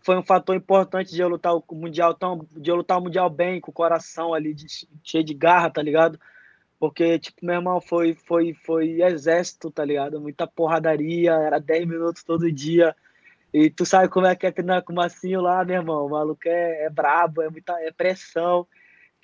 foi 0.00 0.16
um 0.16 0.22
fator 0.22 0.54
importante 0.54 1.10
de 1.10 1.20
eu 1.20 1.28
lutar 1.28 1.56
o 1.56 1.64
mundial 1.72 2.14
tão, 2.14 2.46
de 2.52 2.70
eu 2.70 2.76
lutar 2.76 2.98
o 2.98 3.02
mundial 3.02 3.28
bem, 3.28 3.60
com 3.60 3.72
o 3.72 3.74
coração 3.74 4.32
ali 4.32 4.54
de, 4.54 4.66
cheio 5.02 5.24
de 5.24 5.34
garra, 5.34 5.68
tá 5.68 5.82
ligado? 5.82 6.20
Porque 6.78 7.18
tipo, 7.18 7.44
meu 7.44 7.56
irmão 7.56 7.80
foi 7.80 8.14
foi 8.14 8.54
foi 8.54 9.02
exército, 9.02 9.72
tá 9.72 9.84
ligado? 9.84 10.20
Muita 10.20 10.46
porradaria, 10.46 11.32
era 11.32 11.58
10 11.58 11.88
minutos 11.88 12.22
todo 12.22 12.52
dia. 12.52 12.94
E 13.52 13.68
tu 13.68 13.84
sabe 13.84 14.08
como 14.08 14.28
é 14.28 14.36
que 14.36 14.46
é 14.46 14.52
treinar 14.52 14.84
com 14.84 14.92
o 14.92 14.96
Massinho 14.96 15.40
lá, 15.40 15.64
meu 15.64 15.74
irmão? 15.74 16.06
O 16.06 16.10
maluco 16.10 16.42
é, 16.46 16.84
é 16.84 16.90
brabo, 16.90 17.42
é 17.42 17.50
muita 17.50 17.72
é 17.80 17.90
pressão. 17.90 18.68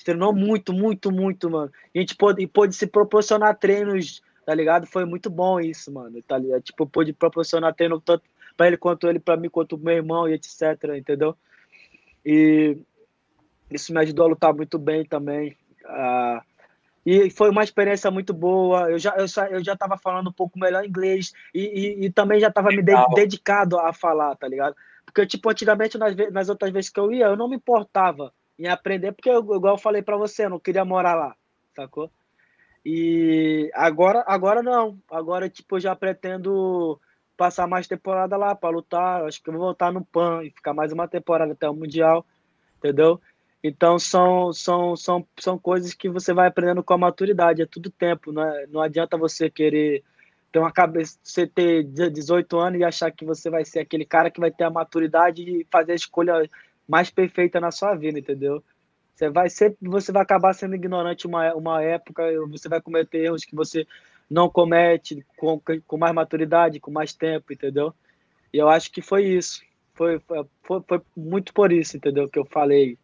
Treinou 0.04 0.34
muito, 0.34 0.72
muito, 0.72 1.12
muito, 1.12 1.48
mano. 1.48 1.70
A 1.94 1.98
gente 2.00 2.16
pôde, 2.16 2.44
pôde 2.48 2.74
se 2.74 2.88
proporcionar 2.88 3.56
treinos, 3.56 4.24
tá 4.46 4.54
ligado? 4.54 4.86
Foi 4.86 5.04
muito 5.04 5.28
bom 5.28 5.58
isso, 5.58 5.92
mano. 5.92 6.22
Tá 6.22 6.38
ligado? 6.38 6.62
Tipo, 6.62 6.86
pôde 6.86 7.12
proporcionar 7.12 7.74
treino 7.74 8.00
tanto 8.00 8.22
para 8.56 8.68
ele 8.68 8.76
quanto 8.76 9.08
ele 9.08 9.18
para 9.18 9.36
mim, 9.36 9.50
quanto 9.50 9.76
meu 9.76 9.94
irmão 9.94 10.28
e 10.28 10.34
etc, 10.34 10.96
entendeu? 10.96 11.36
E 12.24 12.78
isso 13.70 13.92
me 13.92 14.00
ajudou 14.00 14.24
a 14.24 14.28
lutar 14.28 14.54
muito 14.54 14.78
bem 14.78 15.04
também. 15.04 15.56
Ah, 15.84 16.40
e 17.04 17.28
foi 17.28 17.50
uma 17.50 17.64
experiência 17.64 18.08
muito 18.10 18.32
boa. 18.32 18.88
Eu 18.90 18.98
já 18.98 19.14
eu 19.16 19.26
já, 19.26 19.50
eu 19.50 19.64
já 19.64 19.76
tava 19.76 19.98
falando 19.98 20.30
um 20.30 20.32
pouco 20.32 20.58
melhor 20.58 20.84
inglês 20.84 21.32
e, 21.52 21.60
e, 21.60 22.06
e 22.06 22.10
também 22.10 22.38
já 22.38 22.50
tava 22.50 22.68
Legal. 22.68 23.08
me 23.08 23.14
de, 23.14 23.20
dedicado 23.20 23.78
a 23.78 23.92
falar, 23.92 24.36
tá 24.36 24.46
ligado? 24.46 24.76
Porque, 25.04 25.26
tipo, 25.26 25.50
antigamente, 25.50 25.98
nas, 25.98 26.14
nas 26.30 26.48
outras 26.48 26.72
vezes 26.72 26.90
que 26.90 27.00
eu 27.00 27.12
ia, 27.12 27.26
eu 27.26 27.36
não 27.36 27.48
me 27.48 27.56
importava 27.56 28.32
em 28.58 28.68
aprender, 28.68 29.12
porque, 29.12 29.28
eu, 29.30 29.40
igual 29.40 29.74
eu 29.74 29.78
falei 29.78 30.02
para 30.02 30.16
você, 30.16 30.44
eu 30.44 30.50
não 30.50 30.60
queria 30.60 30.84
morar 30.84 31.14
lá, 31.14 31.36
sacou? 31.74 32.10
E 32.88 33.68
agora, 33.74 34.22
agora 34.28 34.62
não. 34.62 34.96
Agora, 35.10 35.50
tipo, 35.50 35.74
eu 35.74 35.80
já 35.80 35.96
pretendo 35.96 37.00
passar 37.36 37.66
mais 37.66 37.88
temporada 37.88 38.36
lá 38.36 38.54
para 38.54 38.76
lutar. 38.76 39.24
Acho 39.24 39.42
que 39.42 39.48
eu 39.48 39.54
vou 39.54 39.62
voltar 39.62 39.92
no 39.92 40.04
PAN 40.04 40.44
e 40.44 40.50
ficar 40.50 40.72
mais 40.72 40.92
uma 40.92 41.08
temporada 41.08 41.52
até 41.52 41.68
o 41.68 41.74
Mundial, 41.74 42.24
entendeu? 42.78 43.20
Então 43.60 43.98
são, 43.98 44.52
são, 44.52 44.94
são, 44.94 45.26
são 45.36 45.58
coisas 45.58 45.94
que 45.94 46.08
você 46.08 46.32
vai 46.32 46.46
aprendendo 46.46 46.84
com 46.84 46.94
a 46.94 46.98
maturidade, 46.98 47.60
é 47.60 47.66
tudo 47.66 47.90
tempo, 47.90 48.30
não, 48.30 48.44
é? 48.44 48.68
não 48.68 48.80
adianta 48.80 49.16
você 49.16 49.50
querer 49.50 50.04
ter 50.52 50.60
uma 50.60 50.70
cabeça, 50.70 51.18
você 51.24 51.44
ter 51.44 51.82
18 51.82 52.56
anos 52.56 52.80
e 52.80 52.84
achar 52.84 53.10
que 53.10 53.24
você 53.24 53.50
vai 53.50 53.64
ser 53.64 53.80
aquele 53.80 54.04
cara 54.04 54.30
que 54.30 54.38
vai 54.38 54.52
ter 54.52 54.62
a 54.62 54.70
maturidade 54.70 55.42
e 55.42 55.66
fazer 55.72 55.90
a 55.90 55.96
escolha 55.96 56.48
mais 56.86 57.10
perfeita 57.10 57.58
na 57.58 57.72
sua 57.72 57.96
vida, 57.96 58.16
entendeu? 58.16 58.62
Você 59.16 59.30
vai 59.30 59.48
sempre, 59.48 59.88
você 59.88 60.12
vai 60.12 60.22
acabar 60.22 60.52
sendo 60.52 60.74
ignorante 60.74 61.26
uma, 61.26 61.54
uma 61.54 61.82
época, 61.82 62.22
você 62.50 62.68
vai 62.68 62.82
cometer 62.82 63.24
erros 63.24 63.46
que 63.46 63.56
você 63.56 63.86
não 64.30 64.50
comete 64.50 65.24
com, 65.38 65.58
com 65.86 65.96
mais 65.96 66.14
maturidade, 66.14 66.78
com 66.78 66.90
mais 66.90 67.14
tempo, 67.14 67.50
entendeu? 67.50 67.94
E 68.52 68.58
eu 68.58 68.68
acho 68.68 68.92
que 68.92 69.00
foi 69.00 69.24
isso. 69.24 69.62
Foi, 69.94 70.20
foi, 70.20 70.82
foi 70.86 71.00
muito 71.16 71.54
por 71.54 71.72
isso, 71.72 71.96
entendeu? 71.96 72.28
Que 72.28 72.38
eu 72.38 72.44
falei 72.44 72.98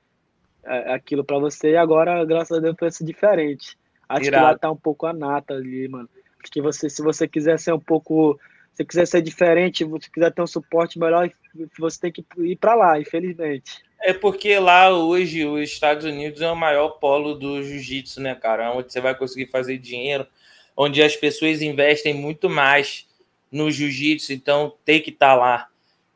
é, 0.63 0.93
aquilo 0.93 1.25
para 1.25 1.39
você. 1.39 1.71
E 1.71 1.77
agora, 1.79 2.23
graças 2.27 2.59
a 2.59 2.61
Deus, 2.61 2.77
foi 2.79 2.91
diferente. 3.07 3.79
Acho 4.07 4.27
Irado. 4.27 4.45
que 4.45 4.53
lá 4.53 4.59
tá 4.59 4.71
um 4.71 4.77
pouco 4.77 5.07
a 5.07 5.15
nata 5.15 5.55
ali, 5.55 5.89
mano. 5.89 6.11
Porque 6.37 6.61
você, 6.61 6.91
se 6.91 7.01
você 7.03 7.27
quiser 7.27 7.59
ser 7.59 7.73
um 7.73 7.81
pouco. 7.81 8.39
Se 8.75 8.85
quiser 8.87 9.07
ser 9.07 9.21
diferente, 9.21 9.87
se 10.01 10.11
quiser 10.11 10.33
ter 10.33 10.41
um 10.41 10.47
suporte 10.47 10.99
melhor, 10.99 11.31
você 11.79 12.01
tem 12.01 12.13
que 12.13 12.25
ir 12.39 12.57
para 12.57 12.75
lá, 12.75 12.99
infelizmente. 12.99 13.83
É 14.03 14.13
porque 14.13 14.59
lá 14.59 14.91
hoje 14.91 15.45
os 15.47 15.71
Estados 15.71 16.05
Unidos 16.05 16.41
é 16.41 16.51
o 16.51 16.57
maior 16.57 16.91
polo 16.99 17.35
do 17.35 17.63
jiu-jitsu, 17.63 18.21
né, 18.21 18.35
cara? 18.35 18.73
Onde 18.73 18.93
você 18.93 19.01
vai 19.01 19.15
conseguir 19.15 19.47
fazer 19.47 19.79
dinheiro 19.79 20.27
onde 20.77 21.03
as 21.03 21.17
pessoas 21.17 21.63
investem 21.63 22.15
muito 22.15 22.49
mais 22.49 23.07
no 23.51 23.71
jiu-jitsu, 23.71 24.33
então 24.33 24.75
tem 24.85 25.01
que 25.01 25.11
estar 25.11 25.29
tá 25.29 25.35
lá. 25.35 25.69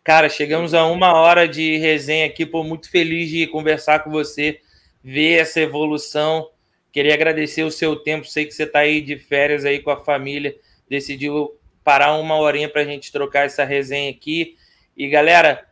Cara, 0.03 0.28
chegamos 0.28 0.72
a 0.72 0.87
uma 0.87 1.14
hora 1.14 1.47
de 1.47 1.76
resenha 1.78 2.26
aqui, 2.26 2.47
pô, 2.47 2.62
muito 2.62 2.91
feliz 2.91 3.28
de 3.28 3.47
conversar 3.47 4.01
com 4.01 4.11
você, 4.11 4.61
ver 5.03 5.41
essa 5.41 5.61
evolução. 5.61 6.49
Queria 6.93 7.14
agradecer 7.14 7.64
o 7.64 7.70
seu 7.70 7.97
tempo, 7.97 8.26
sei 8.26 8.47
que 8.47 8.53
você 8.53 8.62
está 8.62 8.80
aí 8.80 9.01
de 9.01 9.18
férias 9.18 9.64
aí 9.64 9.80
com 9.80 9.91
a 9.91 10.03
família, 10.03 10.57
decidiu 10.89 11.59
parar 11.84 12.14
uma 12.14 12.37
horinha 12.37 12.68
para 12.68 12.82
a 12.82 12.84
gente 12.84 13.12
trocar 13.12 13.47
essa 13.47 13.64
resenha 13.64 14.11
aqui. 14.11 14.57
E 14.97 15.09
galera, 15.09 15.66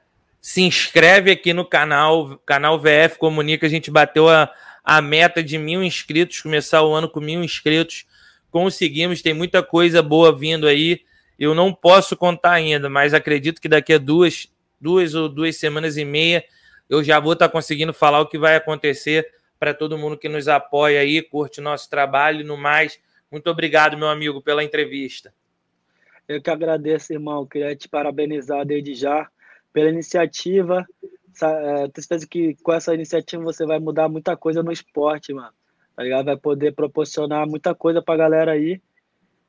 se 0.45 0.61
inscreve 0.61 1.31
aqui 1.31 1.55
no 1.55 1.65
canal, 1.65 2.39
canal 2.45 2.79
VF 2.79 3.17
Comunica. 3.19 3.67
A 3.67 3.71
gente 3.71 3.91
bateu 3.91 4.29
a, 4.29 4.53
a 4.85 5.01
meta 5.01 5.43
de 5.43 5.57
mil 5.57 5.83
inscritos, 5.83 6.43
começar 6.43 6.83
o 6.83 6.93
ano 6.93 7.09
com 7.09 7.19
mil 7.19 7.43
inscritos 7.43 8.05
conseguimos, 8.51 9.23
tem 9.23 9.33
muita 9.33 9.63
coisa 9.63 10.03
boa 10.03 10.37
vindo 10.37 10.67
aí. 10.67 11.01
Eu 11.39 11.55
não 11.55 11.73
posso 11.73 12.15
contar 12.15 12.53
ainda, 12.53 12.91
mas 12.91 13.15
acredito 13.15 13.59
que 13.59 13.71
daqui 13.71 13.95
a 13.95 13.99
duas, 13.99 14.53
duas 14.79 15.15
ou 15.15 15.31
duas 15.31 15.57
semanas 15.57 15.97
e 15.97 16.05
meia 16.05 16.45
eu 16.91 17.03
já 17.03 17.19
vou 17.19 17.33
estar 17.33 17.49
conseguindo 17.49 17.95
falar 17.95 18.21
o 18.21 18.27
que 18.27 18.37
vai 18.37 18.55
acontecer 18.55 19.27
para 19.59 19.73
todo 19.73 19.97
mundo 19.97 20.19
que 20.19 20.29
nos 20.29 20.47
apoia 20.47 21.01
aí, 21.01 21.23
curte 21.23 21.63
nosso 21.63 21.89
trabalho 21.89 22.43
e 22.43 22.45
no 22.45 22.59
mais. 22.59 23.01
Muito 23.33 23.49
obrigado, 23.49 23.97
meu 23.97 24.09
amigo, 24.09 24.43
pela 24.43 24.63
entrevista. 24.63 25.33
Eu 26.29 26.43
que 26.43 26.51
agradeço, 26.51 27.15
irmão. 27.15 27.47
Queria 27.47 27.75
te 27.75 27.89
parabenizar 27.89 28.67
desde 28.67 28.95
já 28.95 29.27
pela 29.75 29.91
iniciativa. 29.91 30.87
É, 31.43 31.89
tenho 31.89 31.93
certeza 31.97 32.27
que 32.27 32.57
com 32.63 32.73
essa 32.73 32.95
iniciativa 32.95 33.43
você 33.43 33.67
vai 33.67 33.79
mudar 33.79 34.09
muita 34.09 34.35
coisa 34.35 34.63
no 34.63 34.73
esporte, 34.73 35.35
mano 35.35 35.53
tá 35.95 36.03
ligado? 36.03 36.27
Vai 36.27 36.37
poder 36.37 36.75
proporcionar 36.75 37.47
muita 37.47 37.75
coisa 37.75 38.03
pra 38.03 38.17
galera 38.17 38.53
aí. 38.53 38.81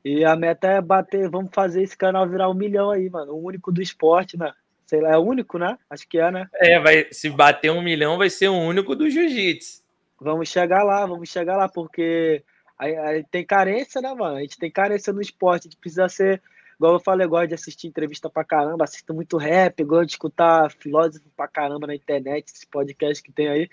E 0.04 0.24
a 0.24 0.36
meta 0.36 0.68
é 0.68 0.80
bater, 0.80 1.28
vamos 1.28 1.50
fazer 1.52 1.82
esse 1.82 1.96
canal 1.96 2.28
virar 2.28 2.48
um 2.48 2.54
milhão 2.54 2.90
aí, 2.90 3.10
mano. 3.10 3.32
O 3.32 3.44
único 3.44 3.72
do 3.72 3.82
esporte, 3.82 4.38
né? 4.38 4.52
Sei 4.86 5.00
lá, 5.00 5.14
é 5.14 5.16
o 5.16 5.22
único, 5.22 5.58
né? 5.58 5.76
Acho 5.90 6.08
que 6.08 6.18
é, 6.18 6.30
né? 6.30 6.48
É, 6.54 6.78
vai, 6.78 7.08
se 7.10 7.28
bater 7.28 7.72
um 7.72 7.82
milhão, 7.82 8.16
vai 8.16 8.30
ser 8.30 8.48
o 8.48 8.54
único 8.54 8.94
do 8.94 9.10
jiu-jitsu. 9.10 9.82
Vamos 10.20 10.48
chegar 10.48 10.84
lá, 10.84 11.04
vamos 11.04 11.28
chegar 11.28 11.56
lá, 11.56 11.68
porque 11.68 12.42
aí, 12.78 12.96
aí 12.96 13.24
tem 13.24 13.44
carência, 13.44 14.00
né, 14.00 14.14
mano? 14.14 14.36
A 14.36 14.40
gente 14.40 14.58
tem 14.58 14.70
carência 14.70 15.12
no 15.12 15.20
esporte, 15.20 15.66
a 15.66 15.70
gente 15.70 15.80
precisa 15.80 16.08
ser. 16.08 16.40
Igual 16.78 16.94
eu 16.94 17.00
falei, 17.00 17.24
eu 17.24 17.30
gosto 17.30 17.48
de 17.48 17.54
assistir 17.54 17.86
entrevista 17.86 18.28
pra 18.28 18.44
caramba, 18.44 18.84
assisto 18.84 19.14
muito 19.14 19.36
rap, 19.38 19.82
gosto 19.82 20.06
de 20.06 20.12
escutar 20.12 20.70
filósofo 20.70 21.24
pra 21.34 21.48
caramba 21.48 21.86
na 21.86 21.94
internet, 21.94 22.48
esse 22.48 22.66
podcast 22.66 23.22
que 23.22 23.32
tem 23.32 23.48
aí. 23.48 23.70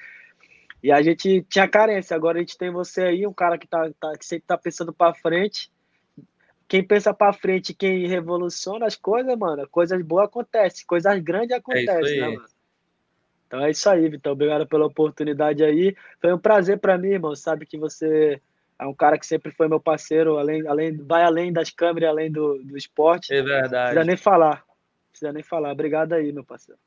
E 0.82 0.92
a 0.92 1.02
gente 1.02 1.46
tinha 1.50 1.68
carência, 1.68 2.16
agora 2.16 2.38
a 2.38 2.42
gente 2.42 2.58
tem 2.58 2.72
você 2.72 3.04
aí, 3.04 3.28
um 3.28 3.34
cara 3.34 3.58
que, 3.58 3.68
tá, 3.68 3.90
tá 4.00 4.18
que 4.18 4.26
sempre 4.26 4.46
tá 4.48 4.58
pensando 4.58 4.94
para 4.94 5.14
frente. 5.14 5.72
Quem 6.68 6.84
pensa 6.84 7.14
para 7.14 7.34
frente, 7.34 7.74
quem 7.74 8.08
revoluciona 8.08 8.86
as 8.86 8.96
coisas, 8.96 9.38
mano, 9.38 9.68
coisas 9.70 10.02
boas 10.02 10.26
acontecem, 10.26 10.86
coisas 10.86 11.20
grandes 11.20 11.52
é 11.52 11.56
acontecem, 11.56 12.18
é 12.18 12.22
né, 12.22 12.28
mano? 12.30 12.46
Então 13.48 13.62
é 13.62 13.70
isso 13.70 13.88
aí, 13.88 14.10
Vitor. 14.10 14.32
Obrigado 14.32 14.66
pela 14.66 14.88
oportunidade 14.88 15.64
aí. 15.64 15.96
Foi 16.20 16.34
um 16.34 16.40
prazer 16.40 16.80
para 16.80 16.98
mim, 16.98 17.10
irmão. 17.10 17.36
Sabe 17.36 17.68
que 17.68 17.78
você 17.78 18.42
é 18.80 18.86
um 18.86 18.94
cara 18.94 19.18
que 19.18 19.26
sempre 19.26 19.52
foi 19.52 19.68
meu 19.68 19.80
parceiro, 19.80 20.38
além, 20.38 20.68
além, 20.68 20.98
vai 20.98 21.24
além 21.24 21.54
das 21.54 21.70
câmeras, 21.70 22.10
além 22.10 22.32
do, 22.32 22.62
do 22.64 22.78
esporte. 22.78 23.34
É 23.34 23.42
verdade. 23.42 23.72
Não 23.72 23.84
precisa 23.86 24.04
nem 24.06 24.18
falar. 24.18 24.56
Não 24.56 25.10
precisa 25.12 25.34
nem 25.34 25.44
falar. 25.44 25.72
Obrigado 25.72 26.14
aí, 26.14 26.32
meu 26.32 26.44
parceiro. 26.44 26.80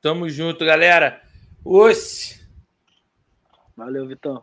Tamo 0.00 0.28
junto, 0.28 0.64
galera. 0.64 1.20
Osse! 1.64 2.46
Valeu, 3.76 4.06
Vitão. 4.06 4.42